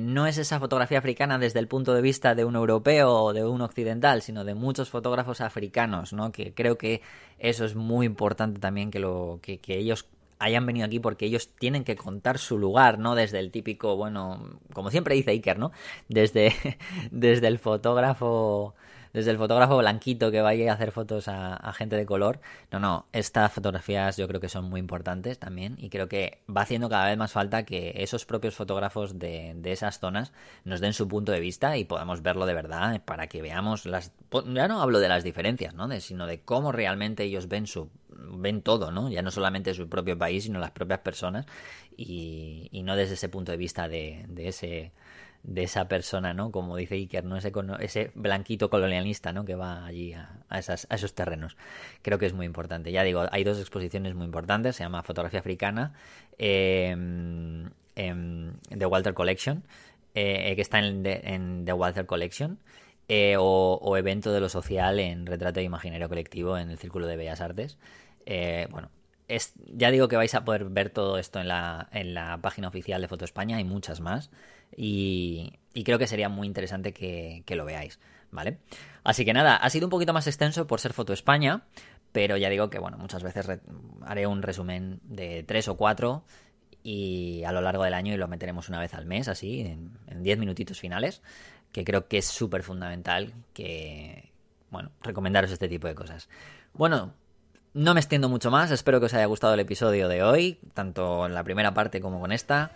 no 0.00 0.26
es 0.26 0.38
esa 0.38 0.58
fotografía 0.58 0.96
africana 0.96 1.38
desde 1.38 1.58
el 1.58 1.68
punto 1.68 1.92
de 1.92 2.00
vista 2.00 2.34
de 2.34 2.46
un 2.46 2.56
europeo 2.56 3.12
o 3.12 3.32
de 3.34 3.44
un 3.44 3.60
occidental, 3.60 4.22
sino 4.22 4.44
de 4.44 4.54
muchos 4.54 4.88
fotógrafos 4.88 5.42
africanos, 5.42 6.14
¿no? 6.14 6.32
Que 6.32 6.54
creo 6.54 6.78
que 6.78 7.02
eso 7.38 7.66
es 7.66 7.74
muy 7.74 8.06
importante 8.06 8.60
también 8.60 8.90
que 8.90 9.00
lo 9.00 9.40
que, 9.42 9.58
que 9.58 9.76
ellos 9.76 10.06
hayan 10.40 10.66
venido 10.66 10.86
aquí 10.86 10.98
porque 10.98 11.26
ellos 11.26 11.50
tienen 11.58 11.84
que 11.84 11.94
contar 11.96 12.38
su 12.38 12.58
lugar, 12.58 12.98
¿no? 12.98 13.14
Desde 13.14 13.38
el 13.38 13.50
típico, 13.52 13.96
bueno, 13.96 14.58
como 14.72 14.90
siempre 14.90 15.14
dice 15.14 15.30
Iker, 15.30 15.58
¿no? 15.58 15.70
Desde, 16.08 16.52
desde 17.12 17.46
el 17.46 17.58
fotógrafo 17.58 18.74
desde 19.12 19.30
el 19.30 19.38
fotógrafo 19.38 19.78
blanquito 19.78 20.30
que 20.30 20.40
vaya 20.40 20.70
a 20.70 20.74
hacer 20.74 20.92
fotos 20.92 21.28
a, 21.28 21.72
gente 21.72 21.96
de 21.96 22.06
color. 22.06 22.40
No, 22.70 22.80
no, 22.80 23.06
estas 23.12 23.52
fotografías 23.52 24.16
yo 24.16 24.28
creo 24.28 24.40
que 24.40 24.48
son 24.48 24.68
muy 24.68 24.80
importantes 24.80 25.38
también 25.38 25.76
y 25.78 25.88
creo 25.88 26.08
que 26.08 26.42
va 26.54 26.62
haciendo 26.62 26.88
cada 26.88 27.06
vez 27.06 27.16
más 27.16 27.32
falta 27.32 27.64
que 27.64 27.92
esos 27.96 28.24
propios 28.24 28.54
fotógrafos 28.54 29.18
de, 29.18 29.56
esas 29.64 30.00
zonas 30.00 30.32
nos 30.64 30.80
den 30.80 30.92
su 30.92 31.06
punto 31.08 31.32
de 31.32 31.40
vista 31.40 31.76
y 31.76 31.84
podamos 31.84 32.22
verlo 32.22 32.46
de 32.46 32.54
verdad 32.54 33.00
para 33.04 33.28
que 33.28 33.42
veamos 33.42 33.86
las... 33.86 34.12
Ya 34.46 34.68
no 34.68 34.82
hablo 34.82 35.00
de 35.00 35.08
las 35.08 35.24
diferencias, 35.24 35.74
¿no? 35.74 35.88
sino 36.00 36.26
de 36.26 36.40
cómo 36.40 36.72
realmente 36.72 37.24
ellos 37.24 37.48
ven 37.48 37.66
su 37.66 37.90
ven 38.32 38.62
todo, 38.62 38.90
¿no? 38.90 39.10
Ya 39.10 39.22
no 39.22 39.30
solamente 39.30 39.74
su 39.74 39.88
propio 39.88 40.18
país, 40.18 40.44
sino 40.44 40.58
las 40.58 40.72
propias 40.72 41.00
personas 41.00 41.46
y, 41.96 42.68
y 42.70 42.82
no 42.82 42.96
desde 42.96 43.14
ese 43.14 43.28
punto 43.28 43.52
de 43.52 43.58
vista 43.58 43.88
de, 43.88 44.24
de 44.28 44.48
ese 44.48 44.92
de 45.42 45.62
esa 45.62 45.88
persona, 45.88 46.34
¿no? 46.34 46.50
Como 46.52 46.76
dice 46.76 46.96
Iker, 46.96 47.24
¿no? 47.24 47.36
Ese, 47.36 47.52
ese 47.80 48.10
blanquito 48.14 48.68
colonialista, 48.70 49.32
¿no? 49.32 49.44
Que 49.44 49.54
va 49.54 49.86
allí 49.86 50.12
a, 50.12 50.40
esas, 50.50 50.86
a, 50.90 50.96
esos 50.96 51.14
terrenos. 51.14 51.56
Creo 52.02 52.18
que 52.18 52.26
es 52.26 52.32
muy 52.34 52.46
importante. 52.46 52.92
Ya 52.92 53.02
digo, 53.02 53.24
hay 53.30 53.44
dos 53.44 53.58
exposiciones 53.58 54.14
muy 54.14 54.26
importantes. 54.26 54.76
Se 54.76 54.82
llama 54.82 55.02
Fotografía 55.02 55.40
Africana 55.40 55.92
The 57.96 58.86
Walter 58.86 59.14
Collection, 59.14 59.64
eh, 60.14 60.54
que 60.54 60.62
está 60.62 60.78
en, 60.78 61.64
The 61.64 61.72
Walter 61.72 62.06
Collection. 62.06 62.58
Eh, 63.08 63.34
o, 63.38 63.96
Evento 63.96 64.32
de 64.32 64.40
lo 64.40 64.48
Social 64.48 65.00
en 65.00 65.26
Retrato 65.26 65.58
de 65.58 65.64
Imaginario 65.64 66.08
Colectivo 66.08 66.56
en 66.56 66.70
el 66.70 66.78
Círculo 66.78 67.08
de 67.08 67.16
Bellas 67.16 67.40
Artes. 67.40 67.76
Eh, 68.24 68.68
bueno, 68.70 68.88
es, 69.26 69.54
ya 69.66 69.90
digo 69.90 70.06
que 70.06 70.16
vais 70.16 70.32
a 70.36 70.44
poder 70.44 70.66
ver 70.66 70.90
todo 70.90 71.18
esto 71.18 71.40
en 71.40 71.48
la, 71.48 71.88
en 71.92 72.14
la 72.14 72.38
página 72.40 72.68
oficial 72.68 73.00
de 73.00 73.08
Foto 73.08 73.24
España, 73.24 73.56
hay 73.56 73.64
muchas 73.64 74.00
más. 74.00 74.30
Y, 74.82 75.58
creo 75.84 75.98
que 75.98 76.06
sería 76.06 76.30
muy 76.30 76.46
interesante 76.46 76.94
que, 76.94 77.44
lo 77.54 77.66
veáis, 77.66 77.98
¿vale? 78.30 78.60
Así 79.04 79.26
que 79.26 79.34
nada, 79.34 79.56
ha 79.56 79.68
sido 79.68 79.86
un 79.86 79.90
poquito 79.90 80.14
más 80.14 80.26
extenso 80.26 80.66
por 80.66 80.80
ser 80.80 80.94
Foto 80.94 81.12
España, 81.12 81.66
pero 82.12 82.38
ya 82.38 82.48
digo 82.48 82.70
que, 82.70 82.78
bueno, 82.78 82.96
muchas 82.96 83.22
veces 83.22 83.46
haré 84.06 84.26
un 84.26 84.40
resumen 84.40 85.00
de 85.04 85.42
tres 85.42 85.68
o 85.68 85.76
cuatro 85.76 86.24
y 86.82 87.44
a 87.44 87.52
lo 87.52 87.60
largo 87.60 87.84
del 87.84 87.92
año 87.92 88.14
y 88.14 88.16
lo 88.16 88.26
meteremos 88.26 88.70
una 88.70 88.80
vez 88.80 88.94
al 88.94 89.04
mes, 89.04 89.28
así, 89.28 89.60
en 89.60 90.22
diez 90.22 90.38
minutitos 90.38 90.80
finales, 90.80 91.20
que 91.72 91.84
creo 91.84 92.08
que 92.08 92.16
es 92.16 92.24
súper 92.24 92.62
fundamental 92.62 93.34
que, 93.52 94.32
bueno, 94.70 94.92
recomendaros 95.02 95.50
este 95.50 95.68
tipo 95.68 95.88
de 95.88 95.94
cosas. 95.94 96.30
Bueno, 96.72 97.12
no 97.72 97.94
me 97.94 98.00
extiendo 98.00 98.28
mucho 98.28 98.50
más, 98.50 98.72
espero 98.72 98.98
que 98.98 99.06
os 99.06 99.14
haya 99.14 99.26
gustado 99.26 99.54
el 99.54 99.60
episodio 99.60 100.08
de 100.08 100.24
hoy, 100.24 100.58
tanto 100.74 101.26
en 101.26 101.34
la 101.34 101.44
primera 101.44 101.72
parte 101.72 102.00
como 102.00 102.18
con 102.18 102.32
esta. 102.32 102.72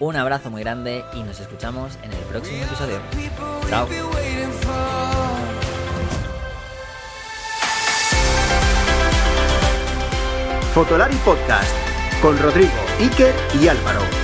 Un 0.00 0.16
abrazo 0.16 0.50
muy 0.50 0.62
grande 0.62 1.04
y 1.14 1.22
nos 1.22 1.38
escuchamos 1.38 1.96
en 2.02 2.12
el 2.12 2.18
próximo 2.24 2.64
episodio. 2.64 3.00
Chao. 3.68 3.86
Fotolari 10.74 11.14
Podcast 11.18 11.72
con 12.20 12.36
Rodrigo, 12.38 12.72
Iker 12.98 13.32
y 13.62 13.68
Álvaro. 13.68 14.23